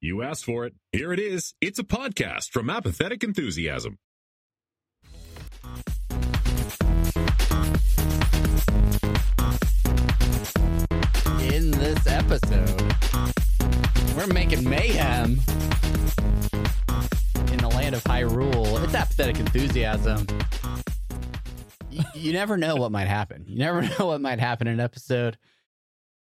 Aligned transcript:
You 0.00 0.22
asked 0.22 0.44
for 0.44 0.64
it. 0.64 0.74
Here 0.92 1.12
it 1.12 1.18
is. 1.18 1.54
It's 1.60 1.80
a 1.80 1.82
podcast 1.82 2.50
from 2.50 2.70
Apathetic 2.70 3.24
Enthusiasm. 3.24 3.98
In 11.42 11.72
this 11.72 12.06
episode, 12.06 12.94
we're 14.16 14.28
making 14.28 14.68
mayhem 14.68 15.40
in 17.50 17.58
the 17.58 17.68
land 17.74 17.96
of 17.96 18.04
Hyrule. 18.04 18.84
It's 18.84 18.94
apathetic 18.94 19.40
enthusiasm. 19.40 20.28
You, 22.14 22.32
never 22.32 22.56
know 22.56 22.76
what 22.76 22.92
might 22.92 23.08
happen. 23.08 23.46
You 23.48 23.58
never 23.58 23.82
know 23.98 24.06
what 24.06 24.20
might 24.20 24.38
happen 24.38 24.68
in 24.68 24.74
an 24.74 24.80
episode. 24.80 25.38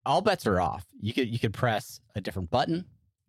All 0.05 0.21
bets 0.21 0.49
are 0.49 0.61
off. 0.61 0.85
You 1.01 1.13
could 1.13 1.29
you 1.29 1.39
could 1.39 1.55
press 1.55 2.01
a 2.17 2.21
different 2.21 2.51
button. 2.51 2.87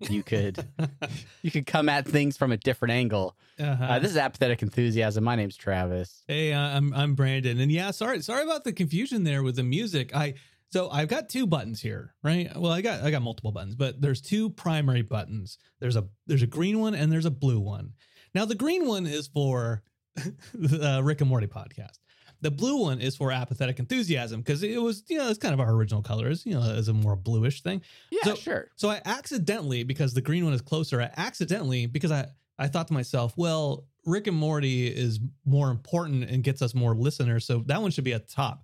You 0.09 0.23
could 0.23 0.65
you 1.41 1.51
could 1.51 1.65
come 1.65 1.89
at 1.89 2.07
things 2.07 2.37
from 2.37 2.51
a 2.51 2.57
different 2.57 2.93
angle. 2.93 3.35
Uh-huh. 3.59 3.83
Uh, 3.83 3.99
this 3.99 4.11
is 4.11 4.17
apathetic 4.17 4.61
enthusiasm. 4.61 5.23
My 5.23 5.35
name's 5.35 5.55
Travis. 5.55 6.23
Hey, 6.27 6.53
I'm 6.53 6.93
I'm 6.93 7.15
Brandon, 7.15 7.59
and 7.59 7.71
yeah, 7.71 7.91
sorry 7.91 8.21
sorry 8.21 8.43
about 8.43 8.63
the 8.63 8.73
confusion 8.73 9.23
there 9.23 9.43
with 9.43 9.55
the 9.55 9.63
music. 9.63 10.15
I 10.15 10.35
so 10.71 10.89
I've 10.89 11.07
got 11.07 11.29
two 11.29 11.45
buttons 11.45 11.81
here, 11.81 12.15
right? 12.23 12.51
Well, 12.55 12.71
I 12.71 12.81
got 12.81 13.03
I 13.03 13.11
got 13.11 13.21
multiple 13.21 13.51
buttons, 13.51 13.75
but 13.75 14.01
there's 14.01 14.21
two 14.21 14.49
primary 14.49 15.03
buttons. 15.03 15.57
There's 15.79 15.95
a 15.95 16.05
there's 16.25 16.41
a 16.41 16.47
green 16.47 16.79
one 16.79 16.95
and 16.95 17.11
there's 17.11 17.25
a 17.25 17.31
blue 17.31 17.59
one. 17.59 17.93
Now 18.33 18.45
the 18.45 18.55
green 18.55 18.87
one 18.87 19.05
is 19.05 19.27
for 19.27 19.83
the 20.53 21.01
Rick 21.03 21.21
and 21.21 21.29
Morty 21.29 21.47
podcast. 21.47 21.99
The 22.43 22.51
blue 22.51 22.77
one 22.81 23.01
is 23.01 23.15
for 23.15 23.31
apathetic 23.31 23.79
enthusiasm 23.79 24.41
because 24.41 24.61
it 24.63 24.81
was 24.81 25.03
you 25.07 25.17
know 25.17 25.29
it's 25.29 25.39
kind 25.39 25.53
of 25.53 25.59
our 25.59 25.71
original 25.73 26.01
colors, 26.01 26.45
you 26.45 26.53
know, 26.53 26.61
as 26.61 26.87
a 26.89 26.93
more 26.93 27.15
bluish 27.15 27.61
thing. 27.63 27.81
Yeah, 28.11 28.19
So- 28.23 28.35
sure. 28.35 28.69
So 28.75 28.89
I 28.89 29.01
accidentally, 29.05 29.83
because 29.83 30.13
the 30.13 30.21
green 30.21 30.43
one 30.45 30.53
is 30.53 30.61
closer, 30.61 31.01
I 31.01 31.09
accidentally, 31.17 31.85
because 31.87 32.11
I, 32.11 32.27
I 32.59 32.67
thought 32.67 32.87
to 32.89 32.93
myself, 32.93 33.33
well, 33.37 33.85
Rick 34.05 34.27
and 34.27 34.37
Morty 34.37 34.87
is 34.87 35.19
more 35.45 35.71
important 35.71 36.29
and 36.29 36.43
gets 36.43 36.61
us 36.61 36.75
more 36.75 36.93
listeners. 36.95 37.45
So 37.45 37.63
that 37.67 37.81
one 37.81 37.89
should 37.91 38.03
be 38.03 38.13
at 38.13 38.27
the 38.27 38.33
top. 38.33 38.63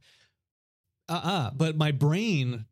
Uh 1.07 1.22
uh 1.23 1.51
But 1.56 1.75
my 1.78 1.91
brain 1.91 2.66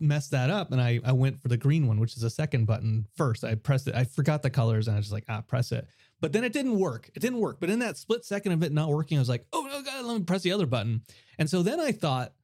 messed 0.00 0.32
that 0.32 0.50
up 0.50 0.72
and 0.72 0.80
I, 0.80 1.00
I 1.04 1.12
went 1.12 1.40
for 1.40 1.48
the 1.48 1.56
green 1.56 1.86
one, 1.86 2.00
which 2.00 2.16
is 2.16 2.22
the 2.22 2.30
second 2.30 2.66
button 2.66 3.06
first. 3.16 3.44
I 3.44 3.54
pressed 3.54 3.86
it. 3.88 3.94
I 3.94 4.04
forgot 4.04 4.42
the 4.42 4.50
colors 4.50 4.88
and 4.88 4.96
I 4.96 4.98
was 4.98 5.06
just 5.06 5.12
like, 5.12 5.24
ah, 5.28 5.42
press 5.42 5.70
it. 5.70 5.86
But 6.20 6.32
then 6.32 6.44
it 6.44 6.52
didn't 6.52 6.78
work. 6.78 7.10
It 7.14 7.20
didn't 7.20 7.40
work. 7.40 7.58
But 7.60 7.70
in 7.70 7.78
that 7.78 7.96
split 7.96 8.24
second 8.24 8.52
of 8.52 8.62
it 8.62 8.72
not 8.72 8.90
working, 8.90 9.18
I 9.18 9.20
was 9.20 9.28
like, 9.28 9.46
oh, 9.52 9.66
no, 9.70 9.82
God, 9.82 10.04
let 10.04 10.18
me 10.18 10.24
press 10.24 10.42
the 10.42 10.52
other 10.52 10.66
button. 10.66 11.02
And 11.38 11.48
so 11.48 11.62
then 11.62 11.80
I 11.80 11.92
thought 11.92 12.34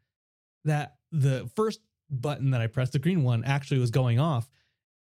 that 0.65 0.97
the 1.13 1.51
first 1.55 1.81
button 2.11 2.51
that 2.51 2.61
I 2.61 2.67
pressed, 2.67 2.93
the 2.93 2.99
green 2.99 3.23
one, 3.23 3.45
actually 3.45 3.81
was 3.81 3.91
going 3.91 4.19
off, 4.19 4.49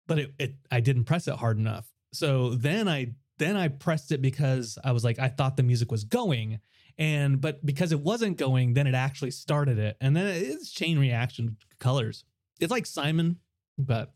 but 0.07 0.19
it, 0.19 0.33
it 0.39 0.55
I 0.71 0.79
didn't 0.79 1.05
press 1.05 1.27
it 1.27 1.35
hard 1.35 1.57
enough. 1.57 1.87
So 2.13 2.51
then 2.51 2.87
I 2.87 3.13
then 3.37 3.57
I 3.57 3.67
pressed 3.67 4.11
it 4.11 4.21
because 4.21 4.77
I 4.83 4.91
was 4.91 5.03
like, 5.03 5.19
I 5.19 5.27
thought 5.27 5.57
the 5.57 5.63
music 5.63 5.91
was 5.91 6.03
going. 6.03 6.59
And 6.97 7.41
but 7.41 7.65
because 7.65 7.91
it 7.91 7.99
wasn't 7.99 8.37
going, 8.37 8.73
then 8.73 8.87
it 8.87 8.95
actually 8.95 9.31
started 9.31 9.77
it. 9.77 9.97
And 9.99 10.15
then 10.15 10.27
it's 10.27 10.71
chain 10.71 10.97
reaction 10.97 11.57
colors. 11.79 12.23
It's 12.59 12.71
like 12.71 12.85
Simon, 12.85 13.37
but 13.77 14.13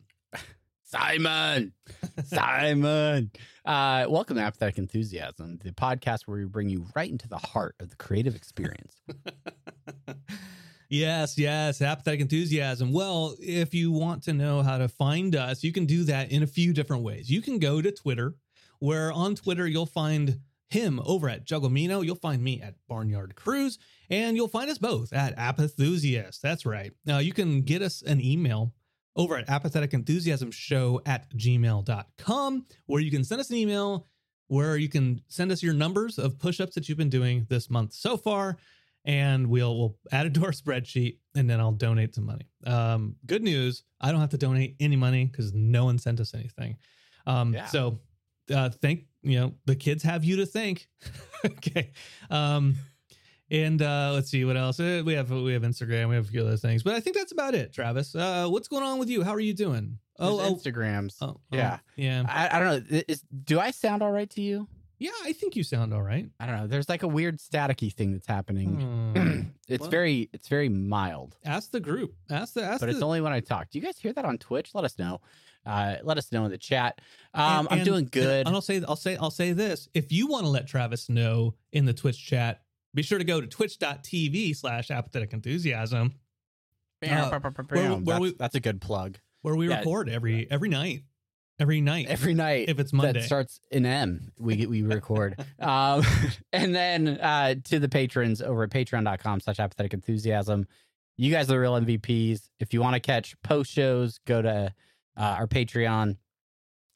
Simon, 0.92 1.72
Simon. 2.26 3.30
Uh, 3.64 4.08
welcome 4.10 4.38
to 4.38 4.42
Apathetic 4.42 4.80
Enthusiasm, 4.80 5.60
the 5.64 5.72
podcast 5.72 6.22
where 6.26 6.40
we 6.40 6.46
bring 6.46 6.68
you 6.68 6.88
right 6.96 7.12
into 7.12 7.28
the 7.28 7.38
heart 7.38 7.76
of 7.80 7.92
the 7.92 7.96
creative 7.96 8.36
experience. 8.36 8.96
Yes, 10.92 11.38
yes, 11.38 11.84
apathetic 11.84 12.20
enthusiasm. 12.20 12.92
Well, 12.92 13.36
if 13.40 13.76
you 13.76 13.92
want 13.92 14.24
to 14.24 14.34
know 14.34 14.64
how 14.64 14.80
to 14.80 14.88
find 14.88 15.36
us, 15.36 15.64
you 15.64 15.72
can 15.72 15.86
do 15.86 16.04
that 16.06 16.32
in 16.32 16.42
a 16.42 16.48
few 16.48 16.74
different 16.74 17.04
ways. 17.04 17.30
You 17.30 17.44
can 17.44 17.60
go 17.60 17.80
to 17.80 17.92
Twitter, 17.92 18.34
where 18.80 19.12
on 19.12 19.36
Twitter 19.36 19.68
you'll 19.68 19.86
find 19.86 20.40
him 20.72 21.00
over 21.06 21.30
at 21.30 21.46
Jugglemeno. 21.46 22.04
You'll 22.04 22.16
find 22.16 22.44
me 22.44 22.60
at 22.64 22.74
Barnyard 22.88 23.36
Cruz, 23.36 23.78
and 24.10 24.36
you'll 24.36 24.48
find 24.48 24.72
us 24.72 24.80
both 24.80 25.14
at 25.14 25.38
Apathusiast. 25.38 26.42
That's 26.42 26.66
right. 26.66 26.92
Now 27.06 27.20
you 27.20 27.34
can 27.34 27.62
get 27.62 27.84
us 27.84 28.02
an 28.02 28.20
email 28.20 28.74
over 29.20 29.38
at 29.38 29.50
apathetic 29.50 29.94
enthusiasm 29.94 30.50
show 30.50 31.02
at 31.06 31.30
gmail.com, 31.36 32.66
where 32.86 33.02
you 33.02 33.12
can 33.12 33.24
send 33.24 33.42
us 33.42 33.50
an 33.50 33.58
email 33.58 34.06
where 34.48 34.78
you 34.78 34.90
can 34.90 35.22
send 35.28 35.52
us 35.52 35.62
your 35.62 35.74
numbers 35.76 36.18
of 36.18 36.40
push-ups 36.40 36.74
that 36.74 36.90
you've 36.90 36.98
been 36.98 37.10
doing 37.10 37.46
this 37.50 37.70
month 37.70 37.94
so 37.94 38.18
far 38.18 38.58
and 39.06 39.46
we'll 39.48 39.78
we'll 39.78 39.96
add 40.12 40.26
it 40.26 40.34
to 40.34 40.44
our 40.44 40.52
spreadsheet 40.64 41.18
and 41.36 41.48
then 41.50 41.60
I'll 41.60 41.72
donate 41.72 42.16
some 42.16 42.26
money. 42.26 42.48
Um, 42.66 43.16
good 43.28 43.44
news, 43.44 43.84
I 44.02 44.12
don't 44.12 44.22
have 44.22 44.32
to 44.32 44.38
donate 44.40 44.76
any 44.80 44.96
money 44.96 45.26
because 45.26 45.54
no 45.54 45.86
one 45.86 46.00
sent 46.00 46.20
us 46.20 46.34
anything. 46.34 46.78
Um, 47.28 47.54
Yeah. 47.54 47.66
so 47.68 48.00
uh, 48.54 48.70
thank 48.70 49.06
you 49.22 49.40
know 49.40 49.54
the 49.66 49.76
kids 49.76 50.02
have 50.04 50.24
you 50.24 50.38
to 50.38 50.46
thank. 50.46 50.88
okay. 51.46 51.92
Um, 52.32 52.76
and 53.52 53.82
uh, 53.82 54.12
let's 54.14 54.30
see 54.30 54.46
what 54.46 54.58
else 54.58 54.80
Uh, 54.80 55.02
we 55.06 55.14
have. 55.14 55.30
We 55.32 55.54
have 55.54 55.64
Instagram. 55.64 56.10
We 56.10 56.16
have 56.16 56.26
a 56.26 56.32
few 56.32 56.42
other 56.42 56.58
things, 56.58 56.84
but 56.84 56.94
I 56.96 57.00
think 57.00 57.16
that's 57.16 57.32
about 57.32 57.56
it. 57.56 57.74
Travis, 57.74 58.16
uh, 58.16 58.48
what's 58.48 58.68
going 58.68 58.84
on 58.84 59.00
with 59.00 59.10
you? 59.10 59.24
How 59.24 59.34
are 59.34 59.40
you 59.40 59.54
doing? 59.54 59.98
There's 60.18 60.32
oh, 60.32 60.54
Instagrams. 60.56 61.16
oh, 61.22 61.28
oh, 61.28 61.40
yeah. 61.52 61.80
yeah, 61.96 62.24
I, 62.28 62.58
I 62.58 62.60
don't 62.60 62.92
know. 62.92 63.02
Is, 63.08 63.24
do 63.44 63.60
I 63.60 63.72
sound 63.72 64.02
all 64.04 64.12
right 64.12 64.30
to 64.32 64.42
you? 64.42 64.68
yeah. 64.98 65.12
I 65.24 65.32
think 65.32 65.56
you 65.56 65.64
sound 65.64 65.94
all 65.94 66.02
right. 66.02 66.30
I 66.42 66.46
don't 66.46 66.58
know. 66.58 66.68
There's 66.68 66.90
like 66.90 67.04
a 67.04 67.08
weird 67.08 67.40
staticky 67.40 67.94
thing 67.94 68.12
that's 68.12 68.28
happening. 68.28 69.14
Hmm. 69.16 69.42
it's 69.70 69.80
Well- 69.82 69.90
very, 69.90 70.30
it's 70.34 70.50
very 70.50 70.68
mild, 70.68 71.38
ask 71.46 71.72
the 71.72 71.80
group. 71.80 72.14
Ask 72.30 72.54
the. 72.56 72.64
Ask 72.64 72.82
but 72.82 72.88
the, 72.88 72.92
it's 72.92 73.02
only 73.02 73.22
when 73.22 73.32
I 73.32 73.40
talk. 73.40 73.70
Do 73.72 73.80
you 73.80 73.86
guys 73.86 73.98
hear 73.98 74.12
that 74.14 74.26
on 74.26 74.38
Twitch? 74.38 74.72
Let 74.76 74.84
us 74.84 75.00
know. 75.00 75.22
Uh, 75.66 75.96
let 76.04 76.18
us 76.18 76.32
know 76.34 76.44
in 76.46 76.52
the 76.52 76.58
chat. 76.58 77.00
Um, 77.34 77.44
And- 77.44 77.68
I'm 77.72 77.78
and- 77.80 77.86
doing 77.86 78.10
good. 78.12 78.46
And 78.46 78.54
I'll 78.54 78.62
say, 78.62 78.82
I'll 78.86 78.96
say, 78.98 79.16
I'll 79.16 79.32
say 79.32 79.54
this: 79.54 79.88
if 79.94 80.12
you 80.12 80.28
want 80.28 80.44
to 80.44 80.50
let 80.50 80.68
Travis 80.68 81.08
know 81.08 81.56
in 81.72 81.86
the 81.86 81.94
Twitch 81.94 82.26
chat, 82.26 82.62
be 82.94 83.02
sure 83.04 83.18
to 83.18 83.24
go 83.24 83.40
to 83.42 83.48
twitch.tv 83.48 84.56
slash 84.56 84.92
apathetic 84.92 85.34
enthusiasm, 85.34 86.16
uh, 87.04 87.08
where- 87.40 87.52
where 87.92 88.00
that's, 88.00 88.20
we- 88.20 88.34
that's 88.38 88.56
a 88.56 88.60
good 88.60 88.82
plug. 88.82 89.18
where 89.42 89.56
we 89.56 89.70
Yeah. 89.70 89.78
record 89.80 90.10
every 90.10 90.50
every 90.52 90.68
night, 90.70 91.04
every 91.60 91.80
night. 91.82 92.08
Every 92.08 92.34
night, 92.34 92.68
if 92.70 92.78
it's 92.80 92.92
Monday. 92.92 93.22
that 93.22 93.26
starts 93.26 93.60
in 93.72 93.86
M, 93.86 94.32
we 94.38 94.56
get 94.58 94.70
we 94.70 94.82
record. 94.82 95.36
um, 95.60 96.04
and 96.54 96.76
then 96.76 97.08
uh, 97.22 97.56
to 97.66 97.80
the 97.80 97.88
patrons 97.90 98.42
over 98.42 98.64
at 98.64 98.70
patreon.com 98.70 99.40
slash 99.40 99.60
apathetic 99.60 99.94
enthusiasm. 99.94 100.68
You 101.18 101.32
guys 101.32 101.46
are 101.46 101.54
the 101.54 101.60
real 101.60 101.74
MVPs. 101.80 102.50
If 102.60 102.74
you 102.74 102.82
want 102.82 102.94
to 102.96 103.00
catch 103.02 103.40
post 103.42 103.72
shows, 103.72 104.20
go 104.26 104.42
to 104.42 104.74
uh, 105.18 105.22
our 105.22 105.48
Patreon. 105.48 106.16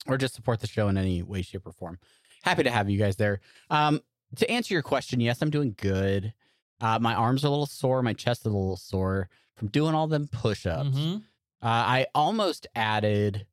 or 0.07 0.17
just 0.17 0.33
support 0.33 0.59
the 0.61 0.67
show 0.67 0.87
in 0.89 0.97
any 0.97 1.21
way, 1.23 1.41
shape, 1.41 1.65
or 1.65 1.71
form. 1.73 1.97
Happy 2.43 2.63
to 2.63 2.71
have 2.71 2.89
you 2.89 2.97
guys 2.97 3.15
there. 3.17 3.39
Um, 3.69 4.01
to 4.37 4.49
answer 4.49 4.73
your 4.73 4.83
question, 4.83 5.19
yes, 5.19 5.41
I'm 5.41 5.49
doing 5.49 5.75
good. 5.77 6.33
Uh, 6.81 6.99
my 6.99 7.13
arms 7.13 7.43
are 7.43 7.47
a 7.47 7.51
little 7.51 7.65
sore, 7.65 8.01
my 8.01 8.13
chest 8.13 8.41
is 8.41 8.47
a 8.47 8.49
little 8.49 8.77
sore 8.77 9.29
from 9.55 9.67
doing 9.69 9.95
all 9.95 10.07
them 10.07 10.27
push-ups. 10.27 10.89
Mhm. 10.89 11.17
Uh, 11.17 11.21
I 11.61 12.07
almost 12.13 12.67
added 12.75 13.45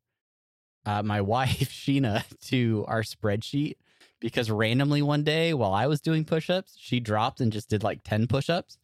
uh, 0.87 1.03
my 1.03 1.21
wife 1.35 1.71
Sheena 1.71 2.25
to 2.49 2.85
our 2.89 3.03
spreadsheet 3.03 3.75
because 4.21 4.51
randomly 4.51 5.03
one 5.03 5.23
day 5.25 5.55
while 5.55 5.73
I 5.73 5.87
was 5.87 6.01
doing 6.01 6.25
push-ups, 6.25 6.77
she 6.79 6.99
dropped 7.01 7.41
and 7.41 7.53
just 7.53 7.69
did 7.71 7.83
like 7.83 8.03
ten 8.03 8.27
push-ups, 8.27 8.79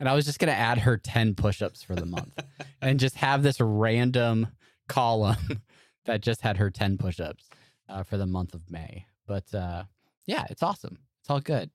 and 0.00 0.08
I 0.08 0.14
was 0.14 0.24
just 0.24 0.38
gonna 0.38 0.52
add 0.52 0.78
her 0.78 0.96
ten 0.96 1.34
push-ups 1.34 1.82
for 1.82 1.94
the 1.94 2.06
month 2.06 2.38
and 2.80 2.98
just 2.98 3.16
have 3.16 3.42
this 3.42 3.60
random 3.60 4.48
column 4.88 5.62
that 6.06 6.20
just 6.22 6.40
had 6.40 6.56
her 6.56 6.70
ten 6.70 6.96
push-ups 6.96 7.48
uh, 7.88 8.02
for 8.04 8.16
the 8.16 8.26
month 8.26 8.54
of 8.54 8.70
May. 8.70 9.06
But 9.26 9.52
uh, 9.54 9.84
yeah, 10.26 10.46
it's 10.48 10.62
awesome. 10.62 10.98
It's 11.22 11.30
all 11.30 11.40
good. 11.40 11.70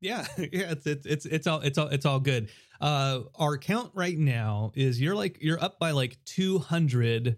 Yeah, 0.00 0.26
yeah, 0.38 0.72
it's 0.72 0.86
it's 0.86 1.06
it's 1.06 1.26
it's 1.26 1.46
all 1.46 1.60
it's 1.60 1.78
all 1.78 1.88
it's 1.88 2.06
all 2.06 2.18
good. 2.20 2.48
Uh 2.80 3.20
our 3.36 3.56
count 3.58 3.92
right 3.94 4.18
now 4.18 4.72
is 4.74 5.00
you're 5.00 5.14
like 5.14 5.38
you're 5.40 5.62
up 5.62 5.78
by 5.78 5.92
like 5.92 6.18
200 6.24 7.36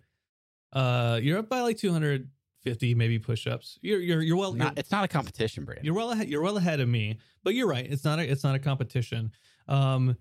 uh 0.73 1.21
you're 1.23 1.39
up 1.39 1.49
by 1.51 1.61
like 1.61 1.77
250 1.77 2.95
maybe 2.95 3.19
push-ups. 3.19 3.79
You're 3.83 4.01
you're 4.01 4.23
you're 4.23 4.37
well 4.37 4.55
Not, 4.55 4.65
you're, 4.65 4.81
it's 4.81 4.91
not 4.91 5.05
a 5.05 5.09
competition, 5.09 5.65
Brandon. 5.65 5.85
you're 5.85 5.95
well 5.95 6.11
ahead 6.13 6.29
you're 6.29 6.41
well 6.43 6.57
ahead 6.57 6.81
of 6.81 6.89
me. 6.89 7.19
But 7.43 7.55
you're 7.55 7.69
right. 7.69 7.87
It's 7.87 8.05
not 8.05 8.19
a 8.19 8.31
it's 8.31 8.45
not 8.45 8.55
a 8.55 8.59
competition. 8.59 9.33
Um 9.69 10.17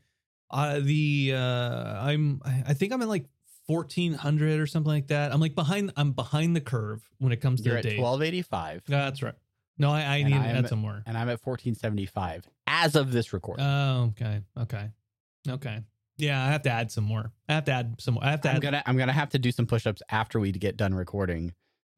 uh 0.51 0.79
the 0.81 1.33
uh 1.35 2.01
I'm 2.05 2.41
I 2.45 2.73
think 2.73 2.91
I'm 2.91 3.01
at 3.01 3.07
like 3.07 3.27
1400 3.67 4.59
or 4.59 4.67
something 4.67 4.91
like 4.91 5.07
that. 5.07 5.31
I'm 5.31 5.39
like 5.39 5.55
behind 5.55 5.93
I'm 5.95 6.11
behind 6.11 6.53
the 6.57 6.61
curve 6.61 7.01
when 7.19 7.31
it 7.31 7.37
comes 7.37 7.61
to 7.61 7.69
You're 7.69 7.75
the 7.75 7.79
at 7.79 7.83
days. 7.91 7.99
twelve 7.99 8.21
eighty 8.21 8.41
five. 8.41 8.81
That's 8.87 9.23
right. 9.23 9.35
No, 9.77 9.91
I, 9.91 10.01
I 10.03 10.23
need 10.23 10.31
to 10.33 10.37
add 10.37 10.69
some 10.69 10.79
more. 10.79 11.01
and 11.05 11.17
I'm 11.17 11.29
at 11.29 11.39
1475 11.45 12.47
as 12.67 12.95
of 12.95 13.11
this 13.11 13.33
recording. 13.33 13.65
Oh, 13.65 14.11
okay. 14.11 14.41
Okay. 14.59 14.89
Okay. 15.49 15.79
Yeah, 16.17 16.43
I 16.45 16.51
have 16.51 16.61
to 16.63 16.69
add 16.69 16.91
some 16.91 17.03
more. 17.05 17.31
I 17.49 17.53
have 17.53 17.65
to 17.65 17.71
add 17.71 17.95
some 17.99 18.13
more. 18.15 18.23
I 18.23 18.31
have 18.31 18.41
to 18.41 18.49
I'm 18.49 18.57
add. 18.57 18.61
gonna 18.61 18.83
I'm 18.85 18.97
gonna 18.97 19.11
have 19.11 19.29
to 19.29 19.39
do 19.39 19.51
some 19.51 19.65
push-ups 19.65 20.01
after 20.09 20.39
we 20.39 20.51
get 20.51 20.77
done 20.77 20.93
recording, 20.93 21.53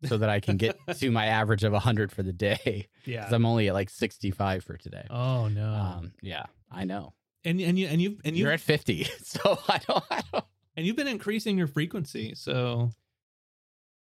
so 0.06 0.18
that 0.18 0.30
I 0.30 0.40
can 0.40 0.56
get 0.58 0.78
to 1.00 1.12
my 1.12 1.26
average 1.26 1.64
of 1.66 1.74
100 1.74 2.12
for 2.14 2.24
the 2.24 2.32
day. 2.34 2.88
yeah. 3.06 3.20
Because 3.22 3.34
I'm 3.34 3.46
only 3.46 3.68
at 3.68 3.74
like 3.74 3.90
65 3.90 4.64
for 4.64 4.78
today. 4.78 5.06
Oh 5.10 5.48
no. 5.50 5.68
Um, 5.68 6.14
yeah, 6.22 6.46
I 6.72 6.86
know. 6.86 7.14
and 7.44 7.60
and 7.60 7.78
you 7.78 7.88
and 7.88 8.02
you 8.02 8.18
and 8.24 8.38
you 8.38 8.44
You're 8.46 8.54
at 8.54 8.62
50, 8.62 9.04
so 9.24 9.60
I 9.68 9.80
don't. 9.86 10.04
I 10.10 10.22
don't 10.32 10.46
and 10.78 10.86
you've 10.88 10.96
been 10.98 11.08
increasing 11.08 11.58
your 11.58 11.68
frequency. 11.68 12.34
So 12.36 12.92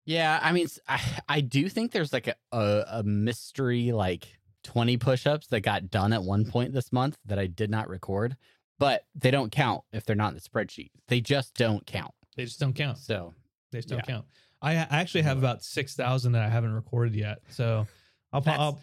yeah, 0.09 0.39
I 0.41 0.51
mean, 0.51 0.67
I, 0.88 1.01
I 1.29 1.41
do 1.41 1.69
think 1.69 1.91
there's 1.91 2.11
like 2.11 2.27
a, 2.27 2.35
a 2.51 2.85
a 3.00 3.03
mystery 3.03 3.91
like 3.91 4.27
20 4.63 4.97
push-ups 4.97 5.47
that 5.47 5.61
got 5.61 5.89
done 5.91 6.13
at 6.13 6.23
one 6.23 6.45
point 6.45 6.73
this 6.73 6.91
month 6.91 7.17
that 7.25 7.38
I 7.38 7.45
did 7.47 7.69
not 7.69 7.88
record, 7.89 8.35
but 8.79 9.06
they 9.13 9.29
don't 9.31 9.51
count 9.51 9.83
if 9.94 10.06
they're 10.06 10.15
not 10.15 10.29
in 10.29 10.33
the 10.35 10.41
spreadsheet. 10.41 10.89
They 11.07 11.21
just 11.21 11.53
don't 11.53 11.85
count. 11.85 12.13
they 12.35 12.44
just 12.45 12.59
don't 12.59 12.73
count. 12.73 12.97
So 12.97 13.33
They 13.71 13.77
just 13.79 13.89
don't 13.89 14.00
yeah. 14.00 14.06
count. 14.15 14.25
I 14.61 14.71
I 14.77 14.88
actually 15.00 15.21
have 15.21 15.38
about 15.38 15.63
six 15.63 15.95
thousand 15.95 16.31
that 16.33 16.41
I 16.44 16.50
haven't 16.50 16.73
recorded 16.73 17.15
yet. 17.15 17.39
So 17.50 17.85
I'll 18.33 18.41
pop. 18.41 18.59
I'll, 18.59 18.79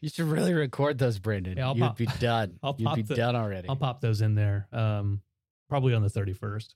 you 0.00 0.08
should 0.08 0.24
really 0.26 0.54
record 0.54 0.96
those, 0.96 1.18
Brandon. 1.18 1.58
Yeah, 1.58 1.66
I'll 1.68 1.74
You'd 1.76 1.82
pop- 1.82 1.96
be 1.98 2.06
done. 2.20 2.58
I'll 2.62 2.74
You'd 2.78 2.86
pop 2.86 2.96
be 2.96 3.02
the- 3.02 3.16
done 3.16 3.36
already. 3.36 3.68
I'll 3.68 3.76
pop 3.76 4.00
those 4.00 4.22
in 4.22 4.34
there. 4.34 4.66
Um, 4.72 5.20
probably 5.68 5.92
on 5.94 6.02
the 6.02 6.08
thirty 6.08 6.32
first. 6.32 6.74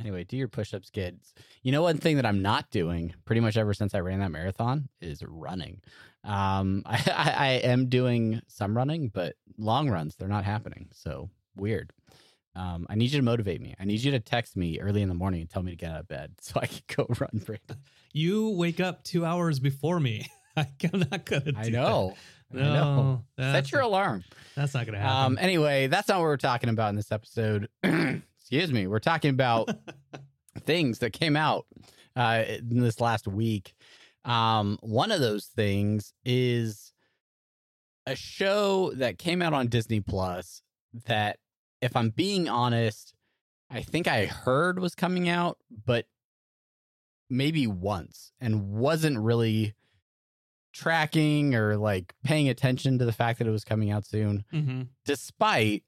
Anyway, 0.00 0.24
do 0.24 0.36
your 0.36 0.48
push-ups, 0.48 0.90
kids. 0.90 1.34
You 1.62 1.72
know, 1.72 1.82
one 1.82 1.98
thing 1.98 2.16
that 2.16 2.26
I'm 2.26 2.42
not 2.42 2.70
doing 2.70 3.14
pretty 3.24 3.40
much 3.40 3.56
ever 3.56 3.74
since 3.74 3.94
I 3.94 4.00
ran 4.00 4.20
that 4.20 4.30
marathon 4.30 4.88
is 5.00 5.22
running. 5.26 5.82
Um, 6.24 6.82
I, 6.86 7.02
I, 7.06 7.30
I 7.30 7.48
am 7.64 7.88
doing 7.88 8.40
some 8.48 8.76
running, 8.76 9.08
but 9.08 9.34
long 9.58 9.90
runs 9.90 10.16
they're 10.16 10.28
not 10.28 10.44
happening. 10.44 10.88
So 10.92 11.28
weird. 11.56 11.92
Um, 12.56 12.86
I 12.90 12.96
need 12.96 13.12
you 13.12 13.18
to 13.18 13.24
motivate 13.24 13.60
me. 13.60 13.74
I 13.78 13.84
need 13.84 14.00
you 14.00 14.10
to 14.10 14.20
text 14.20 14.56
me 14.56 14.80
early 14.80 15.02
in 15.02 15.08
the 15.08 15.14
morning 15.14 15.40
and 15.42 15.48
tell 15.48 15.62
me 15.62 15.70
to 15.70 15.76
get 15.76 15.92
out 15.92 16.00
of 16.00 16.08
bed 16.08 16.32
so 16.40 16.58
I 16.60 16.66
can 16.66 16.82
go 16.96 17.06
run. 17.20 17.42
Brandon. 17.44 17.76
You 18.12 18.50
wake 18.50 18.80
up 18.80 19.04
two 19.04 19.24
hours 19.24 19.60
before 19.60 20.00
me. 20.00 20.26
I'm 20.56 20.66
not 21.10 21.24
gonna. 21.24 21.52
Do 21.52 21.58
I 21.58 21.68
know. 21.68 22.14
That. 22.52 22.60
I 22.60 22.64
know. 22.64 23.24
No, 23.38 23.52
Set 23.52 23.70
your 23.70 23.82
alarm. 23.82 24.24
that's 24.56 24.74
not 24.74 24.84
gonna 24.84 24.98
happen. 24.98 25.32
Um, 25.34 25.38
anyway, 25.40 25.86
that's 25.86 26.08
not 26.08 26.18
what 26.18 26.24
we're 26.24 26.36
talking 26.36 26.68
about 26.68 26.88
in 26.90 26.96
this 26.96 27.12
episode. 27.12 27.68
Excuse 28.50 28.72
me. 28.72 28.88
We're 28.88 28.98
talking 28.98 29.30
about 29.30 29.70
things 30.60 30.98
that 30.98 31.12
came 31.12 31.36
out 31.36 31.66
uh, 32.16 32.42
in 32.48 32.80
this 32.80 33.00
last 33.00 33.28
week. 33.28 33.74
Um, 34.24 34.76
one 34.82 35.12
of 35.12 35.20
those 35.20 35.46
things 35.46 36.12
is 36.24 36.92
a 38.06 38.16
show 38.16 38.90
that 38.96 39.18
came 39.18 39.40
out 39.40 39.52
on 39.52 39.68
Disney 39.68 40.00
Plus 40.00 40.62
that, 41.06 41.38
if 41.80 41.94
I'm 41.94 42.10
being 42.10 42.48
honest, 42.48 43.14
I 43.70 43.82
think 43.82 44.08
I 44.08 44.26
heard 44.26 44.80
was 44.80 44.96
coming 44.96 45.28
out, 45.28 45.58
but 45.86 46.06
maybe 47.30 47.68
once 47.68 48.32
and 48.40 48.68
wasn't 48.72 49.20
really 49.20 49.74
tracking 50.72 51.54
or 51.54 51.76
like 51.76 52.14
paying 52.24 52.48
attention 52.48 52.98
to 52.98 53.04
the 53.04 53.12
fact 53.12 53.38
that 53.38 53.46
it 53.46 53.52
was 53.52 53.64
coming 53.64 53.90
out 53.90 54.04
soon 54.04 54.44
mm-hmm. 54.52 54.82
despite 55.04 55.82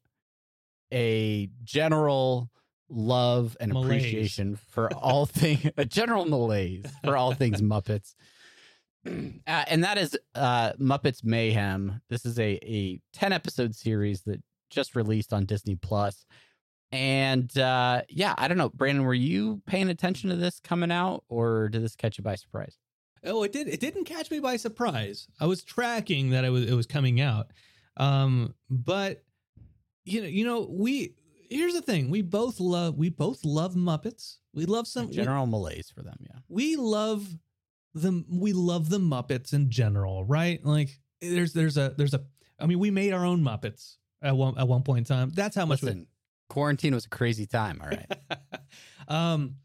a 0.92 1.48
general 1.64 2.50
love 2.88 3.56
and 3.58 3.72
Malaise. 3.72 3.86
appreciation 3.86 4.56
for 4.56 4.92
all 4.96 5.24
things 5.26 5.70
a 5.76 5.84
general 5.84 6.26
malaise 6.26 6.84
for 7.04 7.16
all 7.16 7.32
things 7.32 7.62
muppets 7.62 8.14
uh, 9.06 9.10
and 9.46 9.82
that 9.82 9.96
is 9.98 10.16
uh 10.34 10.72
muppets 10.74 11.24
mayhem 11.24 12.00
this 12.10 12.26
is 12.26 12.38
a 12.38 12.58
a 12.62 13.00
10 13.14 13.32
episode 13.32 13.74
series 13.74 14.22
that 14.22 14.42
just 14.70 14.94
released 14.94 15.32
on 15.32 15.46
disney 15.46 15.74
plus 15.74 16.26
and 16.92 17.56
uh 17.56 18.02
yeah 18.10 18.34
i 18.36 18.46
don't 18.46 18.58
know 18.58 18.68
brandon 18.68 19.04
were 19.04 19.14
you 19.14 19.62
paying 19.66 19.88
attention 19.88 20.28
to 20.28 20.36
this 20.36 20.60
coming 20.60 20.92
out 20.92 21.24
or 21.30 21.70
did 21.70 21.82
this 21.82 21.96
catch 21.96 22.18
you 22.18 22.24
by 22.24 22.34
surprise 22.34 22.76
Oh, 23.24 23.44
it 23.44 23.52
did. 23.52 23.68
It 23.68 23.78
didn't 23.78 24.04
catch 24.04 24.30
me 24.30 24.40
by 24.40 24.56
surprise. 24.56 25.28
I 25.38 25.46
was 25.46 25.62
tracking 25.62 26.30
that 26.30 26.44
it 26.44 26.50
was 26.50 26.68
it 26.68 26.74
was 26.74 26.86
coming 26.86 27.20
out, 27.20 27.52
um, 27.96 28.54
but 28.68 29.22
you 30.04 30.22
know, 30.22 30.26
you 30.28 30.44
know, 30.44 30.66
we 30.70 31.14
here's 31.50 31.74
the 31.74 31.82
thing: 31.82 32.10
we 32.10 32.22
both 32.22 32.60
love 32.60 32.96
we 32.96 33.08
both 33.08 33.44
love 33.44 33.74
Muppets. 33.74 34.36
We 34.54 34.66
love 34.66 34.86
some 34.86 35.08
we- 35.08 35.14
general 35.14 35.46
malaise 35.46 35.90
for 35.90 36.02
them 36.02 36.16
yeah 36.20 36.38
we 36.48 36.76
love 36.76 37.26
the 37.94 38.24
we 38.28 38.52
love 38.52 38.88
the 38.88 38.98
Muppets 38.98 39.52
in 39.52 39.70
general, 39.70 40.24
right? 40.24 40.64
Like 40.64 40.98
there's 41.20 41.52
there's 41.52 41.76
a 41.76 41.94
there's 41.96 42.14
a 42.14 42.22
I 42.58 42.66
mean 42.66 42.78
we 42.78 42.90
made 42.90 43.12
our 43.12 43.24
own 43.24 43.42
Muppets 43.42 43.96
at 44.22 44.36
one 44.36 44.58
at 44.58 44.66
one 44.68 44.82
point 44.82 44.98
in 44.98 45.04
time. 45.04 45.30
That's 45.34 45.56
how 45.56 45.66
much 45.66 45.82
we 45.82 46.06
quarantine 46.52 46.94
was 46.94 47.06
a 47.06 47.08
crazy 47.08 47.46
time 47.46 47.80
all 47.82 47.88
right 47.88 48.12
um 49.08 49.56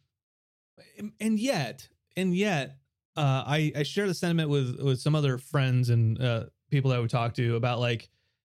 and 1.20 1.38
yet 1.38 1.86
and 2.16 2.34
yet 2.34 2.78
uh 3.18 3.44
i 3.46 3.74
i 3.76 3.84
share 3.84 4.08
the 4.08 4.14
sentiment 4.14 4.50
with 4.50 4.80
with 4.82 4.98
some 5.02 5.14
other 5.14 5.38
friends 5.38 5.90
and 5.90 6.22
uh 6.22 6.46
people 6.72 6.90
that 6.90 7.02
we 7.02 7.08
talk 7.10 7.34
to 7.34 7.58
about 7.58 7.80
like 7.80 8.08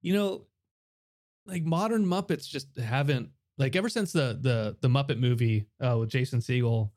you 0.01 0.15
know 0.15 0.47
like 1.47 1.65
modern 1.65 2.05
muppets 2.05 2.49
just 2.49 2.77
haven't 2.79 3.31
like 3.59 3.77
ever 3.77 3.89
since 3.89 4.13
the 4.13 4.39
the 4.41 4.77
the 4.81 4.89
muppet 4.89 5.19
movie 5.19 5.67
uh 5.85 5.97
with 5.99 6.09
jason 6.09 6.41
Segel, 6.41 6.91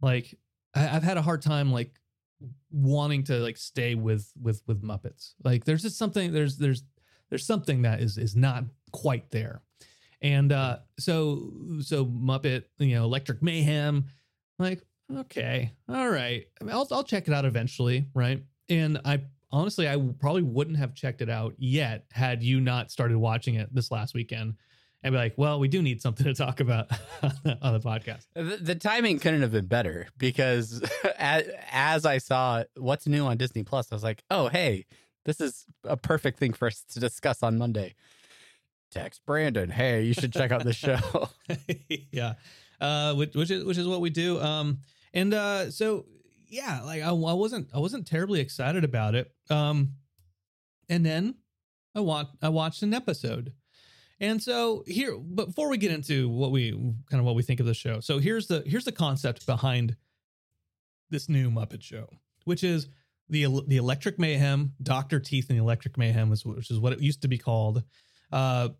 like 0.00 0.34
I, 0.74 0.96
i've 0.96 1.02
had 1.02 1.16
a 1.16 1.22
hard 1.22 1.42
time 1.42 1.72
like 1.72 1.98
wanting 2.70 3.24
to 3.24 3.38
like 3.38 3.56
stay 3.56 3.94
with 3.94 4.30
with 4.40 4.62
with 4.66 4.82
muppets. 4.82 5.34
Like 5.42 5.64
there's 5.64 5.82
just 5.82 5.98
something 5.98 6.32
there's 6.32 6.56
there's 6.56 6.82
there's 7.30 7.46
something 7.46 7.82
that 7.82 8.00
is 8.00 8.18
is 8.18 8.36
not 8.36 8.64
quite 8.92 9.30
there. 9.30 9.62
And 10.20 10.52
uh 10.52 10.78
so 10.98 11.52
so 11.80 12.04
muppet 12.06 12.64
you 12.78 12.94
know 12.94 13.04
electric 13.04 13.42
mayhem 13.42 14.06
like 14.58 14.82
okay 15.14 15.72
all 15.88 16.08
right. 16.08 16.46
I 16.60 16.64
mean, 16.64 16.74
I'll, 16.74 16.88
I'll 16.90 17.04
check 17.04 17.28
it 17.28 17.34
out 17.34 17.44
eventually 17.44 18.06
right? 18.14 18.42
And 18.68 19.00
i 19.04 19.20
honestly 19.50 19.88
i 19.88 19.96
probably 20.18 20.42
wouldn't 20.42 20.76
have 20.76 20.94
checked 20.94 21.22
it 21.22 21.30
out 21.30 21.54
yet 21.58 22.04
had 22.10 22.42
you 22.42 22.60
not 22.60 22.90
started 22.90 23.16
watching 23.18 23.54
it 23.54 23.72
this 23.74 23.90
last 23.90 24.14
weekend 24.14 24.54
and 25.02 25.12
be 25.12 25.16
like 25.16 25.34
well 25.36 25.58
we 25.60 25.68
do 25.68 25.80
need 25.80 26.02
something 26.02 26.24
to 26.26 26.34
talk 26.34 26.60
about 26.60 26.90
on 27.62 27.72
the 27.72 27.80
podcast 27.80 28.26
The, 28.34 28.58
the 28.60 28.74
timing 28.74 29.18
couldn't 29.18 29.42
have 29.42 29.52
been 29.52 29.66
better 29.66 30.08
because 30.18 30.82
as, 31.18 31.48
as 31.70 32.04
I 32.04 32.18
saw 32.18 32.64
what's 32.76 33.06
new 33.06 33.24
on 33.24 33.36
Disney 33.36 33.62
Plus, 33.62 33.90
I 33.92 33.94
was 33.94 34.02
like, 34.02 34.24
oh, 34.30 34.48
hey, 34.48 34.86
this 35.24 35.40
is 35.40 35.66
a 35.84 35.96
perfect 35.96 36.38
thing 36.38 36.52
for 36.52 36.66
us 36.66 36.82
to 36.92 37.00
discuss 37.00 37.42
on 37.42 37.58
Monday. 37.58 37.94
Text 38.90 39.20
Brandon, 39.26 39.70
hey, 39.70 40.02
you 40.02 40.14
should 40.14 40.32
check 40.32 40.50
out 40.50 40.64
this 40.64 40.76
show. 40.76 41.28
yeah 42.10 42.34
uh 42.80 43.14
which, 43.14 43.34
which 43.34 43.50
is 43.50 43.64
which 43.64 43.78
is 43.78 43.86
what 43.86 44.00
we 44.00 44.10
do 44.10 44.40
um 44.40 44.78
and 45.12 45.34
uh 45.34 45.70
so 45.70 46.06
yeah 46.48 46.80
like 46.82 47.02
I, 47.02 47.08
I 47.08 47.12
wasn't 47.12 47.68
i 47.74 47.78
wasn't 47.78 48.06
terribly 48.06 48.40
excited 48.40 48.84
about 48.84 49.14
it 49.14 49.30
um 49.50 49.94
and 50.88 51.04
then 51.04 51.34
i 51.94 52.00
want 52.00 52.28
i 52.42 52.48
watched 52.48 52.82
an 52.82 52.94
episode 52.94 53.52
and 54.20 54.42
so 54.42 54.82
here 54.86 55.16
before 55.16 55.68
we 55.68 55.78
get 55.78 55.92
into 55.92 56.28
what 56.28 56.50
we 56.50 56.72
kind 56.72 57.20
of 57.20 57.24
what 57.24 57.34
we 57.34 57.42
think 57.42 57.60
of 57.60 57.66
the 57.66 57.74
show 57.74 58.00
so 58.00 58.18
here's 58.18 58.46
the 58.46 58.62
here's 58.66 58.84
the 58.84 58.92
concept 58.92 59.46
behind 59.46 59.96
this 61.10 61.28
new 61.28 61.50
muppet 61.50 61.82
show 61.82 62.08
which 62.44 62.64
is 62.64 62.88
the 63.28 63.46
the 63.66 63.76
Electric 63.76 64.18
Mayhem, 64.18 64.72
Doctor 64.82 65.20
Teeth 65.20 65.50
and 65.50 65.58
the 65.58 65.62
Electric 65.62 65.98
Mayhem, 65.98 66.30
was 66.30 66.44
which 66.44 66.70
is 66.70 66.78
what 66.78 66.92
it 66.92 67.00
used 67.00 67.22
to 67.22 67.28
be 67.28 67.38
called. 67.38 67.82
Uh, 68.32 68.70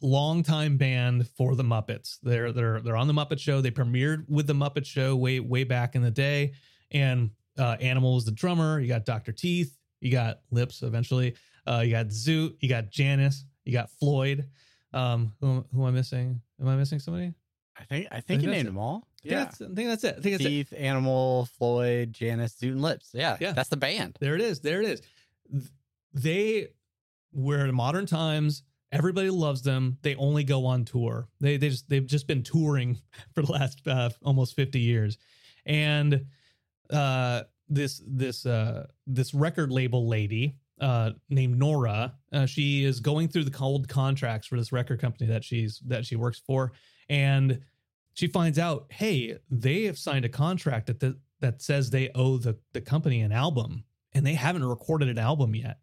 longtime 0.00 0.76
band 0.76 1.28
for 1.36 1.54
the 1.54 1.62
Muppets. 1.62 2.18
They're 2.22 2.52
they're 2.52 2.80
they're 2.80 2.96
on 2.96 3.06
the 3.06 3.12
Muppet 3.12 3.38
Show. 3.38 3.60
They 3.60 3.70
premiered 3.70 4.28
with 4.28 4.46
the 4.46 4.54
Muppet 4.54 4.86
Show 4.86 5.16
way 5.16 5.40
way 5.40 5.64
back 5.64 5.94
in 5.94 6.02
the 6.02 6.10
day, 6.10 6.52
and 6.92 7.30
uh, 7.58 7.76
Animal 7.80 8.14
was 8.14 8.24
the 8.24 8.30
drummer. 8.32 8.80
You 8.80 8.88
got 8.88 9.04
Doctor 9.04 9.32
Teeth. 9.32 9.76
You 10.00 10.10
got 10.12 10.40
Lips 10.50 10.82
eventually. 10.82 11.34
Uh, 11.66 11.82
you 11.84 11.92
got 11.92 12.06
Zoot. 12.08 12.54
You 12.60 12.68
got 12.68 12.90
Janice. 12.90 13.44
You 13.64 13.72
got 13.72 13.90
Floyd. 13.90 14.48
Um, 14.92 15.32
who, 15.40 15.64
who 15.72 15.82
am 15.82 15.88
I 15.88 15.90
missing? 15.90 16.40
Am 16.60 16.68
I 16.68 16.76
missing 16.76 16.98
somebody? 16.98 17.32
I 17.76 17.84
think 17.84 18.06
I 18.12 18.20
think, 18.20 18.42
you 18.42 18.48
named 18.50 18.62
it. 18.62 18.66
them 18.66 18.78
all. 18.78 19.08
I 19.24 19.28
think 19.28 19.40
I 19.40 19.44
think 19.74 19.88
that's 19.88 20.04
it. 20.04 20.14
I 20.18 20.20
think 20.20 20.34
that's 20.34 20.44
it. 20.44 20.48
Teeth, 20.48 20.74
Animal, 20.76 21.48
Floyd, 21.58 22.12
Janice, 22.12 22.54
Zoot, 22.60 22.68
and 22.72 22.82
Lips. 22.82 23.10
Yeah, 23.14 23.36
Yeah. 23.40 23.52
that's 23.52 23.68
the 23.68 23.76
band. 23.76 24.16
There 24.20 24.34
it 24.36 24.40
is. 24.40 24.60
There 24.60 24.80
it 24.80 24.88
is. 24.88 25.02
Th- 25.50 25.64
They 26.12 26.68
were 27.32 27.64
in 27.64 27.74
modern 27.74 28.06
times. 28.06 28.62
Everybody 28.92 29.30
loves 29.30 29.62
them. 29.62 29.98
They 30.02 30.14
only 30.14 30.44
go 30.44 30.66
on 30.66 30.84
tour. 30.84 31.26
They 31.40 31.56
they 31.56 31.70
just 31.70 31.88
they've 31.88 32.06
just 32.06 32.28
been 32.28 32.42
touring 32.44 32.98
for 33.34 33.42
the 33.42 33.50
last 33.50 33.80
uh, 33.88 34.10
almost 34.22 34.54
fifty 34.54 34.78
years, 34.80 35.18
and 35.66 36.26
uh, 36.90 37.42
this 37.68 38.02
this 38.06 38.46
uh, 38.46 38.86
this 39.06 39.34
record 39.34 39.70
label 39.70 40.08
lady 40.08 40.56
uh, 40.80 41.10
named 41.28 41.58
Nora. 41.58 42.14
Uh, 42.32 42.46
she 42.46 42.84
is 42.84 43.00
going 43.00 43.28
through 43.28 43.44
the 43.44 43.50
cold 43.50 43.88
contracts 43.88 44.46
for 44.46 44.56
this 44.56 44.72
record 44.72 45.00
company 45.00 45.26
that 45.28 45.44
she's 45.44 45.80
that 45.86 46.04
she 46.04 46.16
works 46.16 46.42
for, 46.46 46.72
and 47.08 47.60
she 48.14 48.26
finds 48.28 48.58
out, 48.58 48.86
hey, 48.90 49.36
they 49.50 49.84
have 49.84 49.98
signed 49.98 50.24
a 50.24 50.28
contract 50.28 50.86
that 50.86 51.00
the, 51.00 51.18
that 51.40 51.62
says 51.62 51.90
they 51.90 52.10
owe 52.14 52.36
the 52.36 52.56
the 52.72 52.80
company 52.80 53.20
an 53.20 53.32
album, 53.32 53.84
and 54.12 54.26
they 54.26 54.34
haven't 54.34 54.64
recorded 54.64 55.08
an 55.08 55.18
album 55.18 55.54
yet. 55.54 55.78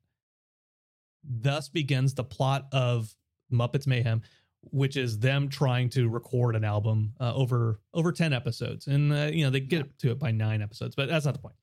Thus 1.24 1.70
begins 1.70 2.14
the 2.14 2.24
plot 2.24 2.68
of 2.72 3.14
Muppets 3.52 3.86
Mayhem, 3.86 4.22
which 4.70 4.96
is 4.96 5.20
them 5.20 5.50
trying 5.50 5.90
to 5.90 6.08
record 6.08 6.56
an 6.56 6.64
album 6.64 7.14
uh, 7.20 7.34
over 7.34 7.80
over 7.94 8.12
ten 8.12 8.34
episodes, 8.34 8.88
and 8.88 9.12
uh, 9.12 9.30
you 9.32 9.44
know 9.44 9.50
they 9.50 9.60
get 9.60 9.98
to 10.00 10.12
it 10.12 10.20
by 10.20 10.32
nine 10.32 10.62
episodes, 10.62 10.96
but 10.96 11.10
that's 11.10 11.26
not 11.26 11.34
the 11.34 11.40
point. 11.40 11.56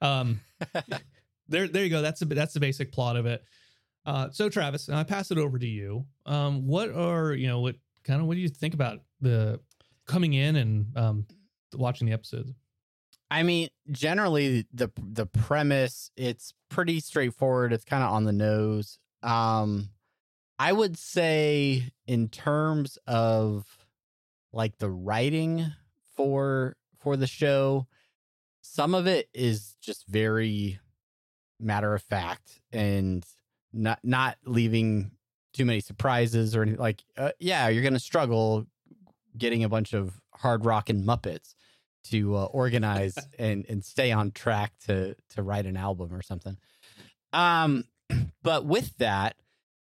Um, 0.00 0.40
there, 1.48 1.68
there 1.68 1.84
you 1.84 1.90
go. 1.90 2.02
That's 2.02 2.20
the 2.20 2.26
that's 2.26 2.54
the 2.54 2.60
basic 2.60 2.92
plot 2.92 3.16
of 3.16 3.26
it. 3.26 3.44
Uh, 4.06 4.30
so 4.30 4.48
Travis, 4.48 4.88
I 4.88 5.02
pass 5.04 5.30
it 5.30 5.38
over 5.38 5.58
to 5.58 5.66
you. 5.66 6.06
Um, 6.24 6.66
what 6.66 6.90
are 6.90 7.32
you 7.32 7.46
know 7.46 7.60
what 7.60 7.76
kind 8.04 8.20
of 8.20 8.26
what 8.26 8.34
do 8.34 8.40
you 8.40 8.48
think 8.48 8.74
about 8.74 9.00
the 9.20 9.60
coming 10.06 10.32
in 10.32 10.56
and 10.56 10.96
um, 10.96 11.26
watching 11.74 12.06
the 12.06 12.14
episodes? 12.14 12.52
I 13.30 13.42
mean, 13.42 13.68
generally 13.90 14.66
the 14.72 14.90
the 14.96 15.26
premise 15.26 16.10
it's 16.16 16.54
pretty 16.70 17.00
straightforward. 17.00 17.72
It's 17.72 17.84
kind 17.84 18.02
of 18.02 18.10
on 18.10 18.24
the 18.24 18.32
nose. 18.32 18.98
Um, 19.22 19.90
I 20.58 20.72
would 20.72 20.98
say 20.98 21.92
in 22.06 22.28
terms 22.28 22.98
of 23.06 23.66
like 24.52 24.78
the 24.78 24.90
writing 24.90 25.72
for 26.16 26.76
for 26.98 27.16
the 27.16 27.26
show, 27.26 27.86
some 28.60 28.94
of 28.94 29.06
it 29.06 29.28
is 29.32 29.76
just 29.80 30.06
very 30.06 30.80
matter 31.60 31.94
of 31.94 32.02
fact 32.02 32.60
and 32.72 33.24
not 33.72 34.00
not 34.02 34.36
leaving 34.44 35.12
too 35.52 35.64
many 35.64 35.80
surprises 35.80 36.56
or 36.56 36.62
anything. 36.62 36.80
Like, 36.80 37.02
uh, 37.16 37.32
yeah, 37.38 37.68
you're 37.68 37.82
gonna 37.82 38.00
struggle 38.00 38.66
getting 39.36 39.64
a 39.64 39.68
bunch 39.68 39.92
of 39.92 40.20
hard 40.34 40.64
rock 40.64 40.88
and 40.88 41.04
Muppets 41.04 41.54
to 42.04 42.36
uh, 42.36 42.44
organize 42.46 43.16
and 43.38 43.64
and 43.68 43.84
stay 43.84 44.12
on 44.12 44.32
track 44.32 44.72
to 44.86 45.14
to 45.30 45.42
write 45.42 45.66
an 45.66 45.76
album 45.76 46.12
or 46.12 46.22
something. 46.22 46.56
Um, 47.32 47.84
but 48.42 48.64
with 48.64 48.96
that, 48.98 49.36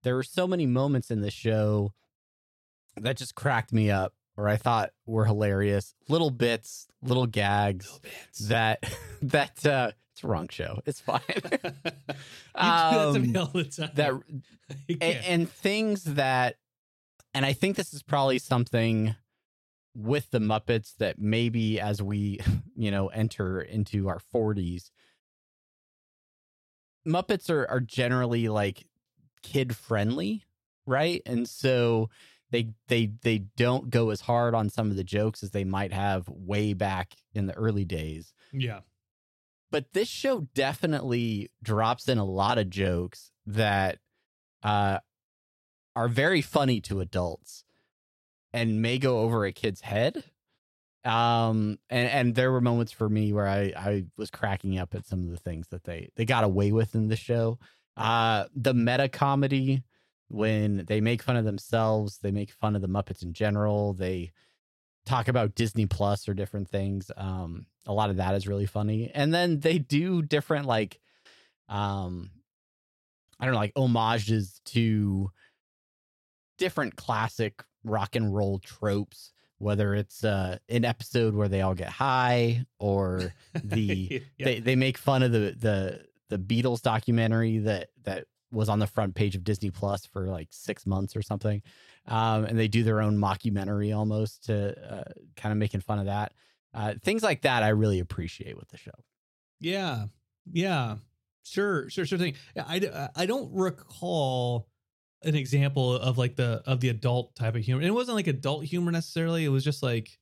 there 0.04 0.16
were 0.16 0.24
so 0.24 0.48
many 0.48 0.66
moments 0.66 1.12
in 1.12 1.22
the 1.22 1.32
show 1.32 1.94
that 2.98 3.18
just 3.18 3.36
cracked 3.36 3.72
me 3.74 3.90
up, 3.92 4.14
or 4.38 4.48
I 4.48 4.58
thought 4.58 4.92
were 5.06 5.26
hilarious. 5.26 5.94
Little 6.08 6.32
bits, 6.32 6.88
little 7.02 7.28
gags 7.28 8.00
that 8.48 8.84
that 9.22 9.66
uh, 9.66 9.92
it's 10.14 10.24
a 10.24 10.28
wrong 10.28 10.48
show. 10.50 10.80
It's 10.86 11.00
fine. 11.02 11.22
you 11.36 11.42
do 11.42 11.54
that 12.56 13.12
to 13.14 13.20
me 13.20 13.30
Um, 13.30 13.38
all 13.38 13.46
the 13.54 13.64
time. 13.66 13.90
that 13.96 14.14
and, 15.02 15.02
and 15.26 15.50
things 15.50 16.04
that 16.04 16.58
and 17.34 17.46
i 17.46 17.54
think 17.54 17.76
this 17.76 17.94
is 17.94 18.04
probably 18.04 18.38
something 18.40 19.16
with 19.96 20.30
the 20.32 20.40
muppets 20.40 20.96
that 20.98 21.18
maybe 21.20 21.80
as 21.80 22.02
we 22.02 22.40
you 22.76 22.92
know 22.92 23.08
enter 23.08 23.62
into 23.62 24.08
our 24.08 24.20
40s 24.34 24.92
muppets 27.08 27.50
are 27.50 27.66
are 27.70 27.80
generally 27.80 28.48
like 28.50 28.86
kid 29.42 29.76
friendly 29.76 30.44
right 30.86 31.22
and 31.26 31.48
so 31.48 32.10
they 32.52 32.70
they 32.88 33.12
they 33.22 33.38
don't 33.38 33.90
go 33.90 34.10
as 34.10 34.22
hard 34.22 34.56
on 34.56 34.70
some 34.70 34.90
of 34.90 34.96
the 34.96 35.04
jokes 35.04 35.44
as 35.44 35.52
they 35.52 35.64
might 35.64 35.94
have 35.94 36.28
way 36.30 36.74
back 36.74 37.16
in 37.34 37.46
the 37.46 37.54
early 37.54 37.86
days 37.86 38.34
yeah, 38.52 38.80
but 39.72 39.94
this 39.94 40.08
show 40.08 40.48
definitely 40.54 41.52
drops 41.62 42.08
in 42.08 42.18
a 42.18 42.26
lot 42.26 42.58
of 42.58 42.70
jokes 42.70 43.32
that 43.46 44.00
uh, 44.64 45.00
are 45.96 46.08
very 46.08 46.42
funny 46.42 46.82
to 46.82 47.00
adults 47.02 47.64
and 48.54 48.82
may 48.82 48.98
go 48.98 49.20
over 49.20 49.46
a 49.46 49.52
kid's 49.52 49.82
head. 49.82 50.24
Um, 51.06 51.80
and, 51.90 52.10
and 52.10 52.36
there 52.36 52.52
were 52.52 52.62
moments 52.62 52.92
for 52.92 53.08
me 53.08 53.32
where 53.32 53.48
I, 53.48 53.74
I 53.76 54.06
was 54.18 54.30
cracking 54.30 54.78
up 54.78 54.96
at 54.96 55.06
some 55.06 55.24
of 55.24 55.30
the 55.30 55.38
things 55.38 55.68
that 55.68 55.84
they, 55.84 56.10
they 56.16 56.26
got 56.26 56.44
away 56.44 56.72
with 56.72 56.96
in 56.96 57.08
the 57.08 57.16
show. 57.16 57.60
Uh, 58.00 58.46
the 58.56 58.74
meta 58.74 59.08
comedy 59.10 59.84
when 60.30 60.86
they 60.86 61.02
make 61.02 61.24
fun 61.24 61.36
of 61.38 61.46
themselves, 61.46 62.20
they 62.20 62.32
make 62.32 62.52
fun 62.52 62.76
of 62.76 62.82
the 62.82 62.88
Muppets 62.88 63.24
in 63.24 63.34
general. 63.34 63.94
They 63.94 64.32
talk 65.06 65.28
about 65.28 65.56
Disney 65.56 65.88
Plus 65.88 66.30
or 66.30 66.34
different 66.36 66.70
things. 66.70 67.10
Um, 67.18 67.66
a 67.88 67.94
lot 67.94 68.12
of 68.12 68.18
that 68.18 68.36
is 68.36 68.48
really 68.48 68.68
funny. 68.68 69.10
And 69.14 69.34
then 69.34 69.60
they 69.60 69.80
do 69.80 70.22
different 70.22 70.66
like 70.68 71.00
um 71.68 72.30
I 73.40 73.46
don't 73.46 73.54
know, 73.54 73.60
like 73.60 73.74
homages 73.76 74.60
to 74.66 75.32
different 76.58 76.96
classic 76.96 77.64
rock 77.84 78.16
and 78.16 78.36
roll 78.36 78.60
tropes, 78.60 79.32
whether 79.58 79.96
it's 79.96 80.24
uh 80.24 80.58
an 80.68 80.86
episode 80.86 81.34
where 81.34 81.48
they 81.48 81.62
all 81.62 81.74
get 81.76 81.90
high 81.90 82.66
or 82.80 83.34
the 83.64 84.22
Yeah. 84.38 84.46
they, 84.46 84.60
they 84.60 84.76
make 84.76 84.98
fun 84.98 85.24
of 85.24 85.32
the 85.32 85.56
the 85.58 86.06
the 86.30 86.38
Beatles 86.38 86.82
documentary 86.82 87.60
that 87.60 87.90
that 88.04 88.26
was 88.52 88.70
on 88.70 88.80
the 88.80 88.88
front 88.88 89.14
page 89.16 89.36
of 89.36 89.44
Disney 89.44 89.70
Plus 89.70 90.06
for 90.06 90.28
like 90.28 90.48
six 90.52 90.86
months 90.86 91.16
or 91.16 91.22
something, 91.22 91.62
um, 92.08 92.46
and 92.46 92.58
they 92.58 92.68
do 92.68 92.84
their 92.84 93.02
own 93.02 93.18
mockumentary 93.18 93.96
almost 93.96 94.46
to 94.46 94.76
uh, 94.92 95.12
kind 95.36 95.52
of 95.52 95.58
making 95.58 95.82
fun 95.82 96.00
of 96.00 96.06
that. 96.06 96.34
Uh, 96.74 96.94
things 97.04 97.24
like 97.24 97.42
that 97.42 97.64
I 97.64 97.70
really 97.70 98.00
appreciate 98.00 98.58
with 98.58 98.70
the 98.70 98.78
show. 98.78 98.92
Yeah, 99.60 100.06
yeah, 100.52 100.96
sure, 101.44 101.90
sure, 101.90 102.06
sure 102.06 102.18
thing. 102.18 102.36
I, 102.58 103.10
I 103.16 103.26
don't 103.26 103.52
recall 103.54 104.68
an 105.24 105.36
example 105.36 105.96
of 105.96 106.18
like 106.18 106.36
the 106.36 106.62
of 106.66 106.80
the 106.80 106.90
adult 106.90 107.36
type 107.36 107.56
of 107.56 107.62
humor. 107.62 107.82
And 107.82 107.88
it 107.88 107.94
wasn't 107.94 108.16
like 108.16 108.28
adult 108.28 108.64
humor 108.64 108.92
necessarily. 108.92 109.46
It 109.46 109.50
was 109.50 109.64
just 109.64 109.84
like 109.84 110.18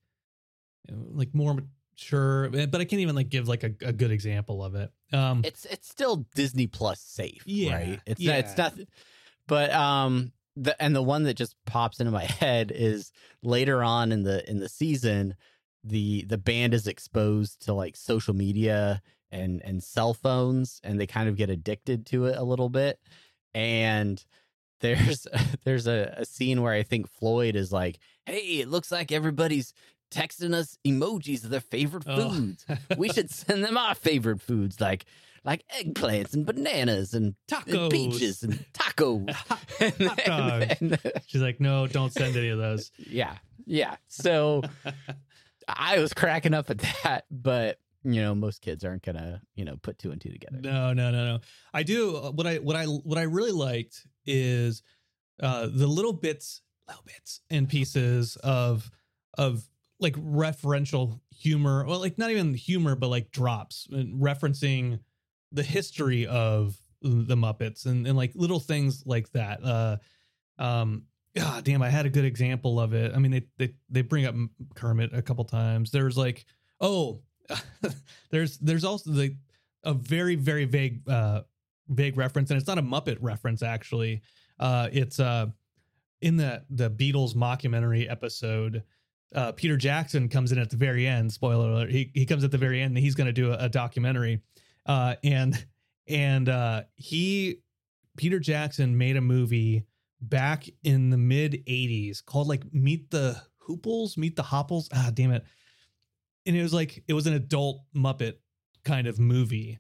like 0.89 1.33
more 1.33 1.57
mature. 1.97 2.49
But 2.49 2.75
I 2.81 2.85
can't 2.85 3.01
even 3.01 3.15
like 3.15 3.29
give 3.29 3.47
like 3.47 3.63
a, 3.63 3.71
a 3.85 3.93
good 3.93 4.11
example 4.11 4.63
of 4.63 4.75
it. 4.75 4.91
Um, 5.13 5.41
It's 5.43 5.65
it's 5.65 5.87
still 5.89 6.25
Disney 6.35 6.67
Plus 6.67 6.99
safe, 7.01 7.43
Yeah, 7.45 7.73
right? 7.75 7.99
It's 8.05 8.21
yeah. 8.21 8.33
not, 8.33 8.39
it's 8.39 8.57
not, 8.57 8.73
but 9.47 9.71
um, 9.73 10.31
the 10.55 10.81
and 10.81 10.95
the 10.95 11.01
one 11.03 11.23
that 11.23 11.35
just 11.35 11.55
pops 11.65 11.99
into 11.99 12.11
my 12.11 12.23
head 12.39 12.71
is 12.73 13.11
later 13.43 13.83
on 13.83 14.11
in 14.11 14.23
the 14.23 14.47
in 14.49 14.59
the 14.59 14.69
season, 14.69 15.35
the 15.83 16.23
the 16.27 16.37
band 16.37 16.73
is 16.73 16.87
exposed 16.87 17.65
to 17.65 17.73
like 17.73 17.95
social 17.95 18.33
media 18.33 19.01
and 19.31 19.61
and 19.63 19.83
cell 19.83 20.13
phones, 20.13 20.79
and 20.83 20.99
they 20.99 21.07
kind 21.07 21.29
of 21.29 21.35
get 21.35 21.49
addicted 21.49 22.05
to 22.07 22.25
it 22.25 22.37
a 22.37 22.43
little 22.43 22.69
bit, 22.69 22.99
and 23.53 24.23
there's 24.81 25.25
there's 25.63 25.87
a, 25.87 26.13
a 26.17 26.25
scene 26.25 26.61
where 26.61 26.73
I 26.73 26.83
think 26.83 27.09
Floyd 27.09 27.55
is 27.55 27.71
like, 27.71 27.97
"Hey, 28.25 28.59
it 28.59 28.67
looks 28.67 28.91
like 28.91 29.11
everybody's 29.11 29.73
texting 30.11 30.53
us 30.53 30.77
emojis 30.85 31.43
of 31.43 31.49
their 31.49 31.59
favorite 31.61 32.03
Oh. 32.07 32.29
foods. 32.31 32.65
we 32.97 33.09
should 33.13 33.29
send 33.29 33.63
them 33.63 33.77
our 33.77 33.95
favorite 33.95 34.41
foods, 34.41 34.79
like 34.81 35.05
like 35.43 35.63
eggplants 35.79 36.33
and 36.33 36.45
bananas 36.45 37.13
and, 37.13 37.35
and 37.51 37.65
Tacos. 37.65 37.89
peaches 37.91 38.43
and 38.43 38.65
tacos. 38.73 39.33
and, 39.79 40.25
dogs. 40.25 40.75
and- 40.81 40.99
she's 41.27 41.41
like, 41.41 41.59
no, 41.61 41.87
don't 41.87 42.11
send 42.11 42.35
any 42.35 42.49
of 42.49 42.57
those. 42.57 42.91
yeah, 42.97 43.37
yeah. 43.65 43.95
So 44.07 44.63
I 45.67 45.99
was 45.99 46.13
cracking 46.13 46.53
up 46.53 46.69
at 46.69 46.79
that, 47.03 47.25
but 47.31 47.79
you 48.03 48.21
know, 48.21 48.33
most 48.35 48.61
kids 48.61 48.83
aren't 48.85 49.03
gonna 49.03 49.41
you 49.55 49.65
know 49.65 49.75
put 49.81 49.97
two 49.99 50.11
and 50.11 50.21
two 50.21 50.29
together. 50.31 50.59
No, 50.61 50.93
no, 50.93 51.11
no, 51.11 51.25
no. 51.25 51.39
I 51.73 51.83
do 51.83 52.15
uh, 52.17 52.31
what 52.31 52.47
I 52.47 52.57
what 52.57 52.75
I 52.75 52.85
what 52.85 53.17
I 53.17 53.23
really 53.23 53.51
liked 53.51 54.05
is 54.25 54.81
uh 55.41 55.67
the 55.71 55.87
little 55.87 56.13
bits, 56.13 56.61
little 56.87 57.03
bits 57.05 57.41
and 57.49 57.67
pieces 57.69 58.35
of 58.37 58.89
of 59.37 59.67
like 59.99 60.15
referential 60.15 61.19
humor, 61.35 61.85
well, 61.85 61.99
like 61.99 62.17
not 62.17 62.31
even 62.31 62.53
humor, 62.53 62.95
but 62.95 63.09
like 63.09 63.31
drops 63.31 63.87
and 63.91 64.21
referencing 64.21 64.99
the 65.51 65.63
history 65.63 66.27
of 66.27 66.77
the 67.01 67.35
Muppets 67.35 67.85
and, 67.85 68.05
and 68.07 68.17
like 68.17 68.31
little 68.35 68.59
things 68.59 69.03
like 69.05 69.31
that. 69.31 69.63
Uh, 69.63 69.97
um, 70.59 71.03
God 71.35 71.63
damn, 71.63 71.81
I 71.81 71.89
had 71.89 72.05
a 72.05 72.09
good 72.09 72.25
example 72.25 72.79
of 72.79 72.93
it. 72.93 73.13
I 73.15 73.19
mean, 73.19 73.31
they 73.31 73.43
they 73.57 73.73
they 73.89 74.01
bring 74.01 74.25
up 74.25 74.35
Kermit 74.75 75.13
a 75.13 75.21
couple 75.21 75.45
times. 75.45 75.91
There's 75.91 76.17
like, 76.17 76.45
oh, 76.81 77.21
there's 78.31 78.57
there's 78.57 78.83
also 78.83 79.11
the 79.11 79.35
a 79.83 79.93
very 79.93 80.35
very 80.35 80.65
vague 80.65 81.07
uh 81.07 81.41
vague 81.89 82.17
reference, 82.17 82.49
and 82.49 82.57
it's 82.57 82.67
not 82.67 82.79
a 82.79 82.83
Muppet 82.83 83.17
reference 83.21 83.61
actually. 83.61 84.21
Uh, 84.59 84.89
it's 84.91 85.19
uh 85.19 85.47
in 86.21 86.37
the 86.37 86.63
the 86.71 86.89
Beatles 86.89 87.35
mockumentary 87.35 88.09
episode. 88.09 88.83
Uh, 89.35 89.51
Peter 89.51 89.77
Jackson 89.77 90.29
comes 90.29 90.51
in 90.51 90.57
at 90.57 90.69
the 90.69 90.77
very 90.77 91.05
end. 91.05 91.31
Spoiler 91.31 91.69
alert! 91.69 91.91
He 91.91 92.11
he 92.13 92.25
comes 92.25 92.43
at 92.43 92.51
the 92.51 92.57
very 92.57 92.81
end, 92.81 92.95
and 92.95 93.03
he's 93.03 93.15
going 93.15 93.27
to 93.27 93.33
do 93.33 93.51
a, 93.51 93.65
a 93.65 93.69
documentary. 93.69 94.41
Uh, 94.85 95.15
and 95.23 95.65
and 96.07 96.49
uh, 96.49 96.83
he 96.95 97.61
Peter 98.17 98.39
Jackson 98.39 98.97
made 98.97 99.15
a 99.15 99.21
movie 99.21 99.85
back 100.21 100.67
in 100.83 101.09
the 101.09 101.17
mid 101.17 101.63
80s 101.67 102.25
called 102.25 102.47
like 102.47 102.63
Meet 102.73 103.11
the 103.11 103.41
Hooples, 103.57 104.17
Meet 104.17 104.35
the 104.35 104.43
Hopples. 104.43 104.89
Ah, 104.93 105.11
damn 105.13 105.31
it. 105.31 105.43
And 106.45 106.55
it 106.55 106.63
was 106.63 106.73
like 106.73 107.03
it 107.07 107.13
was 107.13 107.27
an 107.27 107.33
adult 107.33 107.81
Muppet 107.95 108.35
kind 108.83 109.07
of 109.07 109.19
movie. 109.19 109.79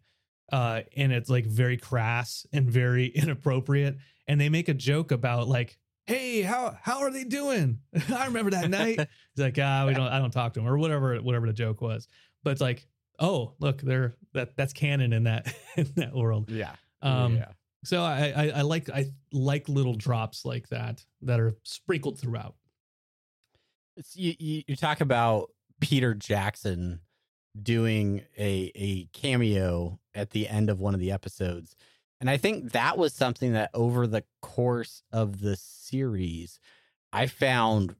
Uh, 0.51 0.81
and 0.95 1.11
it's 1.11 1.29
like 1.29 1.45
very 1.45 1.77
crass 1.77 2.45
and 2.53 2.69
very 2.69 3.07
inappropriate. 3.15 3.97
And 4.27 4.39
they 4.39 4.49
make 4.49 4.69
a 4.69 4.73
joke 4.73 5.11
about 5.11 5.47
like, 5.47 5.77
hey, 6.07 6.41
how 6.41 6.77
how 6.81 7.01
are 7.01 7.11
they 7.11 7.23
doing? 7.23 7.79
I 8.13 8.25
remember 8.25 8.51
that 8.51 8.69
night. 8.69 8.97
He's 9.35 9.43
like, 9.43 9.57
ah, 9.61 9.85
we 9.85 9.93
don't 9.93 10.07
I 10.07 10.19
don't 10.19 10.31
talk 10.31 10.53
to 10.53 10.61
him 10.61 10.67
or 10.67 10.77
whatever 10.77 11.15
whatever 11.17 11.45
the 11.45 11.53
joke 11.53 11.81
was. 11.81 12.07
But 12.43 12.51
it's 12.51 12.61
like, 12.61 12.87
oh, 13.19 13.53
look, 13.59 13.81
they're 13.81 14.15
that 14.33 14.55
that's 14.55 14.73
canon 14.73 15.13
in 15.13 15.25
that 15.25 15.53
in 15.77 15.91
that 15.95 16.15
world. 16.15 16.49
Yeah. 16.49 16.71
Um, 17.01 17.35
yeah. 17.35 17.51
so 17.83 18.01
I, 18.01 18.33
I 18.35 18.51
I 18.55 18.61
like 18.61 18.89
I 18.89 19.07
like 19.31 19.69
little 19.69 19.93
drops 19.93 20.45
like 20.45 20.69
that 20.69 21.05
that 21.21 21.39
are 21.39 21.55
sprinkled 21.63 22.19
throughout. 22.19 22.55
It's, 23.97 24.15
you, 24.15 24.33
you 24.39 24.63
you 24.67 24.75
talk 24.75 25.01
about 25.01 25.51
Peter 25.81 26.13
Jackson 26.13 27.01
doing 27.61 28.21
a 28.37 28.71
a 28.75 29.05
cameo 29.13 29.99
at 30.15 30.31
the 30.31 30.47
end 30.47 30.69
of 30.69 30.79
one 30.79 30.93
of 30.93 30.99
the 30.99 31.11
episodes. 31.11 31.75
And 32.19 32.29
I 32.29 32.37
think 32.37 32.71
that 32.71 32.97
was 32.97 33.13
something 33.13 33.53
that 33.53 33.69
over 33.75 34.07
the 34.07 34.23
course 34.57 35.03
of 35.11 35.39
the 35.39 35.55
series 35.55 36.59
I 37.13 37.27
found 37.27 37.95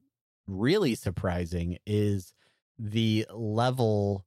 really 0.48 0.96
surprising 0.96 1.78
is 1.86 2.34
the 2.80 3.26
level 3.32 4.26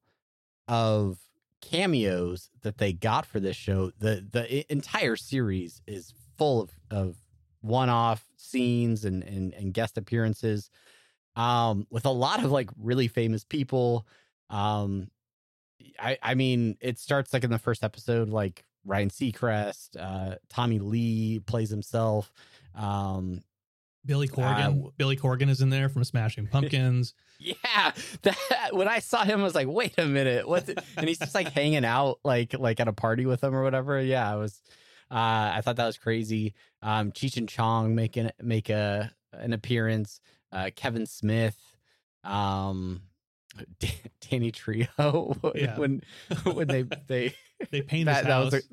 of 0.70 1.20
cameos 1.62 2.50
that 2.62 2.78
they 2.78 2.94
got 2.94 3.26
for 3.26 3.42
this 3.42 3.58
show. 3.58 3.92
The 4.00 4.26
the 4.32 4.72
entire 4.72 5.18
series 5.18 5.82
is 5.86 6.14
full 6.38 6.62
of, 6.62 6.70
of 6.90 7.16
one-off 7.60 8.26
scenes 8.38 9.04
and, 9.04 9.24
and 9.24 9.54
and 9.54 9.74
guest 9.74 9.98
appearances 9.98 10.70
um 11.36 11.86
with 11.92 12.06
a 12.06 12.10
lot 12.10 12.44
of 12.44 12.50
like 12.50 12.70
really 12.80 13.08
famous 13.08 13.44
people 13.44 14.08
um 14.50 15.10
i 16.00 16.18
i 16.24 16.34
mean 16.34 16.76
it 16.82 16.98
starts 16.98 17.34
like 17.34 17.44
in 17.44 17.52
the 17.52 17.60
first 17.60 17.84
episode 17.84 18.30
like 18.30 18.66
ryan 18.86 19.10
seacrest 19.10 19.90
uh 20.00 20.36
tommy 20.50 20.80
lee 20.80 21.40
plays 21.40 21.70
himself 21.70 22.32
um 22.76 23.42
Billy 24.04 24.28
Corgan. 24.28 24.88
Uh, 24.88 24.90
Billy 24.98 25.16
Corgan 25.16 25.48
is 25.48 25.62
in 25.62 25.70
there 25.70 25.88
from 25.88 26.04
Smashing 26.04 26.48
Pumpkins. 26.48 27.14
yeah 27.40 27.92
that 28.24 28.70
when 28.72 28.88
i 28.88 28.98
saw 29.00 29.24
him 29.24 29.42
i 29.42 29.44
was 29.44 29.54
like 29.56 29.68
wait 29.68 29.94
a 30.00 30.06
minute 30.08 30.48
what's 30.48 30.70
it? 30.70 30.80
and 30.98 31.08
he's 31.08 31.20
just 31.20 31.36
like 31.36 31.50
hanging 31.52 31.86
out 31.86 32.20
like 32.24 32.56
like 32.58 32.80
at 32.80 32.88
a 32.88 32.94
party 32.94 33.26
with 33.28 33.42
them 33.42 33.54
or 33.56 33.62
whatever 33.64 34.02
yeah 34.02 34.32
i 34.32 34.36
was 34.36 34.62
uh 35.12 35.52
i 35.56 35.62
thought 35.64 35.76
that 35.76 35.86
was 35.86 35.98
crazy 35.98 36.54
um 36.82 37.12
cheech 37.12 37.38
and 37.38 37.48
chong 37.50 37.94
making 37.94 38.32
make 38.41 38.70
a 38.72 39.12
an 39.34 39.54
appearance 39.54 40.20
uh 40.52 40.70
kevin 40.76 41.06
smith 41.06 41.58
um 42.24 43.02
D- 43.80 43.91
Danny 44.30 44.52
Trejo 44.52 45.52
Yeah. 45.56 45.78
when 45.78 46.02
when 46.54 46.67
they 46.67 46.84
they 47.08 47.36
They 47.69 47.82
paint 47.82 48.06
that, 48.06 48.17
his 48.17 48.24
that 48.26 48.32
house. 48.32 48.52
was 48.54 48.63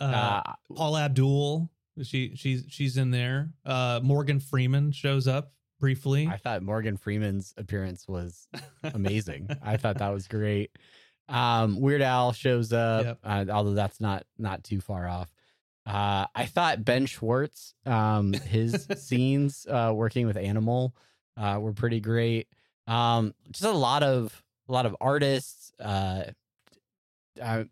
a, 0.00 0.04
uh, 0.04 0.42
uh, 0.46 0.52
Paula 0.74 1.02
Abdul. 1.04 1.70
She 2.02 2.32
she's 2.36 2.64
she's 2.68 2.96
in 2.96 3.10
there. 3.10 3.50
Uh, 3.64 4.00
Morgan 4.02 4.40
Freeman 4.40 4.92
shows 4.92 5.26
up 5.26 5.52
briefly. 5.80 6.26
I 6.28 6.36
thought 6.36 6.62
Morgan 6.62 6.96
Freeman's 6.96 7.52
appearance 7.56 8.06
was 8.06 8.46
amazing. 8.82 9.48
I 9.62 9.76
thought 9.76 9.98
that 9.98 10.10
was 10.10 10.28
great. 10.28 10.70
Um, 11.28 11.80
Weird 11.80 12.00
Al 12.02 12.32
shows 12.32 12.72
up, 12.72 13.04
Yep. 13.04 13.18
uh, 13.24 13.44
although 13.52 13.74
that's 13.74 14.00
not 14.00 14.24
not 14.38 14.62
too 14.64 14.80
far 14.80 15.08
off. 15.08 15.28
Uh, 15.84 16.26
I 16.34 16.46
thought 16.46 16.84
Ben 16.84 17.06
Schwartz, 17.06 17.74
um, 17.86 18.32
his 18.34 18.86
scenes 18.96 19.66
uh, 19.68 19.92
working 19.94 20.26
with 20.26 20.36
Animal 20.36 20.94
uh, 21.36 21.58
were 21.60 21.72
pretty 21.72 21.98
great. 22.00 22.46
Um, 22.86 23.34
just 23.50 23.64
a 23.64 23.70
lot 23.70 24.02
of 24.02 24.42
a 24.68 24.72
lot 24.72 24.86
of 24.86 24.94
artists 25.00 25.72
uh, 27.40 27.44
uh, 27.44 27.64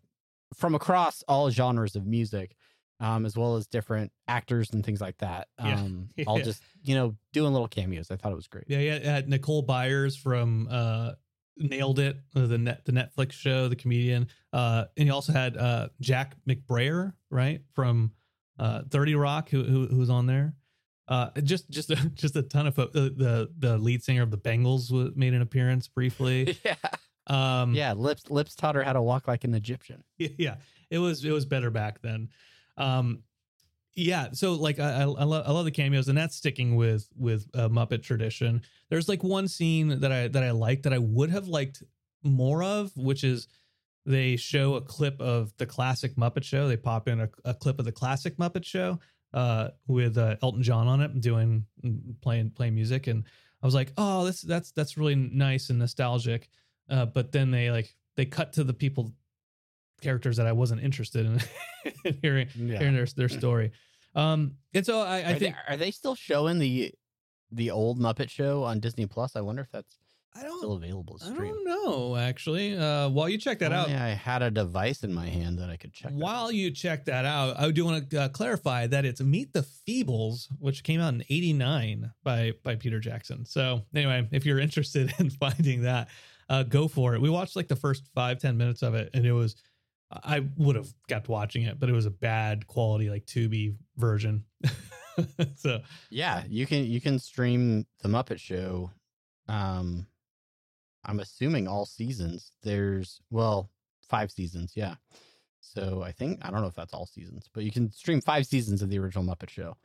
from 0.55 0.75
across 0.75 1.23
all 1.27 1.49
genres 1.49 1.95
of 1.95 2.05
music, 2.05 2.55
um, 2.99 3.25
as 3.25 3.35
well 3.37 3.55
as 3.55 3.67
different 3.67 4.11
actors 4.27 4.71
and 4.71 4.85
things 4.85 5.01
like 5.01 5.17
that. 5.17 5.47
Yeah. 5.59 5.75
Um, 5.75 6.09
all 6.27 6.39
just 6.39 6.61
you 6.83 6.95
know 6.95 7.15
doing 7.33 7.53
little 7.53 7.67
cameos. 7.67 8.11
I 8.11 8.15
thought 8.15 8.31
it 8.31 8.35
was 8.35 8.47
great. 8.47 8.65
Yeah, 8.67 8.79
yeah. 8.79 8.99
Had 8.99 9.29
Nicole 9.29 9.61
Byers 9.61 10.15
from 10.15 10.67
uh, 10.71 11.11
Nailed 11.57 11.99
It, 11.99 12.17
uh, 12.35 12.47
the 12.47 12.57
net 12.57 12.85
the 12.85 12.91
Netflix 12.91 13.33
show, 13.33 13.67
the 13.67 13.75
comedian. 13.75 14.27
Uh, 14.53 14.85
and 14.95 15.07
he 15.07 15.11
also 15.11 15.33
had 15.33 15.57
uh, 15.57 15.89
Jack 16.01 16.35
McBrayer, 16.47 17.13
right 17.29 17.61
from 17.73 18.11
uh, 18.59 18.83
Thirty 18.89 19.15
Rock, 19.15 19.49
who, 19.49 19.63
who 19.63 19.87
who 19.87 19.97
was 19.97 20.09
on 20.09 20.25
there. 20.25 20.55
Uh, 21.07 21.29
just 21.41 21.69
just 21.69 21.89
a, 21.91 21.95
just 22.15 22.35
a 22.35 22.41
ton 22.43 22.67
of 22.67 22.75
the, 22.75 22.85
the 22.91 23.49
the 23.57 23.77
lead 23.77 24.03
singer 24.03 24.23
of 24.23 24.31
the 24.31 24.37
Bangles 24.37 24.91
made 24.91 25.33
an 25.33 25.41
appearance 25.41 25.87
briefly. 25.87 26.57
yeah, 26.65 26.75
Um, 27.27 27.73
yeah. 27.73 27.93
Lips 27.93 28.29
lips 28.29 28.55
taught 28.55 28.75
her 28.75 28.83
how 28.83 28.93
to 28.93 29.01
walk 29.01 29.27
like 29.27 29.43
an 29.43 29.53
Egyptian. 29.53 30.03
yeah 30.17 30.55
it 30.89 30.99
was 30.99 31.23
it 31.23 31.31
was 31.31 31.45
better 31.45 31.69
back 31.69 32.01
then 32.01 32.29
um 32.77 33.19
yeah 33.95 34.27
so 34.31 34.53
like 34.53 34.79
i 34.79 34.91
i, 34.91 35.01
I, 35.01 35.03
love, 35.05 35.47
I 35.47 35.51
love 35.51 35.65
the 35.65 35.71
cameos 35.71 36.07
and 36.07 36.17
that's 36.17 36.35
sticking 36.35 36.75
with 36.75 37.07
with 37.17 37.47
uh, 37.55 37.69
muppet 37.69 38.03
tradition 38.03 38.61
there's 38.89 39.09
like 39.09 39.23
one 39.23 39.47
scene 39.47 39.99
that 39.99 40.11
i 40.11 40.27
that 40.27 40.43
i 40.43 40.51
like 40.51 40.83
that 40.83 40.93
i 40.93 40.97
would 40.97 41.29
have 41.29 41.47
liked 41.47 41.83
more 42.23 42.63
of 42.63 42.91
which 42.95 43.23
is 43.23 43.47
they 44.05 44.37
show 44.37 44.75
a 44.75 44.81
clip 44.81 45.19
of 45.19 45.53
the 45.57 45.65
classic 45.65 46.15
muppet 46.15 46.43
show 46.43 46.67
they 46.67 46.77
pop 46.77 47.07
in 47.07 47.21
a, 47.21 47.29
a 47.45 47.53
clip 47.53 47.79
of 47.79 47.85
the 47.85 47.91
classic 47.91 48.37
muppet 48.37 48.65
show 48.65 48.99
uh 49.33 49.69
with 49.87 50.17
uh, 50.17 50.35
elton 50.41 50.63
john 50.63 50.87
on 50.87 51.01
it 51.01 51.19
doing 51.19 51.65
playing 52.21 52.49
playing 52.51 52.75
music 52.75 53.07
and 53.07 53.23
i 53.61 53.65
was 53.65 53.75
like 53.75 53.91
oh 53.97 54.25
this 54.25 54.41
that's 54.41 54.71
that's 54.71 54.97
really 54.97 55.15
nice 55.15 55.69
and 55.69 55.79
nostalgic 55.79 56.49
uh 56.89 57.05
but 57.05 57.31
then 57.31 57.51
they 57.51 57.71
like 57.71 57.93
they 58.15 58.25
cut 58.25 58.53
to 58.53 58.63
the 58.63 58.73
people 58.73 59.13
characters 60.01 60.37
that 60.37 60.45
I 60.47 60.51
wasn't 60.51 60.83
interested 60.83 61.25
in, 61.25 61.39
in 62.05 62.17
hearing 62.21 62.47
Yeah. 62.55 62.79
hearing 62.79 62.95
their 62.95 63.07
their 63.15 63.29
story. 63.29 63.71
Um, 64.15 64.55
and 64.73 64.85
so 64.85 64.99
I, 65.01 65.17
I 65.19 65.21
are, 65.33 65.39
think 65.39 65.55
they, 65.55 65.73
are 65.73 65.77
they 65.77 65.91
still 65.91 66.15
showing 66.15 66.59
the 66.59 66.91
the 67.51 67.71
old 67.71 67.99
Muppet 67.99 68.29
Show 68.29 68.63
on 68.63 68.79
Disney 68.79 69.05
Plus? 69.05 69.35
I 69.35 69.41
wonder 69.41 69.61
if 69.61 69.71
that's 69.71 69.97
I 70.35 70.43
don't 70.43 70.57
still 70.59 70.73
available 70.73 71.17
to 71.17 71.25
I 71.25 71.29
don't 71.33 71.65
know 71.65 72.15
actually. 72.15 72.77
Uh, 72.77 73.09
while 73.09 73.27
you 73.27 73.37
check 73.39 73.57
that 73.59 73.71
out, 73.71 73.89
I 73.89 74.09
had 74.09 74.43
a 74.43 74.51
device 74.51 75.03
in 75.03 75.11
my 75.13 75.25
hand 75.27 75.57
that 75.59 75.69
I 75.69 75.77
could 75.77 75.93
check. 75.93 76.11
while 76.11 76.45
out. 76.47 76.53
you 76.53 76.69
check 76.69 77.05
that 77.05 77.25
out, 77.25 77.59
I 77.59 77.71
do 77.71 77.85
want 77.85 78.09
to 78.11 78.21
uh, 78.23 78.29
clarify 78.29 78.85
that 78.87 79.03
it's 79.05 79.19
Meet 79.21 79.53
the 79.53 79.65
Feebles, 79.87 80.47
which 80.59 80.83
came 80.83 80.99
out 80.99 81.13
in 81.15 81.23
'89 81.29 82.11
by 82.23 82.53
by 82.63 82.75
Peter 82.75 82.99
Jackson. 82.99 83.45
So 83.45 83.83
anyway, 83.95 84.27
if 84.31 84.45
you're 84.45 84.59
interested 84.59 85.11
in 85.19 85.29
finding 85.31 85.81
that, 85.83 86.07
uh, 86.49 86.63
go 86.63 86.87
for 86.87 87.15
it. 87.15 87.21
We 87.21 87.29
watched 87.29 87.55
like 87.55 87.67
the 87.67 87.75
first 87.75 88.07
five 88.13 88.39
ten 88.39 88.57
minutes 88.57 88.81
of 88.81 88.95
it, 88.95 89.09
and 89.13 89.25
it 89.25 89.33
was 89.33 89.55
I 90.11 90.45
would 90.57 90.75
have 90.75 90.93
kept 91.07 91.27
watching 91.27 91.63
it, 91.63 91.79
but 91.79 91.89
it 91.89 91.93
was 91.93 92.05
a 92.05 92.11
bad 92.11 92.67
quality 92.67 93.09
like 93.09 93.25
Tubi 93.25 93.75
version. 93.97 94.45
so 95.55 95.81
yeah, 96.09 96.43
you 96.47 96.65
can 96.65 96.85
you 96.85 97.01
can 97.01 97.19
stream 97.19 97.85
the 98.01 98.09
Muppet 98.09 98.39
Show. 98.39 98.91
Um, 99.47 100.07
I'm 101.05 101.19
assuming 101.19 101.67
all 101.67 101.85
seasons. 101.85 102.51
There's 102.63 103.19
well 103.31 103.69
five 104.09 104.31
seasons, 104.31 104.73
yeah. 104.75 104.95
So 105.59 106.01
I 106.01 106.11
think 106.13 106.39
I 106.41 106.51
don't 106.51 106.61
know 106.61 106.67
if 106.67 106.75
that's 106.75 106.93
all 106.93 107.05
seasons, 107.05 107.49
but 107.53 107.63
you 107.63 107.71
can 107.71 107.91
stream 107.91 108.21
five 108.21 108.45
seasons 108.45 108.81
of 108.81 108.89
the 108.89 108.99
original 108.99 109.25
Muppet 109.25 109.49
Show 109.49 109.75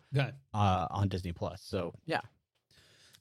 uh, 0.55 0.87
on 0.91 1.09
Disney 1.09 1.33
Plus. 1.33 1.63
So 1.65 1.93
yeah, 2.07 2.21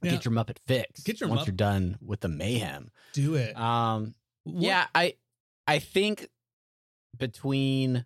Yeah. 0.04 0.12
get 0.12 0.26
your 0.26 0.34
Muppet 0.34 0.58
fix. 0.66 1.04
Get 1.04 1.20
your 1.20 1.30
once 1.30 1.42
Mupp- 1.42 1.48
you're 1.48 1.56
done 1.56 1.98
with 2.02 2.22
the 2.22 2.28
mayhem. 2.28 2.92
do 3.14 3.36
it. 3.36 3.56
Um, 3.58 4.16
What- 4.44 4.64
yeah, 4.64 4.88
I 4.96 5.16
I 5.68 5.80
think 5.80 6.28
between 7.18 8.06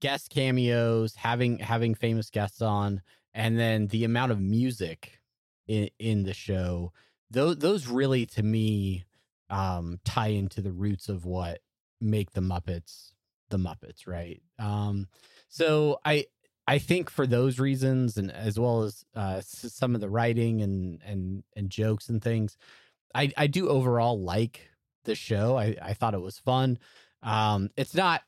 guest 0.00 0.30
cameos, 0.30 1.14
having 1.14 1.58
having 1.58 1.94
famous 1.94 2.30
guests 2.30 2.60
on, 2.60 3.02
and 3.34 3.58
then 3.58 3.86
the 3.88 4.04
amount 4.04 4.32
of 4.32 4.40
music 4.40 5.20
in 5.66 5.88
in 5.98 6.24
the 6.24 6.34
show, 6.34 6.92
those 7.30 7.58
those 7.58 7.86
really 7.86 8.26
to 8.26 8.42
me 8.42 9.04
um, 9.50 10.00
tie 10.04 10.28
into 10.28 10.60
the 10.62 10.72
roots 10.72 11.08
of 11.08 11.24
what 11.24 11.60
make 12.00 12.32
the 12.32 12.40
Muppets 12.40 13.12
the 13.50 13.58
Muppets, 13.58 14.06
right? 14.06 14.42
Um, 14.58 15.08
so 15.48 15.98
I 16.04 16.26
I 16.66 16.78
think 16.78 17.10
for 17.10 17.26
those 17.26 17.58
reasons, 17.58 18.16
and 18.16 18.30
as 18.30 18.58
well 18.58 18.82
as 18.82 19.04
uh, 19.14 19.40
some 19.44 19.94
of 19.94 20.00
the 20.00 20.08
writing 20.08 20.62
and 20.62 21.00
and 21.04 21.42
and 21.56 21.70
jokes 21.70 22.08
and 22.08 22.22
things, 22.22 22.56
I 23.14 23.32
I 23.36 23.46
do 23.46 23.68
overall 23.68 24.20
like 24.20 24.70
the 25.04 25.14
show. 25.14 25.56
I 25.56 25.76
I 25.82 25.94
thought 25.94 26.14
it 26.14 26.20
was 26.20 26.38
fun. 26.38 26.78
Um, 27.22 27.70
it's 27.76 27.94
not 27.94 28.22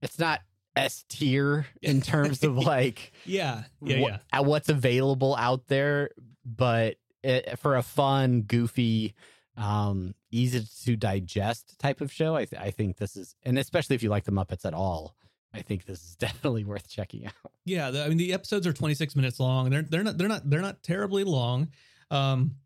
it's 0.00 0.18
not 0.18 0.40
S 0.74 1.04
tier 1.08 1.66
in 1.82 2.00
terms 2.00 2.42
of 2.42 2.56
like 2.56 3.12
Yeah, 3.24 3.64
yeah, 3.82 3.96
yeah. 3.96 4.18
at 4.32 4.44
what's 4.44 4.68
available 4.68 5.36
out 5.36 5.68
there, 5.68 6.10
but 6.44 6.96
it, 7.22 7.58
for 7.60 7.76
a 7.76 7.82
fun, 7.82 8.42
goofy, 8.42 9.14
um, 9.56 10.14
easy 10.30 10.66
to 10.84 10.96
digest 10.96 11.78
type 11.78 12.00
of 12.00 12.10
show, 12.12 12.34
I, 12.34 12.46
th- 12.46 12.60
I 12.60 12.70
think 12.72 12.96
this 12.96 13.16
is, 13.16 13.36
and 13.44 13.58
especially 13.58 13.94
if 13.94 14.02
you 14.02 14.08
like 14.10 14.24
the 14.24 14.32
Muppets 14.32 14.64
at 14.64 14.74
all, 14.74 15.14
I 15.54 15.60
think 15.62 15.84
this 15.84 16.02
is 16.02 16.16
definitely 16.18 16.64
worth 16.64 16.88
checking 16.88 17.26
out. 17.26 17.32
Yeah, 17.64 17.90
the, 17.90 18.04
I 18.04 18.08
mean 18.08 18.18
the 18.18 18.32
episodes 18.32 18.66
are 18.66 18.72
26 18.72 19.14
minutes 19.16 19.38
long. 19.40 19.70
They're 19.70 19.82
they're 19.82 20.02
not 20.02 20.18
they're 20.18 20.28
not 20.28 20.48
they're 20.48 20.62
not 20.62 20.82
terribly 20.82 21.24
long. 21.24 21.68
Um 22.10 22.56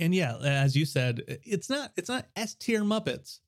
and 0.00 0.14
yeah, 0.14 0.36
as 0.38 0.76
you 0.76 0.84
said, 0.84 1.22
it's 1.26 1.68
not 1.68 1.92
it's 1.96 2.08
not 2.08 2.26
S 2.36 2.54
tier 2.54 2.82
Muppets. 2.82 3.40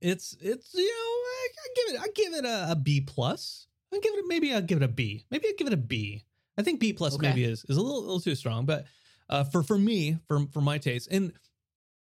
It's 0.00 0.36
it's 0.40 0.74
you 0.74 0.84
know, 0.84 0.90
I, 0.90 1.48
I 1.58 1.68
give 1.76 1.94
it 1.94 2.00
I 2.00 2.08
give 2.14 2.34
it 2.34 2.44
a, 2.44 2.72
a 2.72 2.76
B 2.76 3.00
plus. 3.00 3.66
I 3.94 3.98
give 4.00 4.12
it 4.14 4.24
a, 4.24 4.28
maybe 4.28 4.52
I'll 4.52 4.62
give 4.62 4.78
it 4.82 4.84
a 4.84 4.88
B. 4.88 5.24
Maybe 5.30 5.46
I'll 5.48 5.54
give 5.56 5.68
it 5.68 5.72
a 5.72 5.76
B. 5.78 6.24
I 6.58 6.62
think 6.62 6.80
B 6.80 6.92
plus 6.92 7.14
Okay. 7.14 7.28
maybe 7.28 7.44
is 7.44 7.64
is 7.68 7.76
a 7.76 7.80
little, 7.80 8.00
little 8.02 8.20
too 8.20 8.34
strong, 8.34 8.66
but 8.66 8.86
uh 9.28 9.44
for 9.44 9.62
for 9.62 9.78
me, 9.78 10.18
for 10.26 10.46
for 10.52 10.60
my 10.60 10.78
taste. 10.78 11.08
And 11.10 11.32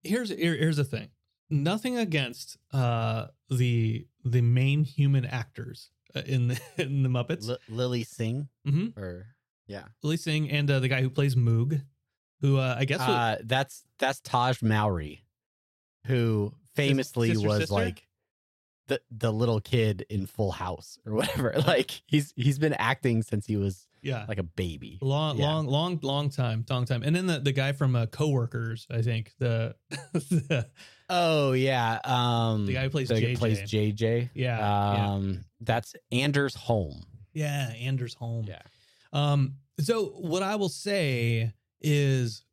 here's 0.03 0.29
here, 0.29 0.55
here's 0.55 0.77
the 0.77 0.83
thing. 0.83 1.09
Nothing 1.49 1.97
against 1.97 2.57
uh 2.73 3.27
the 3.49 4.05
the 4.25 4.41
main 4.41 4.83
human 4.83 5.25
actors 5.25 5.89
uh, 6.15 6.21
in 6.25 6.49
the, 6.49 6.59
in 6.77 7.03
the 7.03 7.09
Muppets. 7.09 7.49
L- 7.49 7.57
Lilly 7.69 8.03
Singh, 8.03 8.49
Mhm. 8.67 8.97
or 8.97 9.27
yeah, 9.67 9.85
Lilly 10.03 10.17
Singh 10.17 10.49
and 10.49 10.69
uh, 10.69 10.79
the 10.79 10.87
guy 10.89 11.01
who 11.01 11.09
plays 11.09 11.35
Moog, 11.35 11.81
who 12.41 12.57
uh, 12.57 12.75
I 12.77 12.85
guess 12.85 12.99
was, 12.99 13.09
uh, 13.09 13.37
that's 13.45 13.83
that's 13.99 14.19
Tahj 14.21 14.61
Mowry, 14.61 15.23
who 16.05 16.53
famously 16.75 17.29
sister, 17.33 17.47
was 17.47 17.57
sister? 17.59 17.73
like 17.73 18.07
the 18.87 18.99
the 19.11 19.31
little 19.31 19.59
kid 19.61 20.05
in 20.09 20.25
Full 20.25 20.51
House 20.51 20.99
or 21.05 21.13
whatever. 21.15 21.53
Like 21.65 21.91
he's 22.07 22.33
he's 22.35 22.59
been 22.59 22.73
acting 22.73 23.23
since 23.23 23.45
he 23.45 23.55
was 23.57 23.86
yeah, 24.01 24.25
like 24.27 24.37
a 24.39 24.43
baby. 24.43 24.99
long, 25.01 25.37
yeah. 25.37 25.45
long, 25.45 25.67
long, 25.67 25.99
long 26.01 26.29
time, 26.29 26.65
long 26.69 26.85
time. 26.85 27.03
And 27.03 27.15
then 27.15 27.27
the, 27.27 27.39
the 27.39 27.51
guy 27.51 27.71
from 27.71 27.95
uh, 27.95 28.05
Coworkers, 28.07 28.87
I 28.89 29.01
think 29.01 29.33
the, 29.39 29.75
the 30.13 30.67
Oh 31.09 31.53
yeah, 31.53 31.99
um, 32.03 32.65
The 32.65 32.73
guy 32.73 32.83
who 32.83 32.89
plays 32.89 33.09
JJ. 33.09 33.37
plays 33.37 33.61
JJ. 33.61 34.29
Yeah, 34.33 34.57
yeah. 34.57 35.13
um, 35.13 35.45
that's 35.61 35.95
Anders 36.11 36.53
Holm. 36.53 37.03
yeah 37.33 37.71
Anders 37.79 38.13
Holm. 38.13 38.45
Yeah. 38.47 38.61
Um. 39.13 39.53
So 39.79 40.05
what 40.05 40.43
I 40.43 40.55
will 40.55 40.69
say 40.69 41.53
is, 41.81 42.43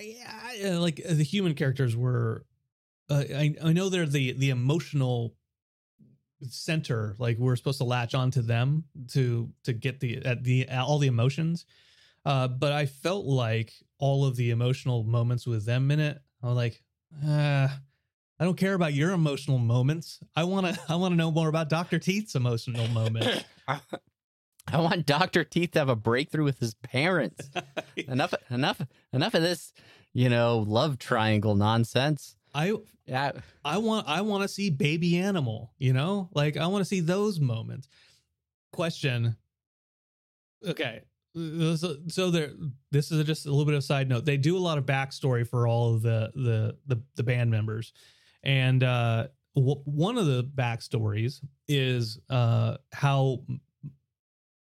yeah, 0.00 0.32
I, 0.44 0.68
uh, 0.70 0.80
like 0.80 0.96
the 0.96 1.22
human 1.24 1.54
characters 1.54 1.94
were. 1.96 2.46
Uh, 3.10 3.24
I 3.34 3.54
I 3.62 3.72
know 3.72 3.88
they're 3.88 4.06
the 4.06 4.32
the 4.32 4.50
emotional 4.50 5.34
center. 6.48 7.16
Like 7.18 7.38
we're 7.38 7.56
supposed 7.56 7.78
to 7.78 7.84
latch 7.84 8.14
onto 8.14 8.42
them 8.42 8.84
to 9.12 9.50
to 9.64 9.72
get 9.72 10.00
the 10.00 10.24
at 10.24 10.44
the 10.44 10.68
all 10.70 10.98
the 10.98 11.08
emotions. 11.08 11.64
Uh, 12.24 12.48
but 12.48 12.72
I 12.72 12.86
felt 12.86 13.24
like 13.24 13.72
all 13.98 14.24
of 14.24 14.36
the 14.36 14.50
emotional 14.50 15.04
moments 15.04 15.46
with 15.46 15.64
them 15.64 15.90
in 15.90 16.00
it. 16.00 16.20
I 16.42 16.46
was 16.46 16.56
like, 16.56 16.82
uh, 17.26 17.68
I 18.38 18.44
don't 18.44 18.56
care 18.56 18.74
about 18.74 18.94
your 18.94 19.12
emotional 19.12 19.58
moments. 19.58 20.18
I 20.34 20.44
want 20.44 20.66
to 20.66 20.80
I 20.88 20.96
want 20.96 21.12
to 21.12 21.16
know 21.16 21.30
more 21.30 21.48
about 21.48 21.68
Doctor 21.68 21.98
Teeth's 21.98 22.34
emotional 22.34 22.86
moments. 22.88 23.44
I 24.72 24.78
want 24.80 25.06
Doctor 25.06 25.44
Teeth 25.44 25.72
to 25.72 25.80
have 25.80 25.88
a 25.88 25.96
breakthrough 25.96 26.44
with 26.44 26.58
his 26.58 26.74
parents. 26.74 27.50
enough, 27.96 28.34
enough, 28.50 28.80
enough 29.12 29.34
of 29.34 29.42
this, 29.42 29.72
you 30.12 30.28
know, 30.28 30.58
love 30.58 30.98
triangle 30.98 31.54
nonsense. 31.54 32.36
I 32.54 32.74
Yeah, 33.06 33.32
I 33.64 33.78
want 33.78 34.06
I 34.08 34.20
want 34.22 34.42
to 34.42 34.48
see 34.48 34.70
baby 34.70 35.18
animal, 35.18 35.72
you 35.78 35.92
know? 35.92 36.28
Like 36.34 36.56
I 36.56 36.66
want 36.66 36.82
to 36.82 36.84
see 36.88 37.00
those 37.00 37.40
moments. 37.40 37.88
Question. 38.72 39.36
Okay. 40.66 41.02
So, 41.34 41.96
so 42.08 42.30
there 42.30 42.50
this 42.90 43.12
is 43.12 43.24
just 43.24 43.46
a 43.46 43.50
little 43.50 43.64
bit 43.64 43.74
of 43.74 43.78
a 43.78 43.82
side 43.82 44.08
note. 44.08 44.24
They 44.24 44.36
do 44.36 44.56
a 44.56 44.58
lot 44.58 44.78
of 44.78 44.84
backstory 44.86 45.46
for 45.46 45.66
all 45.66 45.94
of 45.94 46.02
the 46.02 46.32
the 46.34 46.76
the, 46.86 47.02
the 47.14 47.22
band 47.22 47.50
members. 47.50 47.92
And 48.42 48.82
uh 48.82 49.28
w- 49.54 49.80
one 49.84 50.18
of 50.18 50.26
the 50.26 50.42
backstories 50.42 51.40
is 51.68 52.18
uh 52.30 52.78
how 52.92 53.44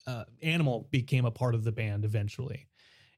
uh 0.08 0.26
Animal 0.42 0.88
became 0.92 1.26
a 1.26 1.32
part 1.32 1.56
of 1.56 1.64
the 1.64 1.72
band 1.72 2.06
eventually. 2.06 2.68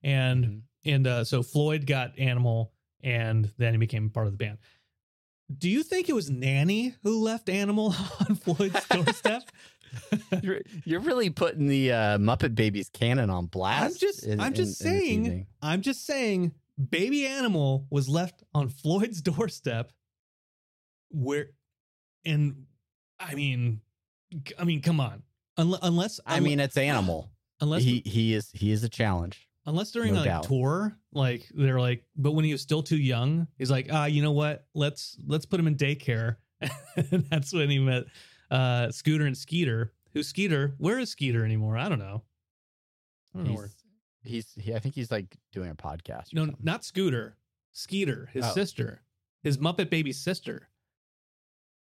And 0.04 0.46
Mhm. 0.46 0.62
and 0.86 1.08
uh, 1.08 1.24
so 1.24 1.44
Floyd 1.44 1.86
got 1.86 2.18
Animal, 2.18 2.74
and 3.04 3.52
then 3.58 3.74
he 3.74 3.78
became 3.78 4.10
part 4.10 4.28
of 4.28 4.34
the 4.34 4.38
band. 4.38 4.58
Do 5.56 5.70
you 5.70 5.84
think 5.84 6.08
it 6.08 6.14
was 6.14 6.30
Nanny 6.30 6.96
who 7.04 7.22
left 7.22 7.50
Animal 7.50 7.94
on 8.30 8.36
Floyd's 8.36 8.86
doorstep? 8.88 9.44
you're, 10.42 10.62
you're 10.86 11.02
really 11.02 11.30
putting 11.30 11.68
the 11.68 11.92
uh, 11.92 12.18
Muppet 12.18 12.56
Babies 12.56 12.90
canon 12.90 13.30
on 13.30 13.48
blast. 13.48 13.84
I'm 13.96 14.00
just, 14.00 14.24
in- 14.26 14.40
I'm 14.40 14.54
just 14.54 14.82
in 14.82 14.88
saying, 14.88 15.26
evening. 15.26 15.48
I'm 15.62 15.82
just 15.82 16.06
saying, 16.06 16.54
baby 16.90 17.26
Animal 17.28 17.86
was 17.90 18.08
left 18.08 18.44
on 18.54 18.70
Floyd's 18.70 19.22
doorstep. 19.22 19.92
Where, 21.10 21.48
and 22.24 22.66
I 23.20 23.36
mean, 23.36 23.82
I 24.58 24.64
mean, 24.64 24.82
come 24.82 25.02
on, 25.02 25.24
Unle- 25.60 25.80
unless 25.82 26.22
I 26.26 26.40
mean, 26.40 26.62
it's 26.62 26.78
animal. 26.78 27.30
unless 27.60 27.84
he 27.84 28.02
he 28.06 28.34
is 28.34 28.50
he 28.54 28.72
is 28.72 28.86
a 28.86 28.90
challenge. 28.90 29.50
Unless 29.66 29.92
during 29.92 30.14
No 30.14 30.20
like 30.22 30.26
doubt. 30.26 30.44
tour, 30.46 30.98
like 31.14 31.48
they're 31.54 31.80
like, 31.80 32.04
but 32.16 32.32
when 32.32 32.46
he 32.46 32.52
was 32.52 32.62
still 32.62 32.82
too 32.82 32.98
young, 32.98 33.48
he's 33.58 33.70
like, 33.70 33.88
ah, 33.92 34.06
you 34.06 34.22
know 34.24 34.32
what? 34.32 34.66
Let's 34.74 35.18
let's 35.28 35.46
put 35.46 35.60
him 35.60 35.68
in 35.68 35.76
daycare. 35.76 36.38
and 37.12 37.26
that's 37.30 37.54
when 37.54 37.70
he 37.70 37.78
met 37.80 38.06
uh 38.50 38.90
Scooter 38.92 39.26
and 39.26 39.38
Skeeter. 39.38 39.94
Who's 40.14 40.28
Skeeter? 40.28 40.74
Where 40.80 40.98
is 41.00 41.10
Skeeter 41.12 41.46
anymore? 41.46 41.78
I 41.78 41.90
don't 41.90 42.00
know. 42.00 42.24
I 43.34 43.38
don't 43.38 43.48
know 43.48 43.54
where. 43.54 43.70
He's, 44.24 44.52
he's 44.56 44.64
he, 44.66 44.74
I 44.76 44.80
think 44.80 44.96
he's 44.96 45.12
like 45.12 45.38
doing 45.54 45.70
a 45.70 45.76
podcast. 45.76 46.34
No, 46.34 46.42
something. 46.46 46.58
not 46.64 46.84
Scooter. 46.84 47.38
Skeeter, 47.72 48.30
his 48.34 48.44
Oh. 48.46 48.52
sister, 48.54 49.02
his 49.44 49.58
Muppet 49.60 49.90
baby 49.90 50.12
sister. 50.12 50.68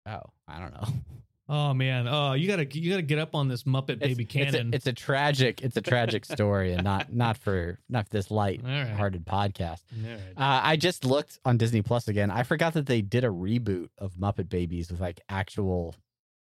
Oh, 0.06 0.22
I 0.48 0.58
don't 0.60 0.72
know. 0.72 0.88
Oh 1.48 1.72
man, 1.74 2.08
oh 2.08 2.32
you 2.32 2.48
gotta 2.48 2.66
you 2.76 2.90
gotta 2.90 3.02
get 3.02 3.18
up 3.20 3.34
on 3.36 3.46
this 3.46 3.62
Muppet 3.62 4.00
baby 4.00 4.24
it's, 4.24 4.32
canon. 4.32 4.54
It's 4.54 4.56
a, 4.56 4.76
it's 4.76 4.86
a 4.88 4.92
tragic 4.92 5.62
it's 5.62 5.76
a 5.76 5.80
tragic 5.80 6.24
story, 6.36 6.72
and 6.72 6.82
not 6.82 7.12
not 7.14 7.38
for 7.38 7.78
not 7.88 8.06
for 8.08 8.10
this 8.16 8.30
light 8.32 8.62
All 8.64 8.70
right. 8.70 8.88
hearted 8.88 9.24
podcast. 9.24 9.80
Right. 9.92 10.18
Uh, 10.36 10.60
I 10.64 10.76
just 10.76 11.04
looked 11.04 11.38
on 11.44 11.56
Disney 11.56 11.82
Plus 11.82 12.08
again. 12.08 12.30
I 12.32 12.42
forgot 12.42 12.74
that 12.74 12.86
they 12.86 13.00
did 13.00 13.22
a 13.24 13.28
reboot 13.28 13.90
of 13.98 14.14
Muppet 14.14 14.48
Babies 14.48 14.90
with 14.90 15.00
like 15.00 15.20
actual 15.28 15.94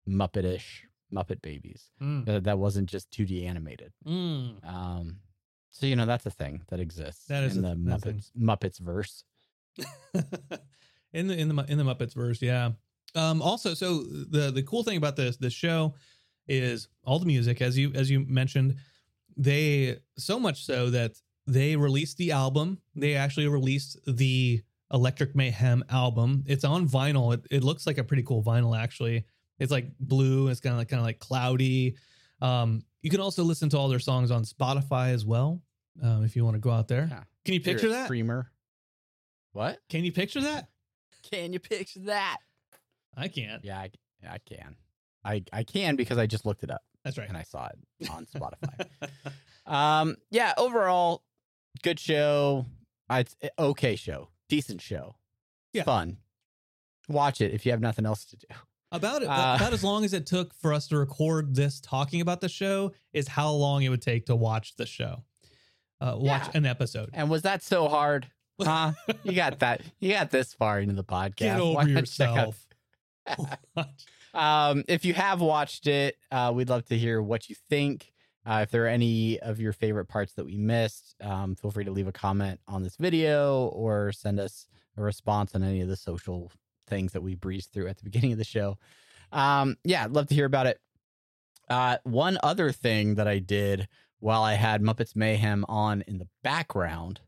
Muppetish 0.07 0.83
Muppet 1.13 1.41
Babies. 1.41 1.89
Mm, 2.01 2.25
That, 2.25 2.43
that 2.45 2.57
wasn't 2.59 2.89
just 2.89 3.11
2D 3.11 3.45
animated. 3.45 3.91
mm. 4.07 4.65
Um, 4.65 5.17
so 5.71 5.87
you 5.87 5.97
know 5.97 6.05
that's 6.05 6.25
a 6.25 6.31
thing 6.31 6.61
that 6.69 6.79
exists 6.79 7.25
That 7.25 7.43
is 7.43 7.57
in 7.57 7.65
a- 7.65 7.75
the 7.75 7.81
that's 7.83 8.03
a 8.05 8.13
thing. 8.13 8.21
Muppets 8.39 8.79
Muppets 8.79 8.79
verse. 8.79 9.25
in 11.13 11.27
the 11.27 11.37
in 11.37 11.49
the 11.53 11.65
in 11.67 11.77
the 11.77 11.83
Muppets 11.83 12.13
verse, 12.13 12.41
yeah. 12.41 12.71
Um, 13.15 13.41
also, 13.41 13.73
so 13.73 14.03
the 14.03 14.51
the 14.51 14.63
cool 14.63 14.83
thing 14.83 14.97
about 14.97 15.15
this 15.15 15.37
the 15.37 15.49
show 15.49 15.95
is 16.47 16.87
all 17.03 17.19
the 17.19 17.25
music, 17.25 17.61
as 17.61 17.77
you 17.77 17.91
as 17.95 18.09
you 18.09 18.21
mentioned, 18.27 18.75
they 19.37 19.97
so 20.17 20.39
much 20.39 20.65
so 20.65 20.89
that 20.89 21.13
they 21.47 21.75
released 21.75 22.17
the 22.17 22.31
album. 22.31 22.79
They 22.95 23.15
actually 23.15 23.47
released 23.47 23.99
the 24.07 24.61
Electric 24.91 25.35
Mayhem 25.35 25.83
album. 25.89 26.43
It's 26.47 26.63
on 26.63 26.87
vinyl. 26.87 27.33
It, 27.33 27.45
it 27.51 27.63
looks 27.63 27.87
like 27.87 27.97
a 27.97 28.03
pretty 28.03 28.23
cool 28.23 28.43
vinyl, 28.43 28.77
actually. 28.77 29.25
It's 29.59 29.71
like 29.71 29.91
blue. 29.99 30.49
It's 30.49 30.59
kind 30.59 30.73
of 30.73 30.79
like 30.79 30.89
kind 30.89 30.99
of 30.99 31.05
like 31.05 31.19
cloudy. 31.19 31.95
Um, 32.41 32.83
you 33.01 33.09
can 33.09 33.21
also 33.21 33.43
listen 33.43 33.69
to 33.69 33.77
all 33.77 33.87
their 33.87 33.99
songs 33.99 34.31
on 34.31 34.43
Spotify 34.43 35.13
as 35.13 35.25
well, 35.25 35.61
um, 36.03 36.23
if 36.23 36.35
you 36.35 36.43
want 36.43 36.55
to 36.55 36.59
go 36.59 36.71
out 36.71 36.87
there. 36.87 37.07
Yeah. 37.09 37.23
Can 37.45 37.53
you 37.53 37.61
picture 37.61 37.89
that? 37.89 38.05
streamer? 38.05 38.51
What? 39.53 39.79
Can 39.89 40.03
you 40.03 40.11
picture 40.11 40.41
that? 40.41 40.67
Can 41.31 41.53
you 41.53 41.59
picture 41.59 42.01
that? 42.01 42.37
I 43.17 43.27
can't. 43.27 43.63
Yeah, 43.63 43.77
I, 43.79 43.89
I 44.27 44.37
can. 44.39 44.75
I 45.23 45.43
I 45.53 45.63
can 45.63 45.95
because 45.95 46.17
I 46.17 46.27
just 46.27 46.45
looked 46.45 46.63
it 46.63 46.69
up 46.71 46.81
That's 47.03 47.17
right. 47.17 47.27
and 47.27 47.37
I 47.37 47.43
saw 47.43 47.67
it 47.67 48.09
on 48.11 48.25
Spotify. 48.25 48.87
Um, 49.65 50.17
yeah, 50.29 50.53
overall, 50.57 51.23
good 51.83 51.99
show. 51.99 52.65
It's 53.09 53.35
okay 53.57 53.95
show, 53.95 54.29
decent 54.49 54.81
show, 54.81 55.15
Yeah. 55.73 55.83
fun. 55.83 56.17
Watch 57.07 57.41
it 57.41 57.53
if 57.53 57.65
you 57.65 57.71
have 57.71 57.81
nothing 57.81 58.05
else 58.05 58.25
to 58.25 58.37
do. 58.37 58.47
About 58.91 59.21
it, 59.23 59.27
Uh, 59.27 59.55
about 59.57 59.73
as 59.73 59.83
long 59.83 60.05
as 60.05 60.13
it 60.13 60.25
took 60.25 60.53
for 60.55 60.73
us 60.73 60.87
to 60.87 60.97
record 60.97 61.55
this 61.55 61.79
talking 61.79 62.21
about 62.21 62.41
the 62.41 62.49
show 62.49 62.93
is 63.13 63.27
how 63.27 63.51
long 63.51 63.83
it 63.83 63.89
would 63.89 64.01
take 64.01 64.25
to 64.27 64.35
watch 64.35 64.75
the 64.75 64.85
show. 64.85 65.23
Uh, 66.01 66.15
watch 66.17 66.43
Yeah. 66.47 66.51
an 66.59 66.65
episode. 66.65 67.09
And 67.13 67.29
was 67.29 67.41
that 67.43 67.63
so 67.63 67.87
hard? 67.87 68.27
Huh? 68.63 68.93
You 69.23 69.33
got 69.33 69.59
that. 69.59 69.81
You 69.99 70.13
got 70.13 70.31
this 70.31 70.53
far 70.53 70.79
into 70.79 70.93
the 70.95 71.03
podcast. 71.03 71.35
Get 71.35 71.55
Why 71.57 71.61
over 71.61 71.81
out- 71.81 71.87
yourself. 71.89 72.65
Um, 74.35 74.83
if 74.89 75.05
you 75.05 75.13
have 75.13 75.39
watched 75.39 75.87
it, 75.87 76.17
uh, 76.29 76.51
we'd 76.53 76.69
love 76.69 76.83
to 76.87 76.97
hear 76.97 77.21
what 77.21 77.49
you 77.49 77.55
think. 77.69 78.11
Uh, 78.45 78.59
if 78.63 78.69
there 78.69 78.83
are 78.83 78.89
any 78.89 79.39
of 79.39 79.59
your 79.59 79.71
favorite 79.71 80.07
parts 80.07 80.33
that 80.33 80.45
we 80.45 80.57
missed, 80.57 81.15
um, 81.21 81.55
feel 81.55 81.71
free 81.71 81.85
to 81.85 81.91
leave 81.91 82.07
a 82.07 82.11
comment 82.11 82.59
on 82.67 82.83
this 82.83 82.97
video 82.97 83.67
or 83.67 84.11
send 84.11 84.39
us 84.39 84.67
a 84.97 85.01
response 85.01 85.55
on 85.55 85.63
any 85.63 85.81
of 85.81 85.87
the 85.87 85.95
social 85.95 86.51
things 86.85 87.13
that 87.13 87.23
we 87.23 87.33
breezed 87.33 87.71
through 87.71 87.87
at 87.87 87.97
the 87.97 88.03
beginning 88.03 88.33
of 88.33 88.37
the 88.37 88.43
show. 88.43 88.77
Um, 89.31 89.77
yeah, 89.83 90.03
I'd 90.03 90.11
love 90.11 90.27
to 90.27 90.35
hear 90.35 90.45
about 90.45 90.67
it. 90.67 90.79
Uh, 91.69 91.97
one 92.03 92.37
other 92.43 92.71
thing 92.71 93.15
that 93.15 93.27
I 93.27 93.39
did 93.39 93.87
while 94.19 94.43
I 94.43 94.53
had 94.55 94.81
Muppets 94.81 95.15
Mayhem 95.15 95.65
on 95.67 96.03
in 96.07 96.19
the 96.19 96.27
background 96.43 97.21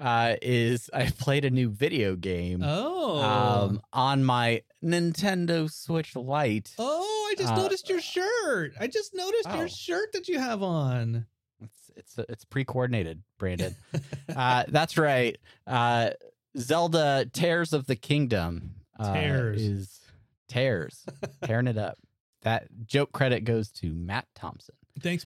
uh, 0.00 0.36
is 0.40 0.90
I 0.92 1.10
played 1.10 1.44
a 1.44 1.50
new 1.50 1.68
video 1.68 2.16
game 2.16 2.62
oh. 2.64 3.22
um, 3.22 3.82
on 3.92 4.24
my 4.24 4.62
Nintendo 4.82 5.70
Switch 5.70 6.16
Lite. 6.16 6.74
oh, 6.78 7.28
I 7.30 7.34
just 7.36 7.52
uh, 7.52 7.56
noticed 7.56 7.88
your 7.88 8.00
shirt. 8.00 8.72
I 8.80 8.86
just 8.86 9.14
noticed 9.14 9.48
oh. 9.50 9.58
your 9.58 9.68
shirt 9.68 10.12
that 10.12 10.26
you 10.26 10.38
have 10.38 10.62
on. 10.62 11.26
It's 11.60 11.90
it's 11.96 12.18
it's 12.30 12.44
pre-coordinated, 12.44 13.22
Brandon. 13.38 13.76
uh, 14.34 14.64
that's 14.68 14.96
right. 14.96 15.36
Uh, 15.66 16.10
Zelda 16.56 17.26
Tears 17.32 17.72
of 17.72 17.86
the 17.86 17.96
Kingdom 17.96 18.74
uh, 18.98 19.12
Tears. 19.12 19.62
is 19.62 20.00
tears, 20.48 21.04
tearing 21.44 21.66
it 21.66 21.78
up. 21.78 21.98
That 22.42 22.68
joke 22.86 23.12
credit 23.12 23.44
goes 23.44 23.70
to 23.72 23.92
Matt 23.92 24.26
Thompson. 24.34 24.74
Thanks. 24.98 25.26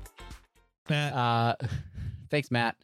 Matt. 0.89 1.13
Uh, 1.13 1.55
thanks, 2.29 2.51
Matt. 2.51 2.75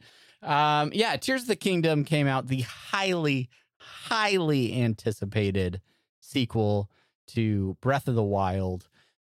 Um, 0.41 0.91
yeah, 0.93 1.15
Tears 1.17 1.43
of 1.43 1.47
the 1.47 1.55
Kingdom 1.55 2.03
came 2.05 2.27
out, 2.27 2.47
the 2.47 2.61
highly, 2.61 3.49
highly 3.79 4.81
anticipated 4.81 5.81
sequel 6.19 6.89
to 7.27 7.75
Breath 7.81 8.07
of 8.07 8.15
the 8.15 8.23
Wild, 8.23 8.87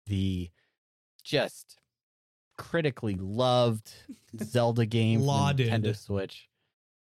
the 0.07 0.51
just 1.23 1.79
critically 2.59 3.15
loved 3.15 3.93
Zelda 4.43 4.87
game, 4.87 5.21
Lauded. 5.21 5.69
Nintendo 5.69 5.97
Switch. 5.97 6.49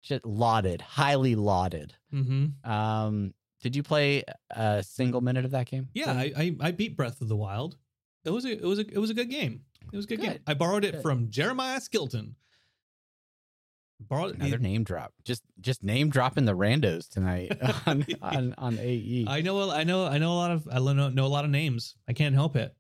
Just 0.03 0.25
lauded, 0.25 0.79
highly 0.81 1.35
lauded. 1.35 1.93
mm-hmm. 2.13 2.69
Um, 2.69 3.33
did 3.61 3.75
you 3.75 3.83
play 3.83 4.23
a 4.51 4.81
single 4.83 5.19
minute 5.19 5.43
of 5.43 5.51
that 5.51 5.65
game? 5.65 5.89
Yeah, 5.93 6.11
I, 6.11 6.31
I 6.37 6.55
I 6.61 6.71
beat 6.71 6.95
Breath 6.95 7.19
of 7.21 7.27
the 7.27 7.35
Wild. 7.35 7.75
It 8.23 8.29
was 8.29 8.45
a 8.45 8.51
it 8.51 8.63
was 8.63 8.79
a 8.79 8.87
it 8.87 8.99
was 8.99 9.09
a 9.09 9.13
good 9.13 9.29
game. 9.29 9.61
It 9.91 9.95
was 9.95 10.05
a 10.05 10.07
good, 10.09 10.21
game. 10.21 10.39
I 10.45 10.53
borrowed 10.53 10.83
it 10.85 10.93
Good. 10.93 11.01
from 11.01 11.29
Jeremiah 11.29 11.79
Skilton. 11.79 12.35
Borrowed 13.99 14.35
Another 14.35 14.59
name 14.59 14.83
drop. 14.83 15.11
Just 15.23 15.41
just 15.59 15.83
name 15.83 16.09
dropping 16.09 16.45
the 16.45 16.55
randos 16.55 17.09
tonight 17.09 17.51
on 17.87 18.05
on, 18.21 18.53
on 18.57 18.77
AE. 18.79 19.25
I 19.27 19.41
know 19.41 19.59
a- 19.61 19.75
I 19.75 19.83
know 19.85 20.05
I 20.05 20.19
know 20.19 20.33
a 20.33 20.35
lot 20.35 20.51
of 20.51 20.67
I 20.71 20.77
know, 20.77 21.09
know 21.09 21.25
a 21.25 21.27
lot 21.27 21.45
of 21.45 21.51
names. 21.51 21.95
I 22.07 22.13
can't 22.13 22.35
help 22.35 22.55
it. 22.55 22.75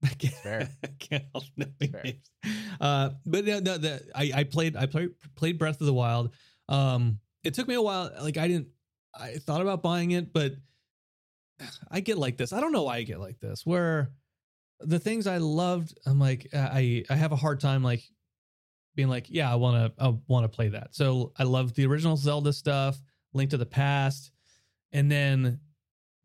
I 0.04 0.08
can't, 0.10 0.34
fair. 0.34 0.68
I 0.84 0.88
can't 1.00 1.24
help 1.34 1.44
knowing 1.56 1.90
fair. 1.92 2.02
names. 2.04 2.30
Uh, 2.80 3.10
but 3.26 3.44
no, 3.44 3.58
no, 3.58 3.78
the, 3.78 4.00
I 4.14 4.30
I 4.32 4.44
played 4.44 4.76
I 4.76 4.86
played 4.86 5.10
played 5.34 5.58
Breath 5.58 5.80
of 5.80 5.86
the 5.88 5.92
Wild. 5.94 6.32
Um, 6.68 7.18
it 7.42 7.54
took 7.54 7.66
me 7.66 7.74
a 7.74 7.82
while. 7.82 8.12
Like 8.20 8.36
I 8.36 8.46
didn't. 8.46 8.68
I 9.18 9.38
thought 9.38 9.60
about 9.60 9.82
buying 9.82 10.12
it, 10.12 10.32
but 10.32 10.52
I 11.90 11.98
get 11.98 12.16
like 12.16 12.36
this. 12.36 12.52
I 12.52 12.60
don't 12.60 12.70
know 12.72 12.84
why 12.84 12.98
I 12.98 13.02
get 13.02 13.18
like 13.18 13.40
this. 13.40 13.66
Where 13.66 14.12
the 14.80 14.98
things 14.98 15.26
I 15.26 15.38
loved, 15.38 15.98
I'm 16.06 16.18
like 16.18 16.48
I 16.54 17.04
I 17.10 17.16
have 17.16 17.32
a 17.32 17.36
hard 17.36 17.60
time 17.60 17.82
like 17.82 18.02
being 18.94 19.08
like, 19.08 19.26
yeah, 19.28 19.50
I 19.50 19.56
want 19.56 19.96
to 19.96 20.04
I 20.04 20.14
want 20.26 20.44
to 20.44 20.48
play 20.48 20.68
that. 20.68 20.94
So 20.94 21.32
I 21.38 21.44
loved 21.44 21.76
the 21.76 21.86
original 21.86 22.16
Zelda 22.16 22.52
stuff, 22.52 23.00
Link 23.32 23.50
to 23.50 23.56
the 23.56 23.66
Past, 23.66 24.32
and 24.92 25.10
then 25.10 25.60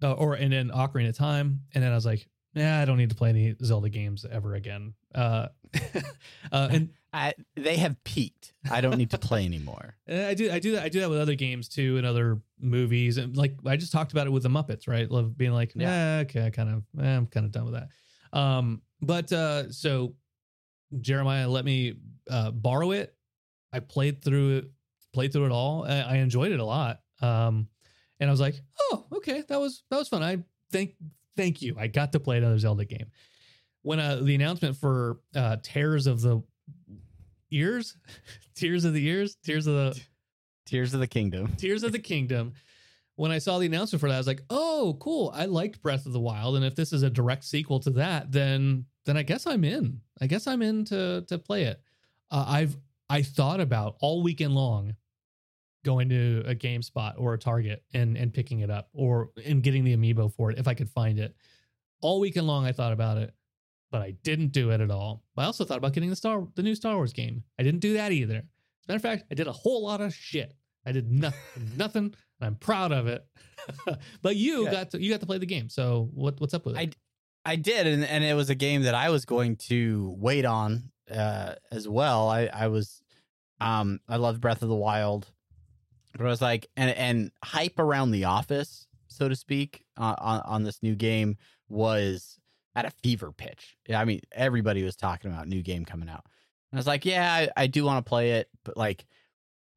uh, 0.01 0.13
or 0.13 0.33
and 0.35 0.51
then 0.51 0.69
Ocarina 0.69 1.09
of 1.09 1.17
Time, 1.17 1.61
and 1.73 1.83
then 1.83 1.91
I 1.91 1.95
was 1.95 2.05
like, 2.05 2.27
yeah, 2.53 2.81
I 2.81 2.85
don't 2.85 2.97
need 2.97 3.09
to 3.09 3.15
play 3.15 3.29
any 3.29 3.55
Zelda 3.63 3.89
games 3.89 4.25
ever 4.29 4.55
again. 4.55 4.93
Uh, 5.13 5.47
uh 6.51 6.67
and 6.71 6.89
I, 7.13 7.33
they 7.55 7.77
have 7.77 8.03
peaked. 8.03 8.53
I 8.71 8.81
don't 8.81 8.97
need 8.97 9.11
to 9.11 9.19
play 9.19 9.45
anymore. 9.45 9.95
I 10.09 10.33
do 10.33 10.51
I 10.51 10.59
do 10.59 10.73
that 10.73 10.83
I 10.83 10.89
do 10.89 10.99
that 11.01 11.09
with 11.09 11.19
other 11.19 11.35
games 11.35 11.69
too 11.69 11.97
and 11.97 12.05
other 12.05 12.41
movies 12.59 13.17
and 13.17 13.37
like 13.37 13.55
I 13.65 13.75
just 13.77 13.91
talked 13.91 14.11
about 14.11 14.25
it 14.25 14.31
with 14.31 14.43
the 14.43 14.49
Muppets, 14.49 14.87
right? 14.87 15.09
Love 15.09 15.37
being 15.37 15.51
like, 15.51 15.73
yeah, 15.75 16.23
okay, 16.23 16.45
I 16.45 16.49
kind 16.49 16.69
of 16.69 17.03
eh, 17.03 17.07
I'm 17.07 17.27
kind 17.27 17.45
of 17.45 17.51
done 17.51 17.65
with 17.65 17.75
that. 17.75 17.89
Um, 18.33 18.81
but 19.01 19.31
uh, 19.31 19.71
so 19.71 20.15
Jeremiah 20.99 21.47
let 21.47 21.63
me 21.65 21.95
uh, 22.29 22.51
borrow 22.51 22.91
it. 22.91 23.15
I 23.71 23.79
played 23.79 24.23
through 24.23 24.57
it, 24.57 24.71
played 25.13 25.31
through 25.31 25.45
it 25.45 25.51
all. 25.51 25.85
I, 25.85 26.01
I 26.01 26.15
enjoyed 26.17 26.51
it 26.51 26.59
a 26.59 26.65
lot. 26.65 26.99
Um, 27.21 27.67
and 28.19 28.29
I 28.29 28.31
was 28.31 28.41
like, 28.41 28.55
oh, 28.79 29.05
okay, 29.13 29.43
that 29.47 29.59
was 29.59 29.83
that 29.89 29.97
was 29.97 30.07
fun. 30.07 30.23
I 30.23 30.39
thank 30.71 30.95
thank 31.35 31.61
you. 31.61 31.75
I 31.77 31.87
got 31.87 32.11
to 32.13 32.19
play 32.19 32.37
another 32.37 32.59
Zelda 32.59 32.85
game. 32.85 33.07
When 33.81 33.99
uh, 33.99 34.17
the 34.21 34.35
announcement 34.35 34.77
for 34.77 35.19
uh, 35.35 35.57
Tears 35.61 36.07
of 36.07 36.21
the 36.21 36.41
Ears, 37.51 37.97
Tears 38.55 38.85
of 38.85 38.93
the 38.93 39.05
Ears, 39.05 39.37
Tears 39.43 39.67
of 39.67 39.73
the 39.73 40.01
Tears 40.65 40.93
of 40.93 40.99
the 40.99 41.07
Kingdom. 41.07 41.53
Tears 41.57 41.83
of 41.83 41.91
the 41.91 41.99
Kingdom. 41.99 42.53
When 43.15 43.31
I 43.31 43.37
saw 43.37 43.59
the 43.59 43.67
announcement 43.67 43.99
for 43.99 44.09
that, 44.09 44.15
I 44.15 44.19
was 44.19 44.27
like, 44.27 44.43
"Oh, 44.49 44.97
cool! 44.99 45.31
I 45.35 45.45
liked 45.45 45.81
Breath 45.81 46.05
of 46.05 46.13
the 46.13 46.19
Wild, 46.19 46.55
and 46.55 46.65
if 46.65 46.75
this 46.75 46.91
is 46.91 47.03
a 47.03 47.09
direct 47.09 47.43
sequel 47.43 47.79
to 47.81 47.91
that, 47.91 48.31
then 48.31 48.85
then 49.05 49.17
I 49.17 49.23
guess 49.23 49.45
I'm 49.45 49.63
in. 49.63 50.01
I 50.19 50.27
guess 50.27 50.47
I'm 50.47 50.61
in 50.61 50.85
to 50.85 51.23
to 51.27 51.37
play 51.37 51.63
it." 51.63 51.81
Uh, 52.31 52.45
I've 52.47 52.77
I 53.09 53.21
thought 53.21 53.59
about 53.59 53.97
all 53.99 54.23
weekend 54.23 54.55
long 54.55 54.95
going 55.83 56.09
to 56.09 56.43
a 56.47 56.55
GameStop 56.55 57.15
or 57.17 57.33
a 57.33 57.37
Target 57.37 57.83
and 57.93 58.17
and 58.17 58.33
picking 58.33 58.61
it 58.61 58.69
up 58.69 58.89
or 58.93 59.29
and 59.45 59.61
getting 59.61 59.83
the 59.83 59.95
amiibo 59.95 60.33
for 60.33 60.49
it 60.49 60.57
if 60.57 60.67
I 60.67 60.73
could 60.73 60.89
find 60.89 61.19
it. 61.19 61.35
All 62.01 62.19
weekend 62.19 62.47
long, 62.47 62.65
I 62.65 62.71
thought 62.71 62.91
about 62.91 63.17
it, 63.17 63.33
but 63.91 64.01
I 64.01 64.11
didn't 64.23 64.51
do 64.51 64.71
it 64.71 64.81
at 64.81 64.91
all. 64.91 65.23
I 65.37 65.45
also 65.45 65.63
thought 65.63 65.77
about 65.77 65.93
getting 65.93 66.09
the 66.09 66.15
Star 66.15 66.47
the 66.55 66.63
new 66.63 66.75
Star 66.75 66.95
Wars 66.95 67.13
game. 67.13 67.43
I 67.59 67.63
didn't 67.63 67.81
do 67.81 67.93
that 67.93 68.11
either. 68.11 68.37
As 68.37 68.41
a 68.41 68.91
matter 68.91 68.95
of 68.97 69.01
fact, 69.01 69.25
I 69.31 69.35
did 69.35 69.47
a 69.47 69.51
whole 69.51 69.83
lot 69.83 70.01
of 70.01 70.13
shit. 70.13 70.53
I 70.85 70.91
did 70.91 71.11
nothing, 71.11 71.39
nothing, 71.77 72.15
I'm 72.41 72.55
proud 72.55 72.91
of 72.91 73.07
it. 73.07 73.25
but 74.21 74.35
you 74.35 74.65
Yeah. 74.65 74.71
got 74.71 74.91
to 74.91 75.01
you 75.01 75.09
got 75.09 75.21
to 75.21 75.25
play 75.25 75.37
the 75.37 75.45
game. 75.45 75.69
So 75.69 76.09
what 76.13 76.39
what's 76.41 76.53
up 76.53 76.65
with 76.65 76.75
it? 76.75 76.79
I 77.45 77.51
I 77.51 77.55
did, 77.57 77.87
and, 77.87 78.03
and 78.05 78.23
it 78.23 78.35
was 78.35 78.49
a 78.49 78.55
game 78.55 78.83
that 78.83 78.95
I 78.95 79.09
was 79.09 79.25
going 79.25 79.57
to 79.67 80.15
wait 80.17 80.45
on 80.45 80.91
uh, 81.11 81.55
as 81.71 81.89
well. 81.89 82.29
I, 82.29 82.45
I 82.45 82.67
was, 82.67 83.01
um, 83.59 83.99
I 84.07 84.15
loved 84.15 84.39
Breath 84.39 84.61
of 84.61 84.69
the 84.69 84.75
Wild, 84.75 85.29
but 86.17 86.25
I 86.25 86.29
was 86.29 86.41
like, 86.41 86.67
and 86.77 86.89
and 86.91 87.31
hype 87.43 87.79
around 87.79 88.11
the 88.11 88.23
office, 88.25 88.87
so 89.07 89.27
to 89.27 89.35
speak, 89.35 89.83
uh, 89.97 90.15
on 90.19 90.41
on 90.45 90.63
this 90.63 90.81
new 90.81 90.95
game 90.95 91.35
was 91.67 92.39
at 92.75 92.85
a 92.85 92.91
fever 92.91 93.31
pitch. 93.33 93.75
Yeah, 93.87 93.99
I 93.99 94.05
mean, 94.05 94.21
everybody 94.31 94.81
was 94.83 94.95
talking 94.95 95.29
about 95.31 95.47
new 95.47 95.61
game 95.61 95.83
coming 95.85 96.07
out. 96.09 96.23
And 96.71 96.77
I 96.77 96.79
was 96.79 96.87
like, 96.87 97.05
yeah, 97.05 97.31
I, 97.57 97.63
I 97.63 97.67
do 97.67 97.83
want 97.83 98.03
to 98.03 98.09
play 98.09 98.31
it, 98.31 98.47
but 98.63 98.77
like, 98.77 99.05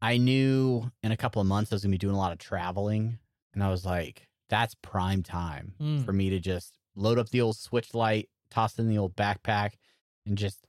I 0.02 0.16
knew 0.18 0.90
in 1.02 1.12
a 1.12 1.16
couple 1.16 1.40
of 1.40 1.48
months 1.48 1.72
I 1.72 1.74
was 1.76 1.82
gonna 1.82 1.92
be 1.92 1.98
doing 1.98 2.14
a 2.14 2.18
lot 2.18 2.32
of 2.32 2.38
traveling, 2.38 3.18
and 3.54 3.62
I 3.64 3.70
was 3.70 3.84
like, 3.84 4.28
that's 4.48 4.74
prime 4.82 5.22
time 5.22 5.74
Mm. 5.80 6.04
for 6.04 6.12
me 6.12 6.30
to 6.30 6.38
just 6.38 6.78
load 6.94 7.18
up 7.18 7.28
the 7.30 7.40
old 7.40 7.56
Switch 7.56 7.94
Lite, 7.94 8.28
toss 8.50 8.78
in 8.78 8.88
the 8.88 8.98
old 8.98 9.16
backpack, 9.16 9.72
and 10.26 10.36
just 10.38 10.66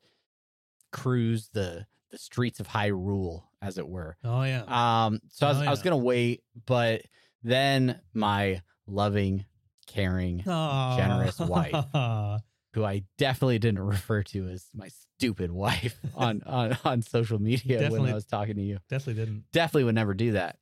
cruise 0.91 1.49
the 1.53 1.85
the 2.09 2.17
streets 2.17 2.61
of 2.61 2.69
Hyrule 2.69 3.43
as 3.61 3.77
it 3.77 3.85
were. 3.87 4.15
Oh 4.23 4.43
yeah. 4.43 4.63
Um, 5.07 5.19
so 5.29 5.45
I 5.45 5.49
was, 5.49 5.57
Oh, 5.59 5.63
I 5.65 5.69
was 5.69 5.79
yeah. 5.79 5.83
gonna 5.83 5.97
wait, 5.97 6.41
but 6.65 7.01
then 7.43 7.99
my 8.13 8.61
loving, 8.87 9.45
caring, 9.87 10.41
generous 10.45 11.37
wife. 11.37 11.73
who 12.77 12.85
I 12.85 13.01
definitely 13.17 13.57
didn't 13.57 13.79
refer 13.97 14.21
to 14.23 14.47
as 14.49 14.67
my 14.75 14.87
stupid 14.89 15.51
wife 15.51 15.99
on 16.15 16.43
on, 16.45 16.77
on 16.85 17.01
social 17.01 17.39
media 17.39 17.89
when 17.89 18.05
I 18.05 18.13
was 18.13 18.25
talking 18.25 18.55
to 18.55 18.61
you, 18.61 18.77
Definitely 18.87 19.25
didn't. 19.25 19.43
definitely 19.51 19.85
would 19.85 19.95
never 19.95 20.13
do 20.13 20.33
that. 20.33 20.57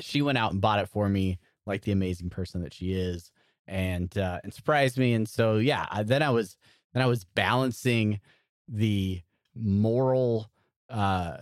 She 0.00 0.20
went 0.22 0.36
out 0.38 0.52
and 0.52 0.60
bought 0.60 0.80
it 0.80 0.88
for 0.88 1.08
me, 1.08 1.38
like 1.66 1.82
the 1.82 1.92
amazing 1.92 2.28
person 2.28 2.62
that 2.62 2.74
she 2.74 2.92
is, 2.92 3.30
and 3.66 4.16
uh, 4.18 4.40
and 4.44 4.52
surprised 4.52 4.98
me. 4.98 5.14
And 5.14 5.26
so 5.28 5.56
yeah, 5.56 5.86
I, 5.90 6.02
then 6.02 6.22
I 6.22 6.28
was 6.30 6.56
then 6.92 7.02
I 7.02 7.06
was 7.06 7.24
balancing 7.24 8.20
the 8.68 9.22
moral 9.54 10.50
uh 10.90 11.38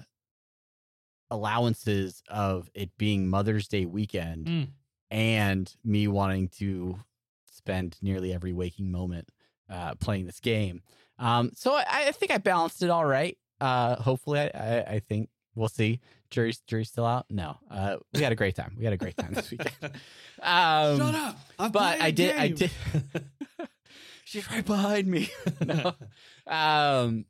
allowances 1.31 2.23
of 2.29 2.69
it 2.75 2.91
being 2.99 3.29
Mother's 3.29 3.69
Day 3.69 3.87
weekend 3.87 4.47
Mm. 4.47 4.69
and 5.11 5.75
me 5.85 6.09
wanting 6.09 6.49
to 6.59 6.99
spend 7.47 7.97
nearly 8.03 8.33
every 8.35 8.53
waking 8.53 8.91
moment 8.91 9.29
uh, 9.73 9.95
playing 9.97 10.27
this 10.27 10.39
game. 10.39 10.83
Um, 11.19 11.51
so 11.55 11.75
I, 11.75 11.85
I 11.89 12.13
think 12.13 12.31
I 12.31 12.39
balanced 12.39 12.83
it 12.83 12.91
all 12.91 13.05
right. 13.05 13.37
Uh, 13.61 13.97
hopefully, 13.97 14.41
I, 14.41 14.49
I, 14.49 14.81
I 14.95 14.99
think 15.01 15.31
we'll 15.55 15.69
see. 15.69 16.01
Jury's 16.31 16.61
jury's 16.67 16.89
still 16.89 17.07
out. 17.07 17.27
No, 17.31 17.59
uh, 17.71 17.97
we 18.13 18.23
had 18.23 18.33
a 18.33 18.37
great 18.37 18.57
time. 18.57 18.75
We 18.79 18.85
had 18.85 18.93
a 18.93 18.97
great 18.97 19.17
time 19.17 19.33
this 19.35 19.51
weekend. 19.51 19.75
Um, 20.43 20.99
Shut 20.99 21.15
up! 21.15 21.39
I'm 21.57 21.71
but 21.71 22.01
I 22.01 22.11
did. 22.11 22.35
I 22.37 22.49
did. 22.49 22.73
She's 24.25 24.51
right 24.51 24.65
behind 24.65 25.07
me. 25.07 25.31
no. 25.65 25.95
Um, 26.49 27.27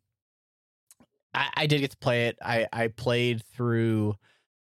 I, 1.35 1.51
I 1.55 1.67
did 1.67 1.83
get 1.83 1.91
to 1.91 1.97
play 1.99 2.29
it. 2.29 2.39
I 2.43 2.69
I 2.73 2.89
played 2.89 3.43
through. 3.55 4.15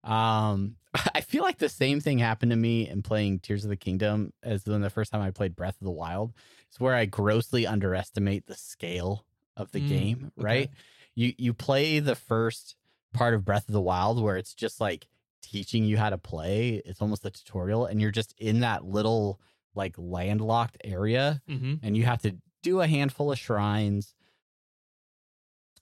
Um, 0.04 0.76
I 1.16 1.22
feel 1.22 1.44
like 1.44 1.58
the 1.58 1.70
same 1.70 2.00
thing 2.00 2.18
happened 2.20 2.52
to 2.52 2.56
me 2.56 2.88
in 2.88 3.02
playing 3.02 3.40
Tears 3.40 3.64
of 3.64 3.70
the 3.70 3.76
Kingdom 3.78 4.34
as 4.44 4.66
when 4.66 4.82
the 4.82 4.90
first 4.90 5.12
time 5.12 5.22
I 5.22 5.32
played 5.32 5.56
Breath 5.56 5.76
of 5.80 5.86
the 5.86 5.92
Wild. 5.92 6.34
It's 6.68 6.80
where 6.80 6.96
I 6.96 7.06
grossly 7.06 7.66
underestimate 7.68 8.46
the 8.48 8.56
scale 8.56 9.26
of 9.58 9.72
the 9.72 9.82
Mm, 9.82 9.88
game. 9.88 10.32
okay. 10.40 10.44
Right? 10.46 10.70
You 11.16 11.34
you 11.38 11.54
play 11.54 12.00
the 12.00 12.16
first 12.16 12.76
part 13.14 13.34
of 13.34 13.44
Breath 13.46 13.68
of 13.68 13.74
the 13.74 13.82
Wild 13.82 14.22
where 14.22 14.38
it's 14.38 14.54
just 14.54 14.80
like 14.80 15.08
teaching 15.42 15.84
you 15.84 15.98
how 15.98 16.10
to 16.10 16.18
play. 16.18 16.82
It's 16.86 17.02
almost 17.02 17.26
a 17.26 17.32
tutorial, 17.32 17.86
and 17.86 18.00
you're 18.00 18.12
just 18.12 18.34
in 18.38 18.60
that 18.62 18.86
little 18.86 19.40
like 19.76 19.96
landlocked 19.98 20.78
area 20.84 21.42
Mhm. 21.50 21.80
and 21.84 21.96
you 21.98 22.04
have 22.06 22.22
to 22.24 22.36
do 22.64 22.82
a 22.82 22.88
handful 22.88 23.32
of 23.32 23.38
shrines 23.40 24.14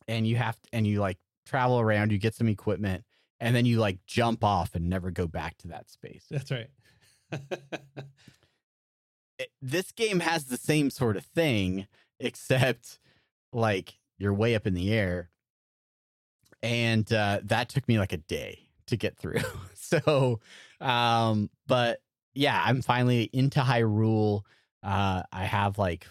and 0.08 0.27
you 0.27 0.36
have 0.36 0.60
to, 0.62 0.69
and 0.73 0.86
you 0.88 0.99
like 0.99 1.17
travel 1.45 1.80
around 1.80 2.12
you 2.12 2.17
get 2.17 2.36
some 2.36 2.47
equipment 2.49 3.03
and 3.39 3.56
then 3.56 3.65
you 3.65 3.78
like 3.80 4.00
jump 4.06 4.43
off 4.43 4.76
and 4.76 4.89
never 4.89 5.12
go 5.12 5.28
back 5.28 5.58
to 5.60 5.67
that 5.69 5.89
space. 5.89 6.26
That's 6.30 6.52
right. 6.52 6.69
It- 9.39 9.52
this 9.62 9.91
game 9.91 10.19
has 10.21 10.45
the 10.45 10.58
same 10.58 10.89
sort 10.89 11.15
of 11.15 11.23
thing 11.26 11.86
except 12.19 12.97
like 13.54 14.00
you're 14.17 14.34
way 14.34 14.56
up 14.56 14.65
in 14.65 14.73
the 14.73 14.91
air 14.91 15.30
and 16.63 17.12
uh 17.13 17.39
that 17.43 17.69
took 17.69 17.88
me 17.88 18.00
like 18.00 18.13
a 18.13 18.17
day 18.17 18.67
to 18.88 18.97
get 18.97 19.17
through. 19.17 19.41
So 19.76 20.41
um 20.82 21.50
but 21.67 22.02
yeah 22.34 22.62
i'm 22.65 22.82
finally 22.82 23.30
into 23.32 23.60
hyrule. 23.62 24.41
Uh 24.84 25.23
i 25.32 25.45
have 25.45 25.78
like 25.78 26.08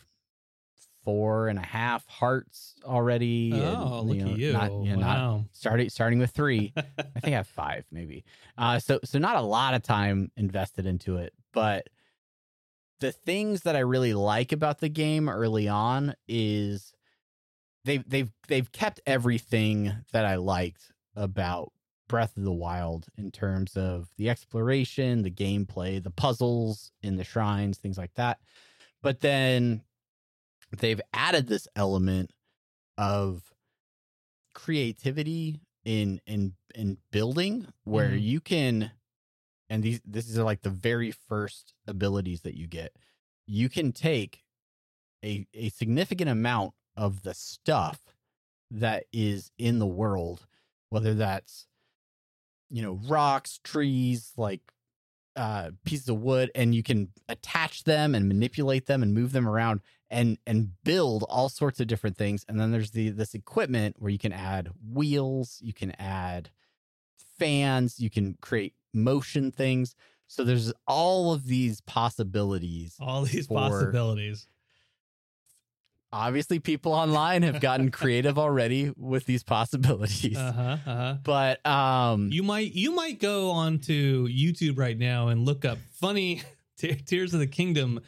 four 1.06 1.46
and 1.46 1.56
a 1.56 1.64
half 1.64 2.04
hearts 2.08 2.74
already 2.84 3.52
and, 3.52 3.62
oh, 3.62 4.02
look 4.02 4.18
know, 4.18 4.32
at 4.32 4.38
you! 4.38 4.52
not, 4.52 4.72
you 4.72 4.90
know, 4.90 5.00
not 5.00 5.18
wow. 5.18 5.44
starting 5.52 5.88
starting 5.88 6.18
with 6.18 6.32
three 6.32 6.72
I 6.76 7.20
think 7.20 7.26
I 7.26 7.30
have 7.30 7.46
five, 7.46 7.84
maybe. 7.92 8.24
Uh, 8.58 8.80
so 8.80 8.98
so 9.04 9.20
not 9.20 9.36
a 9.36 9.40
lot 9.40 9.74
of 9.74 9.82
time 9.82 10.32
invested 10.36 10.84
into 10.84 11.18
it, 11.18 11.32
but 11.52 11.88
the 12.98 13.12
things 13.12 13.62
that 13.62 13.76
I 13.76 13.80
really 13.80 14.14
like 14.14 14.50
about 14.50 14.80
the 14.80 14.88
game 14.88 15.28
early 15.28 15.68
on 15.68 16.14
is 16.26 16.92
they've 17.84 18.02
they've 18.08 18.32
they've 18.48 18.70
kept 18.72 19.00
everything 19.06 19.92
that 20.12 20.26
I 20.26 20.34
liked 20.34 20.92
about 21.14 21.72
Breath 22.08 22.36
of 22.36 22.42
the 22.42 22.52
Wild 22.52 23.06
in 23.16 23.30
terms 23.30 23.76
of 23.76 24.08
the 24.16 24.28
exploration, 24.28 25.22
the 25.22 25.30
gameplay, 25.30 26.02
the 26.02 26.10
puzzles 26.10 26.90
in 27.00 27.16
the 27.16 27.24
shrines, 27.24 27.78
things 27.78 27.96
like 27.96 28.14
that. 28.14 28.40
But 29.02 29.20
then 29.20 29.82
they've 30.78 31.00
added 31.12 31.46
this 31.46 31.68
element 31.76 32.32
of 32.98 33.52
creativity 34.54 35.60
in 35.84 36.20
in 36.26 36.54
in 36.74 36.98
building 37.10 37.72
where 37.84 38.10
Mhm. 38.10 38.22
you 38.22 38.40
can 38.40 38.92
and 39.68 39.82
these 39.82 40.00
this 40.04 40.28
is 40.28 40.38
like 40.38 40.62
the 40.62 40.70
very 40.70 41.10
first 41.10 41.74
abilities 41.86 42.40
that 42.42 42.54
you 42.54 42.66
get 42.66 42.96
you 43.46 43.68
can 43.68 43.92
take 43.92 44.44
a 45.24 45.46
a 45.54 45.68
significant 45.70 46.30
amount 46.30 46.74
of 46.96 47.22
the 47.22 47.34
stuff 47.34 48.16
that 48.70 49.04
is 49.12 49.52
in 49.58 49.78
the 49.78 49.86
world 49.86 50.46
whether 50.88 51.14
that's 51.14 51.68
you 52.70 52.82
know 52.82 52.94
rocks 52.94 53.60
trees 53.62 54.32
like 54.36 54.72
uh 55.36 55.70
pieces 55.84 56.08
of 56.08 56.20
wood 56.20 56.50
and 56.54 56.74
you 56.74 56.82
can 56.82 57.08
attach 57.28 57.84
them 57.84 58.14
and 58.14 58.26
manipulate 58.26 58.86
them 58.86 59.02
and 59.02 59.14
move 59.14 59.32
them 59.32 59.48
around 59.48 59.80
and 60.10 60.38
and 60.46 60.70
build 60.84 61.24
all 61.28 61.48
sorts 61.48 61.80
of 61.80 61.86
different 61.86 62.16
things 62.16 62.44
and 62.48 62.58
then 62.58 62.72
there's 62.72 62.92
the 62.92 63.10
this 63.10 63.34
equipment 63.34 63.96
where 63.98 64.10
you 64.10 64.18
can 64.18 64.32
add 64.32 64.70
wheels 64.92 65.58
you 65.62 65.72
can 65.74 65.90
add 66.00 66.50
fans 67.38 68.00
you 68.00 68.10
can 68.10 68.36
create 68.40 68.74
motion 68.94 69.52
things 69.52 69.94
so 70.26 70.42
there's 70.42 70.72
all 70.88 71.32
of 71.32 71.46
these 71.46 71.80
possibilities 71.82 72.96
All 73.00 73.22
these 73.22 73.46
possibilities. 73.46 74.48
Obviously 76.16 76.58
people 76.58 76.92
online 76.92 77.42
have 77.42 77.60
gotten 77.60 77.90
creative 77.90 78.38
already 78.38 78.92
with 78.96 79.26
these 79.26 79.42
possibilities 79.42 80.36
Uh 80.36 80.52
huh. 80.52 80.60
Uh 80.90 80.94
huh. 80.96 81.16
but 81.22 81.64
um 81.66 82.30
You 82.32 82.42
might 82.42 82.72
you 82.74 82.92
might 82.94 83.20
go 83.20 83.50
onto 83.50 84.26
YouTube 84.28 84.78
right 84.78 84.98
now 84.98 85.28
and 85.28 85.44
look 85.44 85.64
up 85.64 85.78
funny 86.00 86.42
Te- 86.78 86.94
Tears 86.94 87.32
of 87.34 87.40
the 87.40 87.46
Kingdom 87.46 88.00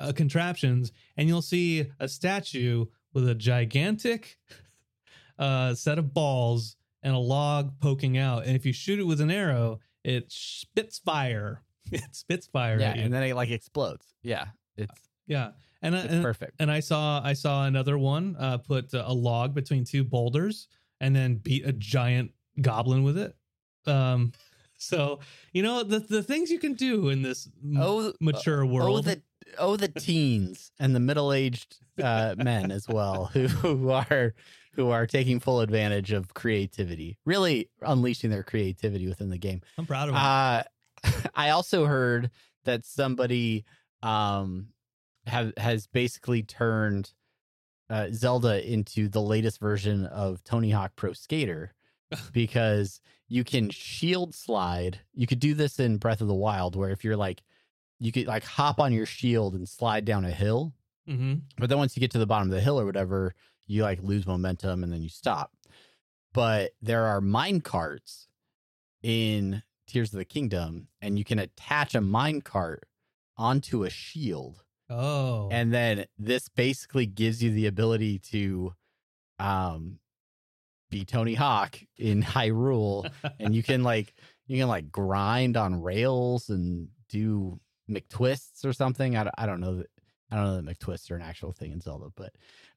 uh, 0.00 0.12
contraptions, 0.14 0.92
and 1.16 1.28
you'll 1.28 1.40
see 1.42 1.86
a 2.00 2.08
statue 2.08 2.86
with 3.14 3.28
a 3.28 3.34
gigantic 3.34 4.36
uh, 5.38 5.74
set 5.74 5.98
of 5.98 6.12
balls 6.12 6.76
and 7.02 7.14
a 7.14 7.18
log 7.18 7.78
poking 7.80 8.18
out. 8.18 8.44
And 8.46 8.56
if 8.56 8.66
you 8.66 8.72
shoot 8.72 8.98
it 8.98 9.04
with 9.06 9.20
an 9.20 9.30
arrow, 9.30 9.80
it 10.04 10.26
spits 10.30 10.98
fire. 10.98 11.62
It 11.92 12.02
spits 12.16 12.48
fire 12.48 12.80
yeah 12.80 12.90
at 12.90 12.96
you. 12.96 13.02
and 13.04 13.14
then 13.14 13.22
it 13.22 13.36
like 13.36 13.48
explodes 13.50 14.04
yeah 14.20 14.46
it's 14.76 14.92
yeah, 15.28 15.50
and, 15.82 15.94
it's 15.94 16.12
and 16.12 16.22
perfect 16.22 16.52
and 16.58 16.70
I 16.70 16.80
saw 16.80 17.20
I 17.22 17.32
saw 17.32 17.66
another 17.66 17.98
one 17.98 18.36
uh, 18.38 18.58
put 18.58 18.92
a 18.92 19.12
log 19.12 19.54
between 19.54 19.84
two 19.84 20.04
boulders 20.04 20.68
and 21.00 21.14
then 21.14 21.36
beat 21.36 21.66
a 21.66 21.72
giant 21.72 22.32
goblin 22.60 23.02
with 23.02 23.18
it. 23.18 23.36
Um, 23.86 24.32
so 24.78 25.20
you 25.52 25.62
know 25.62 25.82
the 25.82 26.00
the 26.00 26.22
things 26.22 26.50
you 26.50 26.58
can 26.58 26.74
do 26.74 27.08
in 27.08 27.22
this 27.22 27.48
oh 27.76 28.12
mature 28.20 28.64
world. 28.64 28.98
Oh 28.98 29.02
the 29.02 29.22
oh 29.58 29.76
the 29.76 29.88
teens 29.88 30.70
and 30.78 30.94
the 30.94 31.00
middle 31.00 31.32
aged 31.32 31.76
uh, 32.02 32.34
men 32.36 32.70
as 32.70 32.86
well 32.88 33.26
who, 33.26 33.46
who 33.48 33.90
are 33.90 34.34
who 34.74 34.90
are 34.90 35.06
taking 35.06 35.40
full 35.40 35.60
advantage 35.60 36.12
of 36.12 36.34
creativity, 36.34 37.18
really 37.24 37.70
unleashing 37.80 38.28
their 38.30 38.42
creativity 38.42 39.08
within 39.08 39.30
the 39.30 39.38
game. 39.38 39.62
I'm 39.78 39.86
proud 39.86 40.10
of 40.10 40.14
them. 40.14 40.22
Uh, 40.22 40.62
I 41.34 41.50
also 41.50 41.86
heard 41.86 42.30
that 42.64 42.84
somebody 42.84 43.64
um 44.02 44.68
have 45.26 45.52
has 45.56 45.86
basically 45.86 46.42
turned 46.42 47.12
uh, 47.90 48.08
Zelda 48.12 48.68
into 48.70 49.08
the 49.08 49.20
latest 49.20 49.60
version 49.60 50.06
of 50.06 50.42
Tony 50.44 50.70
Hawk 50.70 50.92
Pro 50.96 51.12
Skater 51.12 51.74
because 52.32 53.00
you 53.28 53.44
can 53.44 53.70
shield 53.70 54.34
slide. 54.34 55.00
You 55.14 55.26
could 55.26 55.40
do 55.40 55.54
this 55.54 55.78
in 55.78 55.98
Breath 55.98 56.20
of 56.20 56.28
the 56.28 56.34
Wild 56.34 56.76
where 56.76 56.90
if 56.90 57.04
you're 57.04 57.16
like 57.16 57.42
you 57.98 58.12
could 58.12 58.26
like 58.26 58.44
hop 58.44 58.78
on 58.78 58.92
your 58.92 59.06
shield 59.06 59.54
and 59.54 59.68
slide 59.68 60.04
down 60.04 60.24
a 60.24 60.30
hill, 60.30 60.74
mm-hmm. 61.08 61.34
but 61.58 61.68
then 61.68 61.78
once 61.78 61.96
you 61.96 62.00
get 62.00 62.10
to 62.10 62.18
the 62.18 62.26
bottom 62.26 62.48
of 62.48 62.54
the 62.54 62.60
hill 62.60 62.78
or 62.78 62.84
whatever, 62.84 63.34
you 63.66 63.82
like 63.82 64.02
lose 64.02 64.26
momentum 64.26 64.82
and 64.82 64.92
then 64.92 65.02
you 65.02 65.08
stop. 65.08 65.52
But 66.34 66.72
there 66.82 67.06
are 67.06 67.22
mine 67.22 67.62
carts 67.62 68.28
in 69.02 69.62
Tears 69.86 70.12
of 70.12 70.18
the 70.18 70.24
Kingdom, 70.24 70.88
and 71.00 71.18
you 71.18 71.24
can 71.24 71.38
attach 71.38 71.94
a 71.94 72.00
mine 72.00 72.42
cart 72.42 72.84
onto 73.36 73.84
a 73.84 73.90
shield. 73.90 74.62
Oh, 74.88 75.48
And 75.50 75.72
then 75.72 76.06
this 76.18 76.48
basically 76.48 77.06
gives 77.06 77.42
you 77.42 77.50
the 77.50 77.66
ability 77.66 78.18
to 78.30 78.72
um 79.38 79.98
be 80.90 81.04
Tony 81.04 81.34
Hawk 81.34 81.78
in 81.96 82.22
Hyrule 82.22 83.10
and 83.40 83.54
you 83.54 83.62
can 83.62 83.82
like 83.82 84.14
you 84.46 84.58
can 84.58 84.68
like 84.68 84.90
grind 84.90 85.56
on 85.56 85.82
rails 85.82 86.48
and 86.48 86.88
do 87.08 87.58
McTwists 87.90 88.64
or 88.64 88.72
something. 88.72 89.16
I 89.16 89.30
I 89.36 89.46
don't 89.46 89.60
know 89.60 89.82
I 90.30 90.36
don't 90.36 90.44
know 90.46 90.60
that 90.60 90.64
McTwists 90.78 91.08
are 91.10 91.16
an 91.16 91.22
actual 91.22 91.52
thing 91.52 91.70
in 91.70 91.80
Zelda, 91.80 92.06
but 92.16 92.32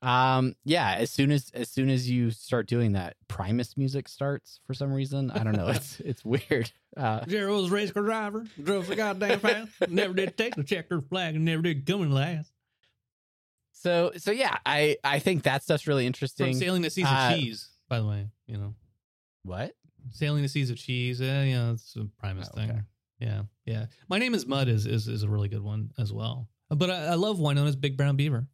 um, 0.08 0.54
yeah. 0.66 0.94
As 1.00 1.10
soon 1.10 1.32
as 1.32 1.50
as 1.56 1.68
soon 1.70 1.90
as 1.90 2.10
you 2.10 2.30
start 2.32 2.68
doing 2.68 2.92
that, 2.92 3.16
Primus 3.28 3.76
music 3.76 4.08
starts 4.08 4.60
for 4.68 4.74
some 4.76 4.94
reason. 4.94 5.32
I 5.32 5.44
don't 5.44 5.56
know. 5.58 5.68
It's 5.76 6.00
it's 6.02 6.24
weird. 6.24 6.72
Uh, 6.96 7.26
Jerry 7.26 7.52
was 7.52 7.72
a 7.72 7.74
race 7.74 7.92
car 7.92 8.04
driver, 8.04 8.46
drove 8.62 8.86
so 8.88 8.96
goddamn 8.96 9.40
fast, 9.40 9.70
never 9.90 10.14
did 10.14 10.38
take 10.38 10.56
the 10.56 10.64
checker 10.64 11.02
flag, 11.02 11.36
and 11.36 11.46
never 11.46 11.62
did 11.64 11.86
come 11.88 12.02
in 12.04 12.12
last. 12.12 12.52
so 13.72 14.12
so 14.18 14.32
yeah, 14.32 14.58
I 14.66 14.98
I 15.04 15.20
think 15.20 15.44
that 15.44 15.64
stuff's 15.64 15.88
really 15.88 16.06
interesting. 16.06 16.54
From 16.54 16.60
sailing 16.60 16.82
the 16.82 16.90
seas 16.90 17.06
Uh, 17.08 17.30
of 17.32 17.40
cheese, 17.40 17.70
by 17.88 18.00
the 18.00 18.06
way, 18.06 18.28
you 18.48 18.58
know, 18.58 18.76
What? 19.44 19.74
sailing 20.12 20.44
the 20.44 20.50
seas 20.50 20.70
of 20.70 20.78
cheese. 20.78 21.20
Yeah, 21.20 21.72
it's 21.72 21.96
a 21.96 22.06
Primus 22.20 22.50
Oh, 22.54 22.60
okay. 22.62 22.68
thing. 22.68 22.86
Yeah, 23.20 23.42
yeah. 23.66 23.86
My 24.08 24.18
name 24.18 24.34
is 24.34 24.46
Mud 24.46 24.68
is 24.68 24.86
is 24.86 25.08
is 25.08 25.24
a 25.24 25.30
really 25.30 25.50
good 25.50 25.64
one 25.64 25.92
as 25.98 26.12
well. 26.14 26.48
But 26.70 26.90
I, 26.90 27.06
I 27.08 27.14
love 27.16 27.40
Winona's 27.40 27.76
Big 27.76 27.98
Brown 27.98 28.16
Beaver. 28.16 28.46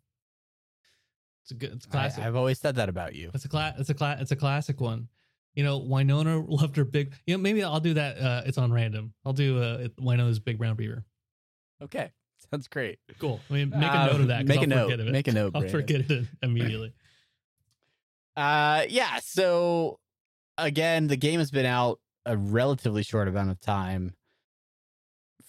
It's 1.43 1.51
a 1.51 1.55
good, 1.55 1.73
it's 1.73 1.85
a 1.85 1.89
I, 1.89 1.91
classic. 1.91 2.23
I've 2.23 2.35
always 2.35 2.59
said 2.59 2.75
that 2.75 2.89
about 2.89 3.13
you. 3.13 3.29
It's 3.33 3.45
a 3.45 3.49
cla- 3.49 3.75
It's 3.77 3.89
a 3.89 3.93
cla- 3.93 4.17
It's 4.19 4.31
a 4.31 4.35
classic 4.35 4.79
one. 4.81 5.09
You 5.53 5.63
know, 5.63 5.77
Winona 5.77 6.39
loved 6.47 6.75
her 6.77 6.85
big. 6.85 7.13
You 7.27 7.35
know, 7.37 7.41
maybe 7.41 7.63
I'll 7.63 7.79
do 7.79 7.93
that. 7.95 8.17
Uh, 8.17 8.41
it's 8.45 8.57
on 8.57 8.71
random. 8.73 9.13
I'll 9.25 9.33
do 9.33 9.61
uh, 9.61 9.87
Winona's 9.99 10.39
Big 10.39 10.57
Brown 10.57 10.75
Beaver. 10.75 11.03
Okay, 11.83 12.11
sounds 12.51 12.67
great. 12.67 12.99
Cool. 13.19 13.39
I 13.49 13.53
mean, 13.53 13.69
make 13.69 13.83
a 13.83 13.99
Uh, 13.99 14.05
note 14.07 14.21
of 14.21 14.27
that. 14.29 14.45
make 14.45 14.57
a 14.57 14.61
I'll 14.61 14.67
note. 14.67 14.93
of 14.99 14.99
it. 15.07 15.11
Make 15.11 15.27
a 15.27 15.31
note, 15.33 15.51
I'll 15.55 15.61
Brandon. 15.61 15.81
forget 15.81 16.09
it 16.11 16.25
immediately. 16.41 16.93
Uh, 18.35 18.83
yeah. 18.89 19.19
So 19.21 19.99
again, 20.57 21.07
the 21.07 21.15
game 21.17 21.39
has 21.39 21.51
been 21.51 21.65
out 21.65 21.99
a 22.25 22.35
relatively 22.35 23.03
short 23.03 23.27
amount 23.27 23.51
of 23.51 23.59
time. 23.61 24.13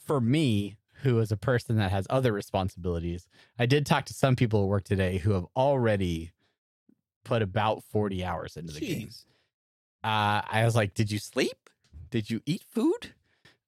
For 0.05 0.21
me, 0.21 0.77
who 1.03 1.19
is 1.21 1.31
a 1.33 1.37
person 1.37 1.77
that 1.77 1.91
has 1.91 2.07
other 2.11 2.33
responsibilities, 2.33 3.27
I 3.59 3.67
did 3.67 3.87
talk 3.87 4.07
to 4.07 4.15
some 4.15 4.37
people 4.37 4.63
at 4.63 4.69
work 4.69 4.85
today 4.85 5.19
who 5.19 5.33
have 5.33 5.47
already 5.55 6.33
put 7.25 7.43
about 7.43 7.83
40 7.85 8.25
hours 8.25 8.57
into 8.57 8.73
the 8.73 8.81
game. 8.81 9.11
Uh, 10.03 10.43
I 10.49 10.63
was 10.65 10.77
like, 10.77 10.95
did 10.95 11.11
you 11.11 11.19
sleep? 11.19 11.71
Did 12.11 12.31
you 12.31 12.41
eat 12.47 12.63
food? 12.73 13.13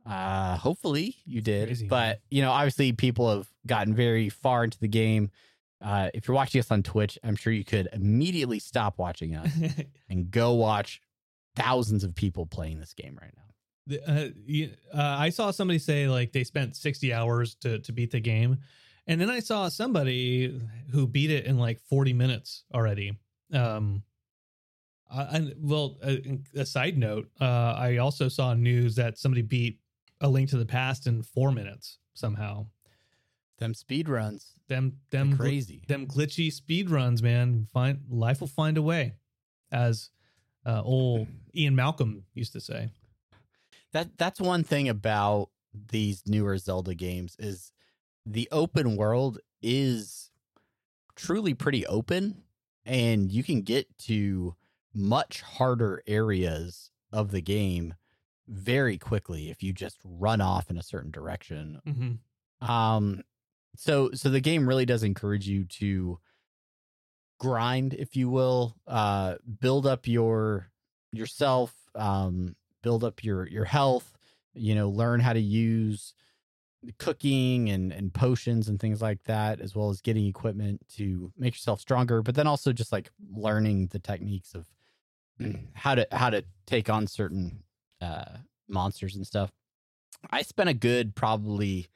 Uh, 0.07 0.57
hopefully 0.57 1.17
you 1.27 1.41
did. 1.41 1.69
Crazy, 1.69 1.87
but, 1.87 2.21
you 2.31 2.41
know, 2.41 2.51
obviously 2.51 2.93
people 2.93 3.31
have 3.35 3.49
gotten 3.67 3.95
very 3.95 4.29
far 4.29 4.65
into 4.65 4.79
the 4.79 4.89
game. 4.89 5.31
Uh, 5.83 6.11
if 6.15 6.27
you're 6.27 6.35
watching 6.35 6.59
us 6.61 6.71
on 6.71 6.83
Twitch, 6.83 7.19
I'm 7.23 7.37
sure 7.37 7.53
you 7.53 7.65
could 7.65 7.89
immediately 7.93 8.59
stop 8.59 8.99
watching 8.99 9.35
us 9.37 9.51
and 10.09 10.31
go 10.31 10.55
watch 10.55 11.01
thousands 11.57 12.05
of 12.05 12.15
people 12.15 12.47
playing 12.47 12.81
this 12.81 12.95
game 12.95 13.19
right 13.21 13.33
now. 13.37 13.48
The- 13.89 14.03
uh, 14.95 14.97
uh, 14.97 15.17
I 15.19 15.31
saw 15.31 15.51
somebody 15.51 15.79
say 15.81 16.09
like 16.09 16.31
they 16.33 16.45
spent 16.45 16.77
60 16.77 17.13
hours 17.13 17.55
to 17.57 17.79
to 17.81 17.93
beat 17.93 18.11
the 18.13 18.21
game, 18.21 18.59
and 19.07 19.21
then 19.21 19.31
I 19.31 19.41
saw 19.41 19.69
somebody 19.69 20.61
who 20.93 21.07
beat 21.07 21.31
it 21.31 21.47
in 21.47 21.59
like 21.59 21.81
40 21.89 22.13
minutes 22.13 22.65
already. 22.73 23.19
Um, 23.53 24.03
I, 25.11 25.23
and 25.23 25.55
well, 25.59 25.97
a, 26.05 26.39
a 26.55 26.67
side 26.67 26.99
note, 26.99 27.31
uh, 27.41 27.75
I 27.79 27.97
also 27.97 28.29
saw 28.29 28.53
news 28.55 28.95
that 28.97 29.17
somebody 29.19 29.41
beat 29.43 29.81
A 30.21 30.29
Link 30.29 30.51
to 30.51 30.59
the 30.59 30.67
Past 30.67 31.07
in 31.07 31.23
four 31.23 31.51
minutes 31.51 31.99
somehow. 32.15 32.67
Them 33.59 33.73
speed 33.75 34.09
runs, 34.09 34.53
Them 34.69 34.99
them 35.11 35.33
gl- 35.33 35.39
crazy. 35.39 35.83
them 35.89 36.07
glitchy 36.07 36.53
speed 36.53 36.91
runs, 36.91 37.23
man. 37.23 37.67
Find 37.73 38.01
life 38.11 38.41
will 38.41 38.47
find 38.49 38.77
a 38.77 38.83
way, 38.83 39.15
as 39.73 40.11
uh, 40.67 40.83
old 40.85 41.27
Ian 41.57 41.75
Malcolm 41.75 42.25
used 42.35 42.53
to 42.53 42.61
say. 42.61 42.91
That 43.93 44.17
that's 44.19 44.41
one 44.41 44.65
thing 44.65 44.89
about 44.89 45.51
these 45.91 46.23
newer 46.27 46.59
Zelda 46.59 46.95
games 46.95 47.37
is 47.39 47.73
the 48.27 48.49
open 48.53 48.97
world 48.97 49.39
is 49.63 50.31
truly 51.17 51.55
pretty 51.55 51.87
open 51.87 52.43
and 52.85 53.31
you 53.31 53.43
can 53.43 53.63
get 53.63 53.87
to 53.99 54.55
much 54.95 55.43
harder 55.43 56.03
areas 56.07 56.91
of 57.13 57.31
the 57.31 57.41
game 57.41 57.95
very 58.47 58.99
quickly 58.99 59.51
if 59.51 59.63
you 59.63 59.73
just 59.73 59.99
run 60.05 60.41
off 60.41 60.71
in 60.71 60.79
a 60.79 60.83
certain 60.83 61.11
direction. 61.11 61.81
Mm-hmm. 61.87 62.71
Um 62.71 63.23
so 63.77 64.11
so 64.15 64.29
the 64.31 64.41
game 64.41 64.69
really 64.69 64.87
does 64.87 65.03
encourage 65.03 65.47
you 65.47 65.65
to 65.65 66.19
grind 67.39 67.95
if 67.95 68.17
you 68.17 68.29
will, 68.29 68.77
uh 68.87 69.37
build 69.61 69.87
up 69.87 70.07
your 70.07 70.71
yourself, 71.13 71.75
um 71.95 72.57
build 72.89 73.05
up 73.05 73.23
your 73.23 73.47
your 73.47 73.67
health, 73.67 74.17
you 74.55 74.75
know, 74.75 74.89
learn 74.89 75.21
how 75.21 75.35
to 75.35 75.41
use 75.41 76.15
cooking 76.97 77.69
and 77.69 77.93
and 77.93 78.15
potions 78.15 78.67
and 78.67 78.81
things 78.81 79.03
like 79.03 79.23
that 79.25 79.61
as 79.61 79.77
well 79.77 79.91
as 79.91 80.01
getting 80.01 80.25
equipment 80.25 80.81
to 80.97 81.31
make 81.37 81.53
yourself 81.53 81.83
stronger, 81.83 82.23
but 82.23 82.35
then 82.35 82.47
also 82.47 82.73
just 82.73 82.91
like 82.91 83.11
learning 83.31 83.89
the 83.89 83.99
techniques 83.99 84.55
of 84.55 84.67
how 85.75 85.95
to 85.95 86.07
how 86.13 86.31
to 86.31 86.43
take 86.67 86.89
on 86.89 87.07
certain 87.07 87.63
uh 88.01 88.39
monsters 88.71 89.17
and 89.17 89.27
stuff. 89.27 89.53
I 90.31 90.41
spent 90.41 90.71
a 90.71 90.75
good 90.75 91.15
probably 91.15 91.89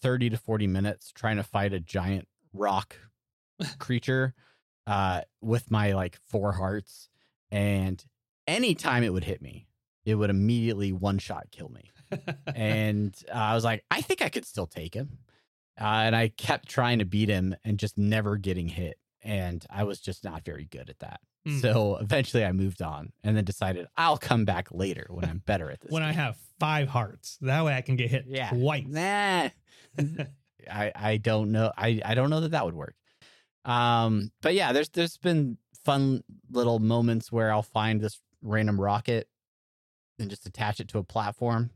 30 0.00 0.30
to 0.30 0.36
40 0.36 0.66
minutes 0.66 1.12
trying 1.12 1.36
to 1.36 1.44
fight 1.44 1.72
a 1.72 1.78
giant 1.78 2.26
rock 2.52 2.96
creature 3.78 4.34
uh 4.88 5.20
with 5.40 5.70
my 5.70 5.92
like 5.92 6.18
four 6.28 6.50
hearts 6.50 7.08
and 7.52 8.04
anytime 8.48 9.04
it 9.04 9.12
would 9.12 9.22
hit 9.22 9.40
me 9.40 9.68
it 10.04 10.14
would 10.14 10.30
immediately 10.30 10.92
one 10.92 11.18
shot 11.18 11.46
kill 11.50 11.68
me 11.68 11.90
and 12.54 13.14
uh, 13.30 13.36
i 13.36 13.54
was 13.54 13.64
like 13.64 13.84
i 13.90 14.00
think 14.00 14.20
i 14.22 14.28
could 14.28 14.44
still 14.44 14.66
take 14.66 14.94
him 14.94 15.18
uh, 15.80 15.84
and 15.84 16.14
i 16.16 16.28
kept 16.28 16.68
trying 16.68 16.98
to 16.98 17.04
beat 17.04 17.28
him 17.28 17.54
and 17.64 17.78
just 17.78 17.96
never 17.98 18.36
getting 18.36 18.68
hit 18.68 18.98
and 19.22 19.64
i 19.70 19.84
was 19.84 20.00
just 20.00 20.24
not 20.24 20.44
very 20.44 20.64
good 20.64 20.88
at 20.90 20.98
that 21.00 21.20
Mm. 21.44 21.60
so 21.60 21.96
eventually 21.96 22.44
i 22.44 22.52
moved 22.52 22.80
on 22.82 23.10
and 23.24 23.36
then 23.36 23.42
decided 23.44 23.88
i'll 23.96 24.16
come 24.16 24.44
back 24.44 24.68
later 24.70 25.06
when 25.10 25.24
i'm 25.24 25.42
better 25.44 25.72
at 25.72 25.80
this 25.80 25.90
when 25.90 26.04
I 26.04 26.12
have 26.12 26.36
five 26.60 26.86
hearts. 26.88 27.36
That 27.40 27.64
way 27.64 27.74
I 27.74 27.80
can 27.80 27.96
get 27.96 28.08
hit 28.12 28.26
Yeah. 28.28 28.50
twice. 28.50 28.84
Nah. 28.86 29.48
I 30.70 30.92
I 30.94 31.16
don't 31.16 31.50
know. 31.50 31.72
I 31.76 32.00
I 32.04 32.14
don't 32.14 32.30
know 32.30 32.38
that 32.42 32.52
that 32.52 32.64
would 32.64 32.74
work. 32.76 32.94
Um, 33.64 34.30
but 34.42 34.54
yeah, 34.54 34.72
there's 34.72 34.88
there's 34.90 35.16
been 35.16 35.58
fun 35.84 36.22
little 36.50 36.78
moments 36.78 37.32
where 37.32 37.50
I'll 37.52 37.62
find 37.62 38.00
this 38.00 38.20
random 38.42 38.80
rocket 38.80 39.26
and 40.18 40.30
just 40.30 40.46
attach 40.46 40.80
it 40.80 40.88
to 40.88 40.98
a 40.98 41.04
platform, 41.04 41.70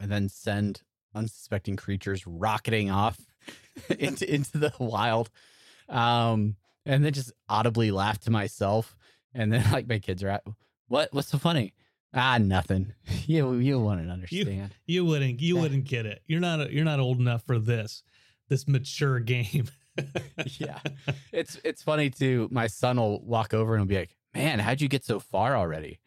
and 0.00 0.10
then 0.10 0.28
send 0.28 0.82
unsuspecting 1.14 1.76
creatures 1.76 2.26
rocketing 2.26 2.90
off 2.90 3.18
into 3.98 4.32
into 4.32 4.58
the 4.58 4.72
wild. 4.78 5.30
Um, 5.88 6.56
and 6.86 7.04
then 7.04 7.12
just 7.12 7.32
audibly 7.48 7.90
laugh 7.90 8.18
to 8.20 8.30
myself, 8.30 8.96
and 9.34 9.52
then 9.52 9.64
like 9.72 9.88
my 9.88 9.98
kids 9.98 10.22
are 10.22 10.28
at 10.28 10.44
what 10.88 11.08
what's 11.12 11.28
so 11.28 11.38
funny? 11.38 11.72
Ah, 12.14 12.38
nothing. 12.38 12.92
You 13.26 13.54
you 13.54 13.78
wouldn't 13.78 14.10
understand. 14.10 14.74
You 14.86 15.04
wouldn't 15.04 15.40
you 15.40 15.56
Yeah. 15.56 15.60
wouldn't 15.62 15.84
get 15.84 16.06
it. 16.06 16.22
You're 16.26 16.40
not 16.40 16.72
you're 16.72 16.84
not 16.84 16.98
old 17.00 17.20
enough 17.20 17.44
for 17.46 17.58
this 17.58 18.02
this 18.48 18.66
mature 18.66 19.20
game. 19.20 19.68
yeah. 20.58 20.78
It's 21.32 21.60
it's 21.64 21.82
funny 21.82 22.10
too. 22.10 22.48
My 22.50 22.66
son 22.66 22.96
will 22.96 23.20
walk 23.24 23.54
over 23.54 23.74
and 23.74 23.82
he'll 23.82 23.88
be 23.88 23.96
like, 23.98 24.16
Man, 24.34 24.58
how'd 24.58 24.80
you 24.80 24.88
get 24.88 25.04
so 25.04 25.20
far 25.20 25.56
already? 25.56 26.00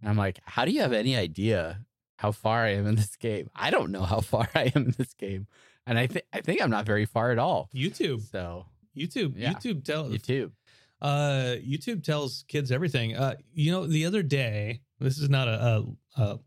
And 0.00 0.08
I'm 0.10 0.16
like, 0.16 0.40
How 0.44 0.64
do 0.64 0.72
you 0.72 0.80
have 0.80 0.92
any 0.92 1.16
idea 1.16 1.80
how 2.16 2.32
far 2.32 2.64
I 2.64 2.70
am 2.74 2.86
in 2.86 2.96
this 2.96 3.16
game? 3.16 3.48
I 3.54 3.70
don't 3.70 3.90
know 3.92 4.02
how 4.02 4.20
far 4.32 4.48
I 4.54 4.72
am 4.74 4.86
in 4.86 4.94
this 4.96 5.14
game. 5.14 5.46
And 5.86 5.98
I 5.98 6.06
think 6.06 6.24
I 6.32 6.40
think 6.40 6.62
I'm 6.62 6.70
not 6.70 6.86
very 6.86 7.06
far 7.06 7.30
at 7.30 7.38
all. 7.38 7.70
YouTube. 7.74 8.20
So 8.30 8.66
YouTube. 8.96 9.34
Yeah. 9.36 9.52
YouTube 9.52 9.84
tells 9.84 10.12
YouTube. 10.12 10.52
uh 11.00 11.56
YouTube 11.64 12.02
tells 12.02 12.44
kids 12.48 12.70
everything. 12.70 13.16
Uh 13.16 13.36
you 13.52 13.72
know, 13.72 13.86
the 13.86 14.04
other 14.06 14.22
day, 14.22 14.82
this 15.00 15.18
is 15.18 15.30
not 15.30 15.48
a 15.48 15.84
a 16.16 16.22
a, 16.22 16.38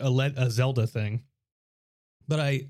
a, 0.00 0.10
Le- 0.10 0.32
a 0.36 0.50
Zelda 0.50 0.86
thing, 0.86 1.22
but 2.26 2.40
I 2.40 2.68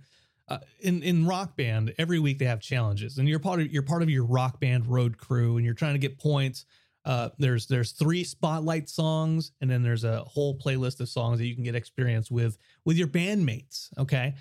uh, 0.48 0.58
in 0.80 1.02
in 1.02 1.26
Rock 1.26 1.56
Band 1.56 1.94
every 1.98 2.18
week 2.18 2.38
they 2.38 2.44
have 2.44 2.60
challenges, 2.60 3.16
and 3.16 3.28
you're 3.28 3.38
part 3.38 3.60
of 3.60 3.72
you're 3.72 3.82
part 3.82 4.02
of 4.02 4.10
your 4.10 4.24
Rock 4.24 4.60
Band 4.60 4.86
road 4.86 5.16
crew, 5.16 5.56
and 5.56 5.64
you're 5.64 5.74
trying 5.74 5.94
to 5.94 5.98
get 5.98 6.18
points. 6.18 6.66
Uh, 7.04 7.30
there's 7.38 7.66
there's 7.66 7.92
three 7.92 8.22
spotlight 8.24 8.88
songs, 8.88 9.52
and 9.60 9.70
then 9.70 9.82
there's 9.82 10.04
a 10.04 10.20
whole 10.20 10.56
playlist 10.56 11.00
of 11.00 11.08
songs 11.08 11.38
that 11.38 11.46
you 11.46 11.54
can 11.54 11.64
get 11.64 11.74
experience 11.74 12.30
with 12.30 12.58
with 12.84 12.96
your 12.96 13.08
bandmates. 13.08 13.88
Okay, 13.98 14.34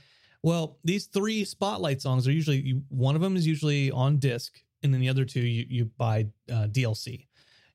well 0.44 0.78
these 0.84 1.08
three 1.08 1.44
spotlight 1.44 2.02
songs 2.02 2.28
are 2.28 2.32
usually 2.32 2.62
you, 2.62 2.84
one 2.90 3.16
of 3.16 3.22
them 3.22 3.36
is 3.36 3.48
usually 3.48 3.90
on 3.92 4.18
disc, 4.18 4.62
and 4.84 4.94
then 4.94 5.02
the 5.02 5.10
other 5.10 5.26
two 5.26 5.42
you 5.42 5.66
you 5.70 5.86
buy 5.98 6.28
uh, 6.52 6.68
DLC. 6.68 7.28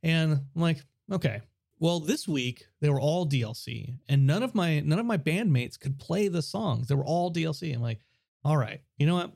And 0.03 0.33
I'm 0.33 0.63
like, 0.63 0.79
okay, 1.11 1.41
well, 1.79 2.01
this 2.01 2.29
week 2.29 2.67
they 2.81 2.89
were 2.89 3.01
all 3.01 3.27
DLC, 3.27 3.99
and 4.09 4.27
none 4.27 4.43
of 4.43 4.55
my 4.55 4.81
none 4.81 4.99
of 4.99 5.07
my 5.07 5.19
bandmates 5.19 5.79
could 5.79 5.99
play 5.99 6.29
the 6.29 6.43
songs. 6.43 6.89
They 6.89 6.95
were 6.95 7.05
all 7.05 7.33
DLC. 7.33 7.75
I'm 7.75 7.83
like, 7.83 8.01
all 8.45 8.57
right, 8.57 8.81
you 8.99 9.07
know 9.07 9.17
what? 9.17 9.33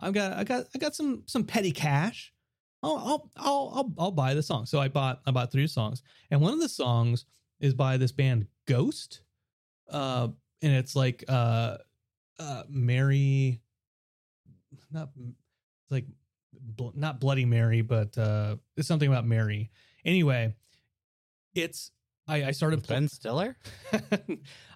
I've 0.00 0.12
got 0.12 0.32
I 0.34 0.44
got 0.44 0.66
I 0.74 0.78
got 0.78 0.94
some 0.94 1.22
some 1.26 1.44
petty 1.44 1.72
cash. 1.72 2.32
I'll 2.82 2.96
I'll 2.96 3.30
I'll 3.36 3.72
I'll, 3.74 3.92
I'll 3.98 4.10
buy 4.10 4.34
the 4.34 4.42
song. 4.42 4.66
So 4.66 4.80
I 4.80 4.88
bought 4.88 5.20
I 5.26 5.30
bought 5.30 5.50
three 5.50 5.66
songs, 5.66 6.02
and 6.30 6.40
one 6.40 6.52
of 6.52 6.60
the 6.60 6.68
songs 6.68 7.24
is 7.60 7.74
by 7.74 7.96
this 7.96 8.12
band 8.12 8.46
Ghost, 8.66 9.22
uh, 9.90 10.28
and 10.62 10.72
it's 10.72 10.94
like 10.94 11.24
uh, 11.28 11.78
uh, 12.38 12.62
Mary, 12.68 13.60
not 14.92 15.10
It's 15.16 15.90
like 15.90 16.06
bl- 16.52 16.90
not 16.94 17.20
Bloody 17.20 17.44
Mary, 17.44 17.80
but 17.80 18.16
uh, 18.16 18.56
it's 18.76 18.88
something 18.88 19.08
about 19.08 19.26
Mary. 19.26 19.70
Anyway, 20.04 20.54
it's 21.54 21.90
I, 22.26 22.44
I 22.44 22.50
started 22.52 22.80
With 22.80 22.88
Ben 22.88 23.08
Stiller. 23.08 23.56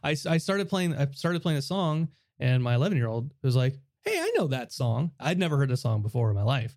I, 0.03 0.17
I 0.27 0.39
started 0.39 0.69
playing 0.69 0.95
I 0.97 1.07
started 1.13 1.43
playing 1.43 1.59
a 1.59 1.63
song 1.63 2.09
and 2.41 2.63
my 2.63 2.75
11 2.75 2.97
year 2.97 3.07
old 3.07 3.33
was 3.43 3.55
like, 3.55 3.79
"Hey, 4.03 4.19
I 4.19 4.33
know 4.37 4.49
that 4.49 4.73
song. 4.73 5.13
I'd 5.21 5.39
never 5.39 5.57
heard 5.57 5.69
the 5.69 5.77
song 5.77 6.03
before 6.03 6.31
in 6.31 6.37
my 6.37 6.43
life." 6.43 6.77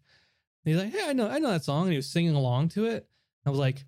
And 0.66 0.74
he's 0.74 0.84
like, 0.84 0.92
"Hey, 0.92 1.10
I 1.10 1.14
know 1.14 1.30
I 1.30 1.40
know 1.40 1.52
that 1.52 1.64
song." 1.64 1.84
And 1.84 1.92
he 1.92 1.98
was 1.98 2.10
singing 2.10 2.36
along 2.36 2.70
to 2.70 2.86
it. 2.86 3.08
I 3.46 3.50
was 3.50 3.60
like, 3.60 3.86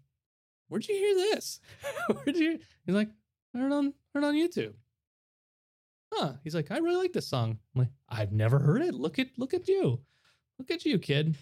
"Where'd 0.67 0.88
you 0.88 0.95
hear 0.95 1.15
this? 1.15 1.59
Where'd 2.07 2.38
you?" 2.38 2.59
He's 2.86 2.95
like, 2.95 3.09
"I 3.55 3.59
heard 3.59 3.71
it 3.71 3.75
on 3.75 3.93
heard 4.13 4.23
on 4.23 4.36
YouTube." 4.36 4.73
Huh? 6.13 6.34
He's 6.43 6.55
like, 6.55 6.71
"I 6.71 6.78
really 6.78 6.97
like 6.97 7.13
this 7.13 7.28
song." 7.28 7.57
I'm 7.75 7.82
like, 7.82 7.91
"I've 8.07 8.32
never 8.32 8.59
heard 8.59 8.82
it. 8.84 8.93
Look 8.93 9.17
at 9.17 9.30
look 9.38 9.53
at 9.53 9.67
you, 9.67 10.01
look 10.59 10.69
at 10.69 10.86
you, 10.86 10.99
kid." 10.99 11.36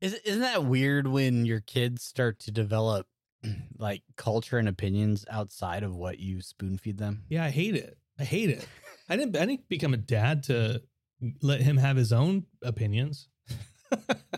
Is 0.00 0.14
isn't 0.24 0.40
that 0.40 0.64
weird 0.64 1.06
when 1.06 1.44
your 1.44 1.60
kids 1.60 2.02
start 2.02 2.40
to 2.40 2.50
develop 2.50 3.06
like 3.78 4.02
culture 4.16 4.58
and 4.58 4.68
opinions 4.68 5.24
outside 5.30 5.82
of 5.82 5.94
what 5.94 6.18
you 6.18 6.40
spoon 6.40 6.78
feed 6.78 6.98
them? 6.98 7.24
Yeah, 7.28 7.44
I 7.44 7.50
hate 7.50 7.76
it. 7.76 7.98
I 8.18 8.24
hate 8.24 8.50
it. 8.50 8.66
I 9.08 9.16
didn't. 9.16 9.36
I 9.36 9.44
didn't 9.44 9.68
become 9.68 9.92
a 9.94 9.98
dad 9.98 10.44
to 10.44 10.82
let 11.40 11.60
him 11.60 11.76
have 11.76 11.96
his 11.96 12.12
own 12.12 12.46
opinions. 12.62 13.28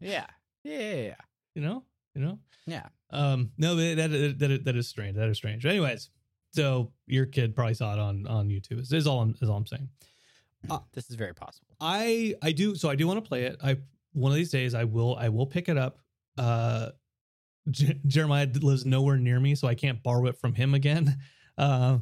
Yeah. 0.00 0.26
Yeah. 0.64 0.94
Yeah. 0.94 1.14
you 1.54 1.62
know. 1.62 1.84
You 2.14 2.22
know. 2.22 2.38
Yeah. 2.66 2.86
Um. 3.10 3.50
No, 3.56 3.76
that 3.76 4.10
that 4.10 4.38
that, 4.38 4.64
that 4.64 4.76
is 4.76 4.88
strange. 4.88 5.16
That 5.16 5.28
is 5.28 5.36
strange. 5.36 5.64
Anyways, 5.64 6.10
so 6.52 6.92
your 7.06 7.26
kid 7.26 7.54
probably 7.54 7.74
saw 7.74 7.92
it 7.92 7.98
on 7.98 8.26
on 8.26 8.48
YouTube. 8.48 8.80
Is, 8.80 8.92
is 8.92 9.06
all 9.06 9.20
I'm 9.20 9.34
is 9.40 9.48
all 9.48 9.56
I'm 9.56 9.66
saying. 9.66 9.88
Uh, 10.68 10.80
this 10.92 11.08
is 11.08 11.14
very 11.14 11.32
possible. 11.32 11.76
I 11.80 12.34
I 12.42 12.50
do 12.50 12.74
so 12.74 12.90
I 12.90 12.96
do 12.96 13.06
want 13.06 13.22
to 13.22 13.28
play 13.28 13.44
it. 13.44 13.58
I 13.62 13.76
one 14.12 14.32
of 14.32 14.36
these 14.36 14.50
days 14.50 14.74
I 14.74 14.82
will 14.82 15.14
I 15.14 15.28
will 15.28 15.46
pick 15.46 15.68
it 15.68 15.78
up. 15.78 16.00
Uh, 16.36 16.90
J- 17.70 18.00
Jeremiah 18.06 18.48
lives 18.60 18.84
nowhere 18.84 19.18
near 19.18 19.38
me, 19.38 19.54
so 19.54 19.68
I 19.68 19.76
can't 19.76 20.02
borrow 20.02 20.26
it 20.26 20.36
from 20.36 20.54
him 20.54 20.74
again. 20.74 21.16
Uh, 21.56 21.98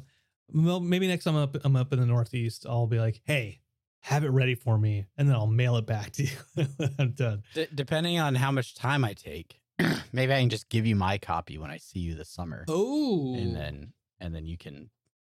well, 0.53 0.81
maybe 0.81 1.09
next 1.09 1.25
time 1.25 1.35
I'm 1.35 1.43
up 1.45 1.57
I'm 1.65 1.77
up 1.77 1.91
in 1.95 1.99
the 1.99 2.05
Northeast, 2.05 2.67
I'll 2.69 2.87
be 2.87 2.99
like, 2.99 3.23
hey, 3.25 3.61
have 4.07 4.23
it 4.23 4.29
ready 4.31 4.55
for 4.55 4.79
me, 4.79 5.05
and 5.19 5.29
then 5.29 5.35
I'll 5.35 5.49
mail 5.49 5.77
it 5.79 5.85
back 5.87 6.13
to 6.13 6.23
you. 6.23 6.31
when 6.55 6.69
I'm 7.01 7.11
done. 7.11 7.43
D- 7.55 7.67
depending 7.75 8.21
on 8.21 8.37
how 8.37 8.53
much 8.53 8.77
time 8.77 9.05
I 9.05 9.15
take, 9.15 9.61
maybe 10.13 10.33
I 10.33 10.39
can 10.39 10.49
just 10.49 10.69
give 10.69 10.87
you 10.87 10.95
my 10.95 11.19
copy 11.19 11.59
when 11.59 11.73
I 11.73 11.79
see 11.79 11.99
you 11.99 12.15
this 12.15 12.29
summer, 12.29 12.65
Oh, 12.69 13.35
and 13.35 13.55
then 13.57 13.93
and 14.21 14.33
then 14.33 14.47
you 14.47 14.57
can 14.57 14.91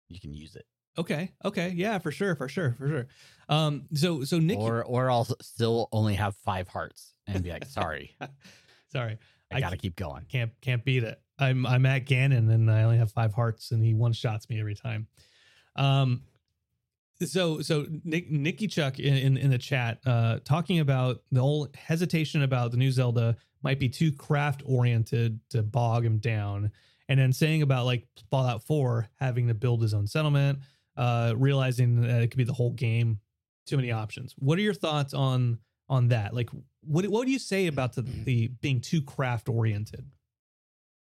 you 0.10 0.20
can 0.20 0.34
use 0.34 0.56
it, 0.58 0.66
okay, 0.98 1.32
okay, 1.46 1.70
yeah, 1.70 2.00
for 2.00 2.12
sure, 2.12 2.36
for 2.36 2.50
sure, 2.50 2.76
for 2.78 2.88
sure. 2.90 3.08
Um, 3.48 3.86
so 3.94 4.24
so 4.26 4.40
Nick, 4.40 4.60
or 4.60 4.84
or 4.84 5.10
I'll 5.10 5.28
still 5.42 5.88
only 5.94 6.16
have 6.16 6.36
five 6.36 6.68
hearts 6.68 7.14
and 7.28 7.42
be 7.44 7.52
like, 7.52 7.66
sorry, 7.66 8.16
sorry, 8.92 9.18
I 9.52 9.58
I 9.58 9.60
gotta 9.62 9.78
keep 9.78 9.96
going. 9.96 10.26
can't 10.30 10.52
can't 10.60 10.84
beat 10.84 11.04
it. 11.06 11.18
I'm 11.40 11.66
I'm 11.66 11.86
at 11.86 12.06
Ganon 12.06 12.54
and 12.54 12.70
I 12.70 12.84
only 12.84 12.98
have 12.98 13.12
five 13.12 13.34
hearts 13.34 13.72
and 13.72 13.82
he 13.84 13.94
one 13.94 14.12
shots 14.14 14.50
me 14.50 14.60
every 14.60 14.76
time. 14.76 15.08
Um 15.78 16.24
so 17.24 17.62
so 17.62 17.86
Nick 18.04 18.30
Nicky 18.30 18.68
Chuck 18.68 19.00
in, 19.00 19.16
in, 19.16 19.38
in 19.38 19.50
the 19.50 19.58
chat 19.58 20.00
uh 20.06 20.40
talking 20.44 20.80
about 20.80 21.22
the 21.32 21.42
whole 21.42 21.68
hesitation 21.76 22.44
about 22.44 22.72
the 22.72 22.78
new 22.78 22.92
Zelda 22.92 23.38
might 23.64 23.80
be 23.80 23.90
too 23.90 24.12
craft 24.12 24.62
oriented 24.66 25.40
to 25.50 25.64
bog 25.64 26.06
him 26.06 26.20
down. 26.20 26.72
And 27.08 27.20
then 27.20 27.34
saying 27.34 27.62
about 27.62 27.86
like 27.86 28.08
Fallout 28.30 28.64
4 28.64 29.08
having 29.20 29.48
to 29.48 29.54
build 29.54 29.82
his 29.82 29.94
own 29.94 30.08
settlement, 30.08 30.60
uh 30.98 31.34
realizing 31.38 32.02
that 32.02 32.22
it 32.22 32.32
could 32.32 32.38
be 32.38 32.44
the 32.44 32.54
whole 32.54 32.74
game, 32.74 33.20
too 33.66 33.78
many 33.78 33.92
options. 33.92 34.34
What 34.38 34.58
are 34.58 34.64
your 34.64 34.74
thoughts 34.74 35.14
on 35.14 35.60
on 35.88 36.10
that? 36.10 36.34
Like 36.34 36.50
what 36.82 37.08
what 37.08 37.26
do 37.26 37.32
you 37.32 37.40
say 37.40 37.68
about 37.68 37.94
the, 37.94 38.02
the 38.02 38.48
being 38.48 38.82
too 38.82 39.02
craft 39.02 39.48
oriented? 39.48 40.06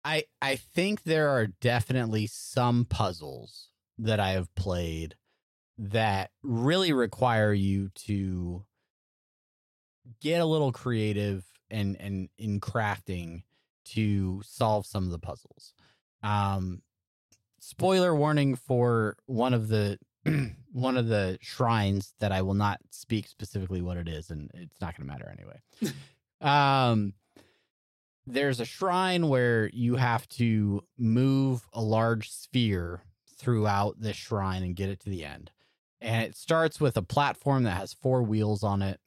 I 0.05 0.25
I 0.41 0.57
think 0.57 1.03
there 1.03 1.29
are 1.31 1.47
definitely 1.47 2.29
some 2.29 2.85
puzzles 2.85 3.69
that 3.99 4.21
I 4.21 4.31
have 4.31 4.55
played 4.55 5.17
that 5.79 6.31
really 6.43 6.93
require 6.93 7.53
you 7.53 7.91
to 7.95 8.65
get 10.21 10.41
a 10.41 10.47
little 10.47 10.73
creative 10.73 11.45
and 11.71 11.97
and 12.01 12.29
in 12.39 12.61
crafting 12.61 13.43
to 13.85 14.43
solve 14.45 14.87
some 14.87 15.05
of 15.05 15.11
the 15.11 15.19
puzzles. 15.19 15.73
Um 16.23 16.83
spoiler 17.61 18.15
warning 18.15 18.57
for 18.57 19.17
one 19.27 19.55
of 19.55 19.69
the 19.69 19.99
one 20.73 20.97
of 20.97 21.09
the 21.09 21.39
shrines 21.41 22.15
that 22.19 22.33
I 22.33 22.43
will 22.43 22.55
not 22.55 22.81
speak 22.91 23.29
specifically 23.29 23.83
what 23.83 23.97
it 23.97 24.09
is 24.09 24.31
and 24.31 24.51
it's 24.55 24.81
not 24.81 24.97
going 24.97 25.07
to 25.07 25.13
matter 25.13 25.35
anyway. 25.37 25.95
um 26.41 27.15
there's 28.27 28.61
a 28.61 28.65
shrine 28.65 29.29
where 29.29 29.71
you 29.73 29.97
have 29.97 30.29
to 30.29 30.85
move 30.99 31.67
a 31.73 31.81
large 31.81 32.31
sphere 32.31 33.01
throughout 33.39 34.01
this 34.01 34.17
shrine 34.17 34.63
and 34.63 34.77
get 34.77 34.91
it 34.91 35.01
to 35.01 35.11
the 35.11 35.25
end. 35.25 35.51
And 36.01 36.25
it 36.25 36.37
starts 36.37 36.81
with 36.81 36.97
a 36.97 37.03
platform 37.03 37.65
that 37.65 37.77
has 37.77 37.93
four 37.93 38.23
wheels 38.23 38.63
on 38.63 38.83
it. 38.83 39.01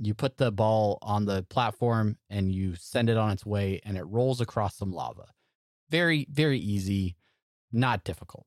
You 0.00 0.14
put 0.14 0.36
the 0.36 0.52
ball 0.52 0.98
on 1.02 1.24
the 1.24 1.44
platform 1.48 2.18
and 2.28 2.52
you 2.52 2.74
send 2.76 3.08
it 3.08 3.16
on 3.16 3.30
its 3.30 3.46
way, 3.46 3.80
and 3.84 3.96
it 3.96 4.04
rolls 4.04 4.40
across 4.40 4.76
some 4.76 4.92
lava. 4.92 5.26
Very, 5.90 6.26
very 6.30 6.58
easy, 6.58 7.16
not 7.72 8.04
difficult. 8.04 8.46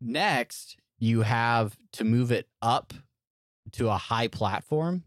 Next, 0.00 0.76
you 0.98 1.22
have 1.22 1.76
to 1.92 2.04
move 2.04 2.32
it 2.32 2.48
up 2.62 2.94
to 3.72 3.88
a 3.88 3.96
high 3.96 4.28
platform, 4.28 5.04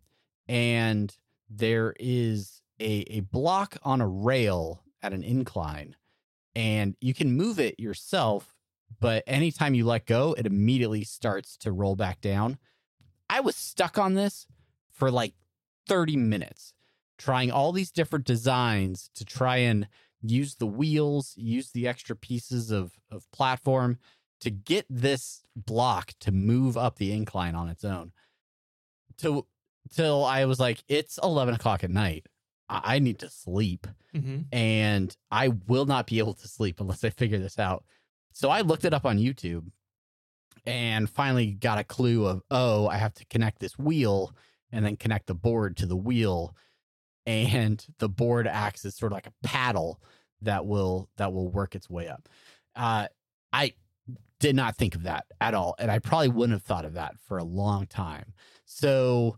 and 0.47 1.15
there 1.49 1.95
is 1.99 2.61
a, 2.79 3.05
a 3.09 3.19
block 3.21 3.77
on 3.83 4.01
a 4.01 4.07
rail 4.07 4.83
at 5.01 5.13
an 5.13 5.23
incline, 5.23 5.95
and 6.55 6.95
you 7.01 7.13
can 7.13 7.35
move 7.35 7.59
it 7.59 7.79
yourself, 7.79 8.53
but 8.99 9.23
anytime 9.27 9.73
you 9.73 9.85
let 9.85 10.05
go, 10.05 10.33
it 10.37 10.45
immediately 10.45 11.03
starts 11.03 11.57
to 11.57 11.71
roll 11.71 11.95
back 11.95 12.21
down. 12.21 12.57
I 13.29 13.39
was 13.41 13.55
stuck 13.55 13.97
on 13.97 14.15
this 14.15 14.47
for 14.91 15.11
like 15.11 15.33
30 15.87 16.17
minutes, 16.17 16.73
trying 17.17 17.51
all 17.51 17.71
these 17.71 17.91
different 17.91 18.25
designs 18.25 19.09
to 19.15 19.25
try 19.25 19.57
and 19.57 19.87
use 20.21 20.55
the 20.55 20.67
wheels, 20.67 21.33
use 21.37 21.71
the 21.71 21.87
extra 21.87 22.15
pieces 22.15 22.71
of, 22.71 22.93
of 23.11 23.29
platform 23.31 23.97
to 24.41 24.49
get 24.49 24.85
this 24.89 25.43
block 25.55 26.13
to 26.21 26.31
move 26.31 26.77
up 26.77 26.97
the 26.97 27.11
incline 27.11 27.55
on 27.55 27.69
its 27.69 27.83
own. 27.83 28.11
To 29.19 29.45
till 29.93 30.23
I 30.23 30.45
was 30.45 30.59
like, 30.59 30.83
it's 30.87 31.19
11 31.21 31.53
o'clock 31.55 31.83
at 31.83 31.89
night. 31.89 32.27
I 32.67 32.95
I 32.95 32.99
need 32.99 33.19
to 33.19 33.29
sleep 33.29 33.87
Mm-hmm. 34.15 34.39
and 34.51 35.15
I 35.29 35.49
will 35.67 35.85
not 35.85 36.07
be 36.07 36.17
able 36.17 36.33
to 36.33 36.47
sleep 36.47 36.79
unless 36.81 37.03
I 37.03 37.11
figure 37.11 37.37
this 37.37 37.59
out. 37.59 37.83
So 38.31 38.49
I 38.49 38.61
looked 38.61 38.85
it 38.85 38.93
up 38.93 39.05
on 39.05 39.17
YouTube 39.17 39.65
and 40.65 41.09
finally 41.09 41.51
got 41.51 41.79
a 41.79 41.83
clue 41.83 42.25
of, 42.25 42.41
oh, 42.51 42.87
I 42.87 42.97
have 42.97 43.13
to 43.15 43.25
connect 43.25 43.59
this 43.59 43.77
wheel 43.77 44.35
and 44.71 44.85
then 44.85 44.97
connect 44.97 45.27
the 45.27 45.35
board 45.35 45.77
to 45.77 45.85
the 45.85 45.95
wheel. 45.95 46.55
And 47.25 47.85
the 47.99 48.09
board 48.09 48.47
acts 48.47 48.85
as 48.85 48.95
sort 48.95 49.11
of 49.11 49.17
like 49.17 49.27
a 49.27 49.47
paddle 49.47 50.01
that 50.41 50.65
will 50.65 51.09
that 51.17 51.33
will 51.33 51.49
work 51.49 51.75
its 51.75 51.89
way 51.89 52.07
up. 52.07 52.27
Uh, 52.75 53.07
I 53.51 53.73
did 54.39 54.55
not 54.55 54.77
think 54.77 54.95
of 54.95 55.03
that 55.03 55.25
at 55.41 55.53
all, 55.53 55.75
and 55.79 55.91
I 55.91 55.99
probably 55.99 56.29
wouldn't 56.29 56.55
have 56.55 56.63
thought 56.63 56.85
of 56.85 56.93
that 56.93 57.19
for 57.19 57.37
a 57.37 57.43
long 57.43 57.87
time. 57.87 58.33
So, 58.65 59.37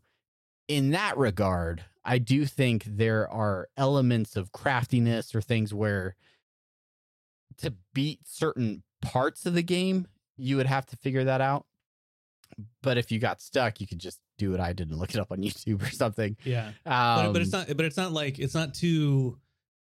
in 0.68 0.92
that 0.92 1.18
regard, 1.18 1.84
I 2.06 2.20
do 2.20 2.46
think 2.46 2.84
there 2.86 3.30
are 3.30 3.68
elements 3.78 4.36
of 4.36 4.52
craftiness 4.52 5.34
or 5.36 5.42
things 5.42 5.74
where 5.74 6.16
to 7.62 7.74
beat 7.94 8.20
certain 8.26 8.84
parts 9.02 9.46
of 9.46 9.54
the 9.54 9.64
game, 9.64 10.08
you 10.38 10.58
would 10.58 10.66
have 10.68 10.86
to 10.88 10.98
figure 10.98 11.24
that 11.24 11.42
out. 11.42 11.66
But 12.84 12.98
if 12.98 13.12
you 13.12 13.20
got 13.20 13.42
stuck, 13.42 13.80
you 13.80 13.88
could 13.88 14.00
just 14.00 14.20
do 14.38 14.52
what 14.52 14.60
I 14.60 14.74
did 14.74 14.90
and 14.90 15.00
look 15.00 15.12
it 15.14 15.20
up 15.20 15.32
on 15.32 15.38
YouTube 15.42 15.82
or 15.82 15.90
something. 15.92 16.36
Yeah, 16.44 16.68
Um, 16.86 17.28
but, 17.28 17.34
but 17.34 17.42
it's 17.42 17.52
not. 17.52 17.68
But 17.68 17.86
it's 17.86 17.98
not 17.98 18.12
like 18.12 18.40
it's 18.40 18.54
not 18.56 18.74
too. 18.74 19.38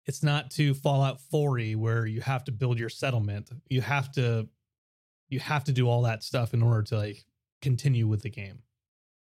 It's 0.06 0.22
not 0.22 0.50
too 0.50 0.72
Fallout 0.72 1.20
40 1.20 1.74
where 1.76 2.06
you 2.06 2.22
have 2.22 2.44
to 2.44 2.52
build 2.52 2.78
your 2.78 2.88
settlement. 2.88 3.50
You 3.68 3.80
have 3.80 4.10
to. 4.12 4.48
You 5.30 5.40
have 5.40 5.64
to 5.64 5.72
do 5.72 5.88
all 5.88 6.02
that 6.02 6.22
stuff 6.22 6.54
in 6.54 6.62
order 6.62 6.82
to 6.84 6.96
like 6.96 7.24
continue 7.60 8.06
with 8.06 8.22
the 8.22 8.30
game. 8.30 8.62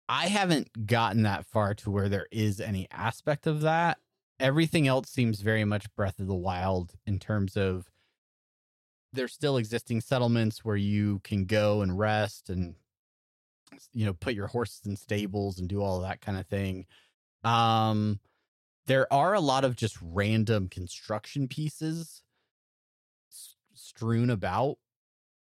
I 0.08 0.28
haven't 0.28 0.86
gotten 0.86 1.22
that 1.24 1.44
far 1.44 1.74
to 1.74 1.90
where 1.90 2.08
there 2.08 2.26
is 2.32 2.60
any 2.60 2.88
aspect 2.90 3.46
of 3.46 3.60
that. 3.60 3.98
Everything 4.40 4.86
else 4.88 5.10
seems 5.10 5.40
very 5.40 5.64
much 5.64 5.92
Breath 5.94 6.18
of 6.18 6.26
the 6.26 6.34
Wild 6.34 6.94
in 7.06 7.18
terms 7.18 7.56
of 7.58 7.90
there's 9.12 9.32
still 9.32 9.56
existing 9.56 10.00
settlements 10.00 10.64
where 10.64 10.76
you 10.76 11.20
can 11.24 11.44
go 11.44 11.82
and 11.82 11.98
rest 11.98 12.50
and 12.50 12.74
you 13.92 14.06
know 14.06 14.14
put 14.14 14.34
your 14.34 14.46
horses 14.46 14.82
in 14.86 14.96
stables 14.96 15.58
and 15.58 15.68
do 15.68 15.82
all 15.82 16.00
that 16.00 16.20
kind 16.20 16.38
of 16.38 16.46
thing. 16.46 16.86
Um 17.44 18.20
there 18.86 19.12
are 19.12 19.34
a 19.34 19.40
lot 19.40 19.64
of 19.64 19.76
just 19.76 19.98
random 20.02 20.68
construction 20.68 21.46
pieces 21.46 22.22
strewn 23.74 24.30
about 24.30 24.78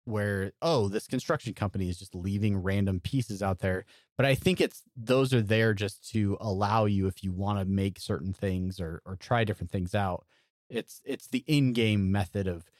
where 0.04 0.52
oh 0.62 0.88
this 0.88 1.06
construction 1.06 1.52
company 1.54 1.88
is 1.88 1.98
just 1.98 2.14
leaving 2.14 2.56
random 2.56 3.00
pieces 3.00 3.42
out 3.42 3.60
there 3.60 3.84
but 4.16 4.26
i 4.26 4.34
think 4.34 4.60
it's 4.60 4.82
those 4.96 5.32
are 5.32 5.40
there 5.40 5.72
just 5.72 6.08
to 6.10 6.36
allow 6.40 6.84
you 6.84 7.06
if 7.06 7.24
you 7.24 7.32
want 7.32 7.58
to 7.58 7.64
make 7.64 7.98
certain 7.98 8.32
things 8.32 8.80
or 8.80 9.00
or 9.06 9.16
try 9.16 9.44
different 9.44 9.70
things 9.70 9.94
out 9.94 10.26
it's 10.68 11.00
it's 11.04 11.26
the 11.28 11.44
in-game 11.46 12.10
method 12.12 12.46
of 12.46 12.70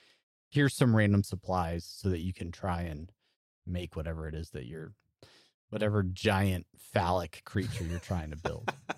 here's 0.55 0.75
some 0.75 0.95
random 0.95 1.23
supplies 1.23 1.85
so 1.85 2.09
that 2.09 2.21
you 2.21 2.33
can 2.33 2.51
try 2.53 2.83
and 2.83 3.11
make 3.67 3.97
whatever 3.97 4.29
it 4.29 4.35
is 4.35 4.51
that 4.51 4.67
you're 4.67 4.93
whatever 5.71 6.03
giant 6.03 6.67
phallic 6.79 7.43
creature 7.45 7.85
you're 7.85 7.99
trying 7.99 8.31
to 8.31 8.37
build 8.37 8.73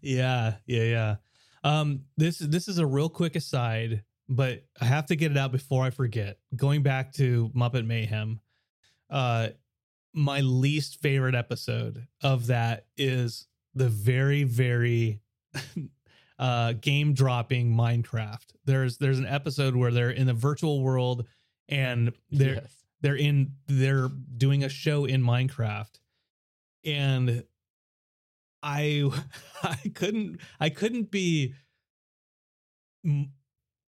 yeah, 0.00 0.54
yeah, 0.66 0.82
yeah. 0.82 1.16
Um, 1.64 2.04
this 2.16 2.38
this 2.38 2.68
is 2.68 2.78
a 2.78 2.86
real 2.86 3.08
quick 3.08 3.36
aside, 3.36 4.04
but 4.28 4.64
I 4.80 4.84
have 4.84 5.06
to 5.06 5.16
get 5.16 5.32
it 5.32 5.36
out 5.36 5.52
before 5.52 5.84
I 5.84 5.90
forget. 5.90 6.38
Going 6.54 6.82
back 6.82 7.12
to 7.14 7.50
Muppet 7.54 7.86
Mayhem, 7.86 8.40
uh, 9.10 9.48
my 10.12 10.40
least 10.40 11.00
favorite 11.00 11.34
episode 11.34 12.06
of 12.22 12.46
that 12.46 12.86
is 12.96 13.46
the 13.74 13.88
very 13.88 14.44
very 14.44 15.20
uh 16.38 16.72
game 16.74 17.14
dropping 17.14 17.72
Minecraft. 17.74 18.44
There's 18.64 18.98
there's 18.98 19.18
an 19.18 19.26
episode 19.26 19.74
where 19.76 19.90
they're 19.90 20.10
in 20.10 20.26
the 20.26 20.34
virtual 20.34 20.82
world 20.82 21.26
and 21.68 22.12
they're 22.30 22.54
Yes. 22.56 22.76
they're 23.00 23.16
in 23.16 23.52
they're 23.66 24.08
doing 24.36 24.64
a 24.64 24.68
show 24.68 25.04
in 25.04 25.22
Minecraft 25.22 25.98
and 26.84 27.44
I 28.62 29.10
I 29.62 29.76
couldn't 29.94 30.40
I 30.60 30.68
couldn't 30.70 31.10
be 31.10 31.54
m- 33.04 33.32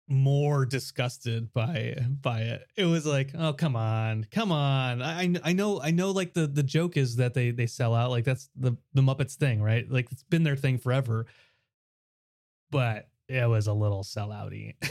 more 0.08 0.64
disgusted 0.66 1.52
by 1.52 1.96
by 2.22 2.40
it. 2.42 2.64
It 2.76 2.84
was 2.84 3.06
like, 3.06 3.32
oh 3.36 3.52
come 3.52 3.74
on, 3.76 4.24
come 4.30 4.52
on. 4.52 5.02
I 5.02 5.22
I- 5.22 5.34
I 5.44 5.52
know 5.52 5.80
I 5.80 5.90
know 5.90 6.10
like 6.12 6.32
the 6.34 6.46
the 6.46 6.62
joke 6.62 6.96
is 6.96 7.16
that 7.16 7.34
they 7.34 7.50
they 7.50 7.66
sell 7.66 7.94
out 7.94 8.10
like 8.10 8.24
that's 8.24 8.48
the 8.56 8.76
the 8.94 9.02
Muppets 9.02 9.34
thing, 9.34 9.60
right? 9.62 9.90
Like 9.90 10.10
it's 10.12 10.22
been 10.24 10.44
their 10.44 10.56
thing 10.56 10.78
forever. 10.78 11.26
But 12.70 13.08
it 13.28 13.48
was 13.48 13.66
a 13.66 13.72
little 13.72 14.02
sellouty. 14.04 14.74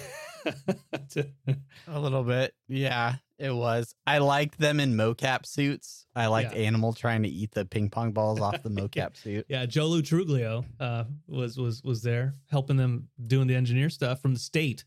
A 1.87 1.99
little 1.99 2.23
bit. 2.23 2.53
Yeah, 2.67 3.15
it 3.39 3.49
was. 3.53 3.95
I 4.05 4.19
liked 4.19 4.59
them 4.59 4.79
in 4.79 4.93
mocap 4.95 5.45
suits. 5.45 6.05
I 6.15 6.27
liked 6.27 6.53
Yeah. 6.53 6.61
Animal 6.63 6.93
trying 6.93 7.23
to 7.23 7.29
eat 7.29 7.51
the 7.51 7.65
ping 7.65 7.89
pong 7.89 8.11
balls 8.11 8.39
off 8.39 8.61
the 8.61 8.69
mocap 8.81 9.17
suit. 9.17 9.45
Yeah, 9.49 9.65
Joe 9.65 9.87
Lo 9.87 10.01
Truglio 10.01 10.65
uh, 10.79 11.05
was 11.27 11.57
was 11.57 11.83
was 11.83 12.01
there 12.03 12.35
helping 12.49 12.77
them 12.77 13.07
doing 13.25 13.47
the 13.47 13.55
engineer 13.55 13.89
stuff 13.89 14.21
from 14.21 14.33
the 14.33 14.39
state. 14.39 14.85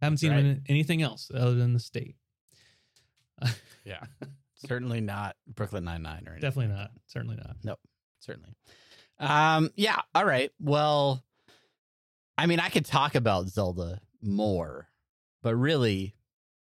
Haven't 0.00 0.18
seen 0.18 0.32
him 0.32 0.38
in 0.46 0.62
anything 0.68 1.02
else 1.02 1.30
other 1.32 1.54
than 1.54 1.72
the 1.72 1.80
state. 1.80 2.16
Yeah. 3.86 4.00
Certainly 4.66 5.02
not 5.02 5.36
Brooklyn 5.46 5.84
Nine 5.84 6.02
Nine 6.02 6.22
or 6.26 6.32
anything. 6.32 6.40
Definitely 6.40 6.74
not. 6.74 6.90
Certainly 7.06 7.36
not. 7.36 7.56
Nope. 7.62 7.78
Certainly. 8.20 8.48
Um, 9.18 9.68
yeah, 9.76 10.00
all 10.14 10.24
right. 10.24 10.50
Well, 10.58 11.22
I 12.36 12.46
mean, 12.46 12.60
I 12.60 12.68
could 12.68 12.84
talk 12.84 13.14
about 13.14 13.48
Zelda 13.48 14.00
more, 14.22 14.88
but 15.42 15.54
really, 15.54 16.14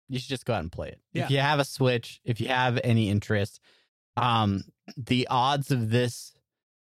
you 0.09 0.19
should 0.19 0.29
just 0.29 0.45
go 0.45 0.55
out 0.55 0.61
and 0.61 0.73
play 0.73 0.89
it. 0.89 1.01
Yeah. 1.13 1.25
If 1.25 1.31
you 1.31 1.39
have 1.39 1.59
a 1.59 1.65
Switch, 1.65 2.21
if 2.25 2.41
you 2.41 2.49
have 2.49 2.79
any 2.85 3.11
interest, 3.11 3.61
um, 4.17 4.65
the 4.97 5.27
odds 5.31 5.71
of 5.71 5.91
this 5.91 6.33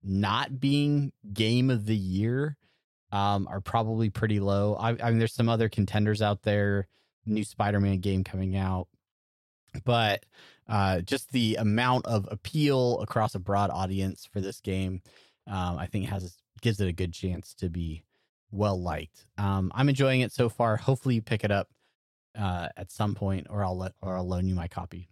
not 0.04 0.60
being 0.60 1.12
game 1.34 1.70
of 1.70 1.86
the 1.86 1.96
year 1.96 2.58
um, 3.12 3.48
are 3.50 3.62
probably 3.62 4.10
pretty 4.10 4.40
low. 4.40 4.76
I, 4.76 4.90
I 4.90 5.10
mean, 5.10 5.20
there's 5.20 5.34
some 5.34 5.50
other 5.50 5.70
contenders 5.70 6.22
out 6.22 6.44
there, 6.44 6.88
new 7.26 7.44
Spider-Man 7.44 8.00
game 8.00 8.24
coming 8.24 8.56
out, 8.56 8.88
but 9.84 10.26
uh, 10.68 11.02
just 11.02 11.32
the 11.32 11.56
amount 11.56 12.06
of 12.06 12.28
appeal 12.32 13.00
across 13.02 13.36
a 13.36 13.40
broad 13.40 13.72
audience 13.72 14.28
for 14.32 14.40
this 14.40 14.62
game, 14.62 15.02
um, 15.48 15.78
I 15.78 15.88
think 15.88 16.06
has 16.06 16.38
gives 16.62 16.80
it 16.80 16.88
a 16.88 16.94
good 16.94 17.14
chance 17.14 17.54
to 17.56 17.70
be 17.70 18.04
well 18.52 18.82
liked. 18.82 19.26
Um, 19.38 19.72
I'm 19.76 19.89
enjoying 19.89 20.22
it 20.22 20.32
so 20.32 20.50
far. 20.50 20.78
Hopefully, 20.78 21.16
you 21.16 21.22
pick 21.22 21.43
it 21.43 21.52
up 21.52 21.70
uh, 22.38 22.70
at 22.78 22.91
some 22.91 23.16
point, 23.16 23.47
or 23.50 23.64
I'll 23.64 23.78
let 23.78 23.93
or 24.02 24.16
I'll 24.16 24.28
loan 24.28 24.47
you 24.47 24.56
my 24.56 24.68
copy. 24.68 25.10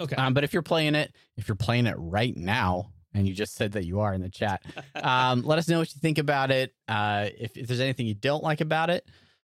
Okay. 0.00 0.16
Um, 0.16 0.34
but 0.34 0.44
if 0.44 0.52
you're 0.52 0.62
playing 0.62 0.94
it, 0.94 1.14
if 1.36 1.48
you're 1.48 1.54
playing 1.54 1.86
it 1.86 1.94
right 1.98 2.36
now, 2.36 2.90
and 3.14 3.28
you 3.28 3.34
just 3.34 3.54
said 3.54 3.72
that 3.72 3.84
you 3.84 4.00
are 4.00 4.12
in 4.12 4.20
the 4.20 4.28
chat, 4.28 4.62
um, 4.96 5.42
let 5.42 5.58
us 5.58 5.68
know 5.68 5.78
what 5.78 5.94
you 5.94 6.00
think 6.00 6.18
about 6.18 6.50
it. 6.50 6.74
Uh, 6.88 7.28
if, 7.38 7.56
if 7.56 7.68
there's 7.68 7.80
anything 7.80 8.06
you 8.06 8.14
don't 8.14 8.42
like 8.42 8.60
about 8.60 8.90
it, 8.90 9.06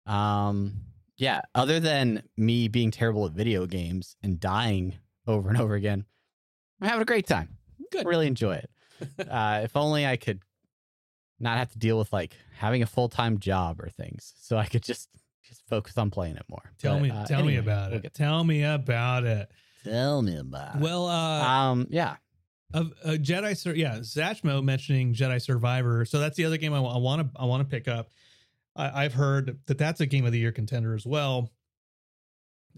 um, 0.06 0.72
yeah. 1.16 1.42
Other 1.54 1.80
than 1.80 2.22
me 2.36 2.68
being 2.68 2.90
terrible 2.90 3.26
at 3.26 3.32
video 3.32 3.66
games 3.66 4.16
and 4.22 4.40
dying 4.40 4.94
over 5.26 5.50
and 5.50 5.60
over 5.60 5.74
again, 5.74 6.06
I'm 6.80 6.88
having 6.88 7.02
a 7.02 7.06
great 7.06 7.26
time. 7.26 7.58
Good. 7.92 8.06
Really 8.06 8.26
enjoy 8.26 8.54
it. 8.54 8.70
uh, 9.28 9.60
if 9.64 9.76
only 9.76 10.06
I 10.06 10.16
could 10.16 10.40
not 11.40 11.58
have 11.58 11.70
to 11.72 11.78
deal 11.78 11.98
with 11.98 12.12
like 12.12 12.34
having 12.56 12.82
a 12.82 12.86
full 12.86 13.08
time 13.08 13.38
job 13.38 13.80
or 13.80 13.88
things, 13.88 14.34
so 14.40 14.56
I 14.56 14.66
could 14.66 14.82
just 14.82 15.08
just 15.42 15.66
focus 15.68 15.98
on 15.98 16.10
playing 16.10 16.36
it 16.36 16.44
more. 16.48 16.62
tell 16.78 16.94
But, 16.94 17.02
me 17.02 17.10
uh, 17.10 17.26
tell 17.26 17.44
me 17.44 17.56
about 17.56 17.90
we'll 17.90 18.00
it. 18.04 18.14
Tell 18.14 18.44
me 18.44 18.62
about 18.62 19.24
it. 19.24 19.50
tell 19.84 20.22
me 20.22 20.36
about. 20.36 20.76
it. 20.76 20.80
Well, 20.80 21.08
uh, 21.08 21.42
um, 21.48 21.86
yeah. 21.90 22.16
of 22.72 22.92
uh, 23.04 23.10
Jedi 23.12 23.56
Sur- 23.56 23.74
yeah, 23.74 23.96
Zachmo 23.98 24.62
mentioning 24.62 25.12
Jedi 25.14 25.40
Survivor. 25.42 26.04
So 26.04 26.20
that's 26.20 26.36
the 26.36 26.44
other 26.44 26.56
game 26.56 26.72
I 26.72 26.80
want 26.80 27.32
to 27.34 27.40
I 27.40 27.46
want 27.46 27.62
to 27.62 27.68
pick 27.76 27.88
up. 27.88 28.10
I, 28.76 29.04
I've 29.04 29.14
heard 29.14 29.58
that 29.66 29.78
that's 29.78 30.00
a 30.00 30.06
game 30.06 30.24
of 30.24 30.32
the 30.32 30.38
year 30.38 30.52
contender 30.52 30.94
as 30.94 31.04
well. 31.06 31.50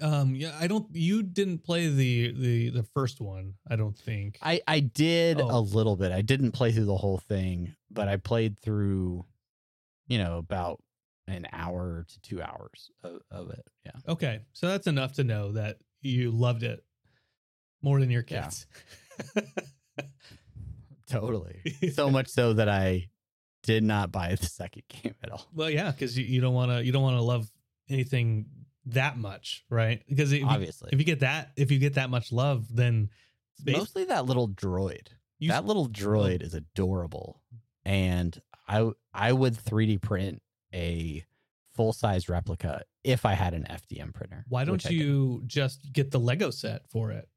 Um, 0.01 0.35
yeah, 0.35 0.57
I 0.59 0.67
don't. 0.69 0.87
You 0.93 1.23
didn't 1.23 1.59
play 1.65 1.89
the 1.89 2.33
the 2.33 2.71
the 2.71 2.83
first 2.83 3.21
one, 3.21 3.55
I 3.69 3.77
don't 3.77 3.97
think. 3.97 4.39
I 4.41 4.61
I 4.67 4.81
did 4.81 5.41
Oh. 5.41 5.49
a 5.51 5.61
little 5.61 5.97
bit. 5.97 6.13
I 6.13 6.23
didn't 6.23 6.53
play 6.53 6.73
through 6.73 6.87
the 6.87 6.97
whole 6.97 7.19
thing, 7.19 7.75
but 7.91 8.09
I 8.09 8.17
played 8.17 8.59
through, 8.59 9.27
you 10.09 10.19
know, 10.19 10.39
about 10.39 10.83
an 11.29 11.47
hour 11.53 12.05
to 12.09 12.21
two 12.23 12.43
hours 12.43 12.91
of, 13.05 13.21
of 13.31 13.51
it. 13.51 13.65
Yeah. 13.85 13.93
Okay, 14.09 14.41
so 14.53 14.69
that's 14.69 14.87
enough 14.87 15.13
to 15.15 15.25
know 15.25 15.53
that 15.53 15.77
you 16.01 16.31
loved 16.31 16.63
it 16.63 16.83
more 17.83 18.01
than 18.01 18.11
your 18.11 18.25
Yeah. 18.27 18.43
kids. 18.45 18.67
Totally. 21.09 21.61
so 21.95 22.11
much 22.11 22.29
so 22.29 22.55
that 22.55 22.69
I 22.69 23.09
did 23.63 23.85
not 23.85 24.11
buy 24.11 24.35
the 24.35 24.47
second 24.47 24.83
game 24.89 25.15
at 25.23 25.31
all. 25.31 25.47
well, 25.55 25.71
yeah, 25.71 25.91
because 25.91 26.17
you, 26.17 26.25
you 26.25 26.41
don't 26.41 26.55
want 26.55 26.71
to 26.71 26.85
you 26.85 26.93
don't 26.93 27.03
want 27.03 27.17
to 27.17 27.23
love 27.23 27.51
anything 27.89 28.47
that 28.87 29.17
much, 29.17 29.65
right? 29.71 30.03
Because 30.09 30.33
if 30.33 30.41
you, 30.41 30.47
Obviously. 30.47 30.91
if 30.93 30.99
you 30.99 31.05
get 31.05 31.21
that 31.21 31.53
if 31.57 31.71
you 31.71 31.79
get 31.79 31.95
that 31.95 32.11
much 32.11 32.33
love, 32.33 32.67
then 32.75 33.11
Mostly 33.65 34.05
that 34.07 34.27
little 34.27 34.49
droid. 34.49 35.09
you 35.39 35.51
that 35.51 35.65
little 35.67 35.89
droid 35.89 36.43
is 36.43 36.55
adorable, 36.55 37.41
and 37.85 38.41
I 38.67 38.91
I 39.15 39.33
would 39.33 39.55
3D 39.55 40.01
print 40.01 40.43
a 40.75 41.25
full 41.75 41.93
size 41.93 42.29
replica 42.29 42.83
if 43.05 43.25
I 43.25 43.33
had 43.35 43.55
an 43.55 43.67
FDM 43.71 44.13
printer. 44.15 44.45
why 44.49 44.65
don't, 44.65 44.85
you 44.85 45.43
just 45.47 45.93
get 45.93 46.11
the 46.11 46.19
Lego 46.21 46.51
set 46.51 46.89
for 46.89 47.13
it? 47.13 47.29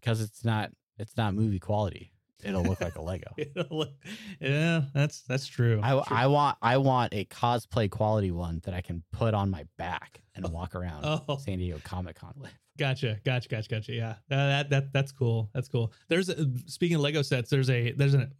because 0.00 0.20
it's 0.20 0.44
not 0.44 0.70
it's 0.96 1.16
not 1.16 1.34
movie 1.34 1.58
quality. 1.58 2.12
It'll 2.44 2.62
look 2.62 2.80
like 2.80 2.94
a 2.96 3.02
Lego. 3.02 3.34
Look- 3.70 3.94
yeah, 4.40 4.82
that's 4.94 5.22
that's 5.22 5.46
true. 5.46 5.80
I. 5.82 5.92
I 6.08 6.26
want 6.28 6.56
I 6.62 6.76
want 6.76 7.12
a 7.12 7.24
cosplay 7.24 7.90
quality 7.90 8.30
one 8.30 8.60
that 8.64 8.74
I 8.74 8.80
can 8.80 9.02
put 9.12 9.34
on 9.34 9.50
my 9.50 9.64
back 9.76 10.22
and 10.34 10.46
oh. 10.46 10.50
walk 10.50 10.74
around 10.74 11.04
Oh. 11.04 11.36
San 11.38 11.58
Diego 11.58 11.80
Comic 11.82 12.16
Con 12.16 12.34
with. 12.36 12.52
Gotcha, 12.78 13.18
gotcha, 13.24 13.48
gotcha, 13.48 13.68
gotcha. 13.68 13.92
Yeah, 13.92 14.14
that, 14.28 14.46
that 14.46 14.70
that 14.70 14.92
that's 14.92 15.10
cool. 15.10 15.50
That's 15.52 15.66
cool. 15.68 15.92
There's 16.08 16.28
a, 16.28 16.46
speaking 16.66 16.94
of 16.94 17.00
Lego 17.02 17.22
sets. 17.22 17.50
There's 17.50 17.70
a 17.70 17.90
there's 17.92 18.14
an 18.14 18.32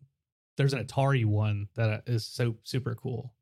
there's 0.57 0.75
an 0.75 0.85
Atari 0.85 1.25
one 1.25 1.69
that 1.75 2.05
is 2.07 2.25
so 2.25 2.57
super 2.63 2.95
cool. 2.95 3.33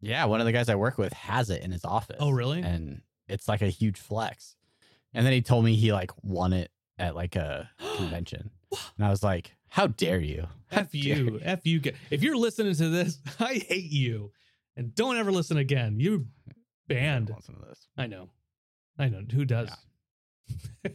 Yeah, 0.00 0.24
one 0.26 0.40
of 0.40 0.46
the 0.46 0.52
guys 0.52 0.68
I 0.68 0.76
work 0.76 0.98
with 0.98 1.12
has 1.14 1.50
it 1.50 1.62
in 1.62 1.72
his 1.72 1.84
office. 1.84 2.18
Oh, 2.20 2.30
really? 2.30 2.60
And 2.60 3.00
it's 3.28 3.48
like 3.48 3.62
a 3.62 3.68
huge 3.68 3.98
flex. 3.98 4.54
And 5.14 5.24
then 5.26 5.32
he 5.32 5.42
told 5.42 5.64
me 5.64 5.74
he 5.74 5.92
like 5.92 6.12
won 6.22 6.52
it 6.52 6.70
at 6.98 7.16
like 7.16 7.34
a 7.34 7.68
convention, 7.96 8.50
and 8.96 9.04
I 9.06 9.10
was 9.10 9.24
like, 9.24 9.55
"How 9.68 9.86
dare 9.88 10.20
you? 10.20 10.46
How 10.70 10.80
F 10.82 10.92
dare 10.92 11.00
you, 11.02 11.40
F 11.42 11.66
you. 11.66 11.80
If 12.10 12.22
you're 12.22 12.36
listening 12.36 12.74
to 12.74 12.88
this, 12.88 13.18
I 13.40 13.54
hate 13.54 13.90
you, 13.90 14.32
and 14.76 14.94
don't 14.94 15.16
ever 15.16 15.30
listen 15.32 15.56
again. 15.58 16.00
You're 16.00 16.22
banned. 16.88 17.30
Listen 17.34 17.54
to 17.54 17.66
this. 17.68 17.86
I 17.96 18.06
know, 18.06 18.28
I 18.98 19.08
know. 19.08 19.22
Who 19.32 19.44
does? 19.44 19.70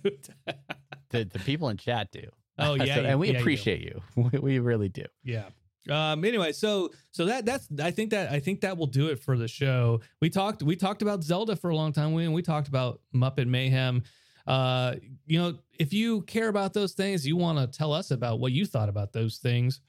The 1.10 1.26
the 1.26 1.40
people 1.40 1.68
in 1.68 1.76
chat 1.76 2.10
do. 2.12 2.24
oh 2.58 2.74
yeah, 2.76 2.96
So- 2.96 3.04
and 3.04 3.20
we 3.20 3.28
yeah, 3.28 3.34
you 3.34 3.40
appreciate 3.40 3.82
you. 3.82 4.02
We, 4.16 4.40
we 4.40 4.60
really 4.60 4.88
do. 4.90 5.04
Yeah. 5.24 5.46
Um 5.90 6.24
anyway, 6.24 6.54
so 6.54 6.92
so 7.10 7.26
that 7.26 7.44
that's 7.46 7.68
I 7.82 7.92
think 7.92 8.12
that 8.12 8.32
I 8.32 8.40
think 8.40 8.62
that 8.62 8.78
will 8.78 8.88
do 8.88 9.08
it 9.08 9.20
for 9.22 9.38
the 9.38 9.48
show. 9.50 10.00
We 10.22 10.30
talked 10.30 10.64
we 10.64 10.78
talked 10.78 11.02
about 11.02 11.22
Zelda 11.24 11.56
for 11.58 11.70
a 11.70 11.76
long 11.76 11.92
time 11.92 12.14
we, 12.14 12.24
and 12.24 12.34
we 12.34 12.42
talked 12.44 12.70
about 12.70 13.02
Muppet 13.14 13.48
Mayhem. 13.48 14.04
Uh 14.48 14.96
you 15.26 15.40
know, 15.40 15.58
if 15.80 15.94
you 15.94 16.22
care 16.24 16.48
about 16.48 16.74
those 16.74 16.94
things, 16.94 17.26
you 17.26 17.36
want 17.36 17.58
to 17.58 17.78
tell 17.78 17.94
us 17.94 18.12
about 18.12 18.40
what 18.40 18.52
you 18.52 18.66
thought 18.66 18.90
about 18.90 19.14
those 19.14 19.38
things. 19.38 19.82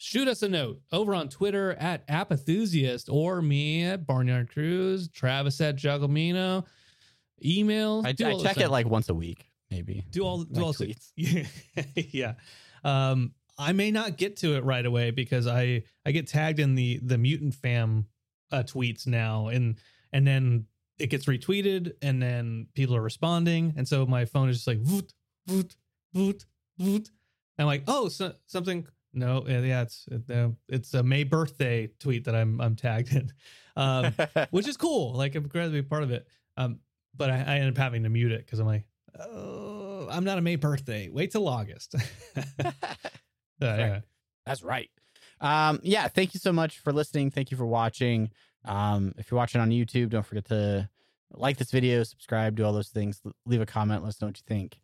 Shoot 0.00 0.28
us 0.28 0.42
a 0.42 0.48
note 0.48 0.80
over 0.92 1.12
on 1.12 1.28
Twitter 1.28 1.72
at 1.74 2.06
Apathusiast 2.08 3.08
or 3.10 3.42
me 3.42 3.82
at 3.82 4.06
Barnyard 4.06 4.48
Cruz, 4.52 5.08
Travis 5.08 5.60
at 5.60 5.76
Jugglemeno. 5.76 6.64
email. 7.44 8.02
I, 8.04 8.12
do 8.12 8.26
I 8.28 8.40
check 8.40 8.58
it 8.58 8.70
like 8.70 8.86
once 8.86 9.08
a 9.08 9.14
week, 9.14 9.50
maybe. 9.72 10.04
do 10.12 10.22
all 10.22 10.44
do 10.44 10.62
all 10.62 10.72
tweets. 10.72 11.10
Yeah, 11.16 11.44
yeah. 11.94 12.32
Um, 12.84 13.32
I 13.58 13.72
may 13.72 13.90
not 13.90 14.16
get 14.16 14.36
to 14.38 14.56
it 14.56 14.62
right 14.62 14.86
away 14.86 15.10
because 15.10 15.48
I 15.48 15.82
I 16.06 16.12
get 16.12 16.28
tagged 16.28 16.60
in 16.60 16.76
the 16.76 17.00
the 17.02 17.18
mutant 17.18 17.54
fam 17.56 18.06
uh, 18.52 18.62
tweets 18.62 19.06
now, 19.06 19.48
and 19.48 19.78
and 20.12 20.24
then 20.24 20.66
it 20.98 21.08
gets 21.08 21.26
retweeted, 21.26 21.92
and 22.02 22.22
then 22.22 22.66
people 22.74 22.96
are 22.96 23.02
responding, 23.02 23.74
and 23.76 23.86
so 23.86 24.06
my 24.06 24.24
phone 24.24 24.48
is 24.48 24.56
just 24.56 24.66
like 24.66 24.80
voot 24.80 25.12
voot 25.46 25.76
voot 26.12 26.44
voot. 26.78 27.10
I'm 27.58 27.66
like, 27.66 27.84
oh, 27.88 28.08
so, 28.08 28.32
something. 28.46 28.86
No, 29.14 29.44
yeah, 29.48 29.60
yeah, 29.60 29.82
it's 29.82 30.06
it's 30.68 30.94
a 30.94 31.02
May 31.02 31.24
birthday 31.24 31.88
tweet 31.98 32.24
that 32.24 32.34
I'm 32.34 32.60
I'm 32.60 32.76
tagged 32.76 33.12
in, 33.14 33.32
um, 33.76 34.14
which 34.50 34.68
is 34.68 34.76
cool. 34.76 35.14
Like 35.14 35.34
I'm 35.34 35.48
glad 35.48 35.66
to 35.66 35.70
be 35.70 35.82
part 35.82 36.02
of 36.02 36.10
it. 36.10 36.26
Um, 36.56 36.80
but 37.16 37.30
I, 37.30 37.36
I 37.36 37.58
end 37.58 37.70
up 37.70 37.78
having 37.78 38.02
to 38.04 38.08
mute 38.08 38.32
it 38.32 38.44
because 38.44 38.58
I'm 38.58 38.66
like, 38.66 38.84
oh, 39.18 40.08
I'm 40.10 40.24
not 40.24 40.38
a 40.38 40.40
May 40.40 40.56
birthday. 40.56 41.08
Wait 41.08 41.30
till 41.32 41.48
August. 41.48 41.94
Uh, 43.60 43.74
yeah. 43.76 44.00
That's 44.46 44.62
right. 44.62 44.88
Um, 45.40 45.80
yeah, 45.82 46.08
thank 46.08 46.34
you 46.34 46.40
so 46.40 46.52
much 46.52 46.78
for 46.78 46.92
listening. 46.92 47.30
Thank 47.30 47.50
you 47.50 47.56
for 47.56 47.66
watching. 47.66 48.30
Um, 48.68 49.14
if 49.18 49.30
you're 49.30 49.38
watching 49.38 49.60
on 49.60 49.70
YouTube, 49.70 50.10
don't 50.10 50.24
forget 50.24 50.44
to 50.46 50.88
like 51.32 51.56
this 51.56 51.70
video, 51.70 52.02
subscribe, 52.02 52.56
do 52.56 52.64
all 52.64 52.72
those 52.72 52.88
things. 52.88 53.20
Leave 53.46 53.60
a 53.60 53.66
comment. 53.66 54.02
Let 54.02 54.10
us 54.10 54.20
know 54.20 54.28
what 54.28 54.38
you 54.38 54.44
think. 54.46 54.78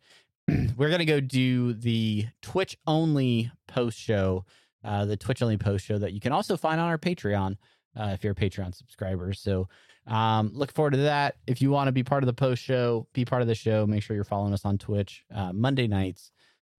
We're 0.77 0.89
gonna 0.89 1.05
go 1.05 1.19
do 1.19 1.73
the 1.73 2.27
Twitch 2.41 2.77
only 2.85 3.51
post 3.67 3.97
show, 3.97 4.45
uh, 4.83 5.05
the 5.05 5.17
Twitch 5.17 5.41
only 5.41 5.57
post 5.57 5.85
show 5.85 5.97
that 5.97 6.13
you 6.13 6.19
can 6.19 6.31
also 6.31 6.57
find 6.57 6.79
on 6.81 6.87
our 6.87 6.97
Patreon 6.97 7.57
uh, 7.97 8.09
if 8.13 8.23
you're 8.23 8.33
a 8.33 8.35
Patreon 8.35 8.75
subscriber. 8.75 9.33
So 9.33 9.67
um, 10.07 10.51
look 10.53 10.71
forward 10.71 10.91
to 10.91 10.97
that. 10.97 11.37
If 11.47 11.61
you 11.61 11.71
want 11.71 11.87
to 11.87 11.91
be 11.91 12.03
part 12.03 12.23
of 12.23 12.27
the 12.27 12.33
post 12.33 12.61
show, 12.61 13.07
be 13.13 13.25
part 13.25 13.41
of 13.41 13.47
the 13.47 13.55
show. 13.55 13.87
Make 13.87 14.03
sure 14.03 14.15
you're 14.15 14.23
following 14.23 14.53
us 14.53 14.65
on 14.65 14.77
Twitch 14.77 15.23
uh, 15.33 15.51
Monday 15.53 15.87
nights. 15.87 16.31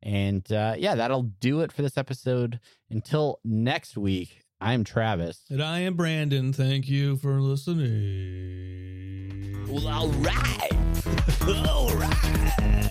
And 0.03 0.51
uh, 0.53 0.75
yeah, 0.79 0.95
that'll 0.95 1.25
do 1.41 1.61
it 1.61 1.73
for 1.73 1.83
this 1.83 1.99
episode. 1.99 2.61
Until 2.91 3.41
next 3.45 3.97
week, 3.97 4.46
I'm 4.61 4.85
Travis. 4.85 5.43
And 5.51 5.63
I 5.63 5.81
am 5.81 5.95
Brandon. 5.95 6.53
Thank 6.53 6.89
you 6.89 7.17
for 7.19 7.41
listening. 7.41 7.85
Well, 9.69 9.87
all 9.87 10.09
right. 10.09 10.73
all 11.69 11.95
right. 11.97 12.91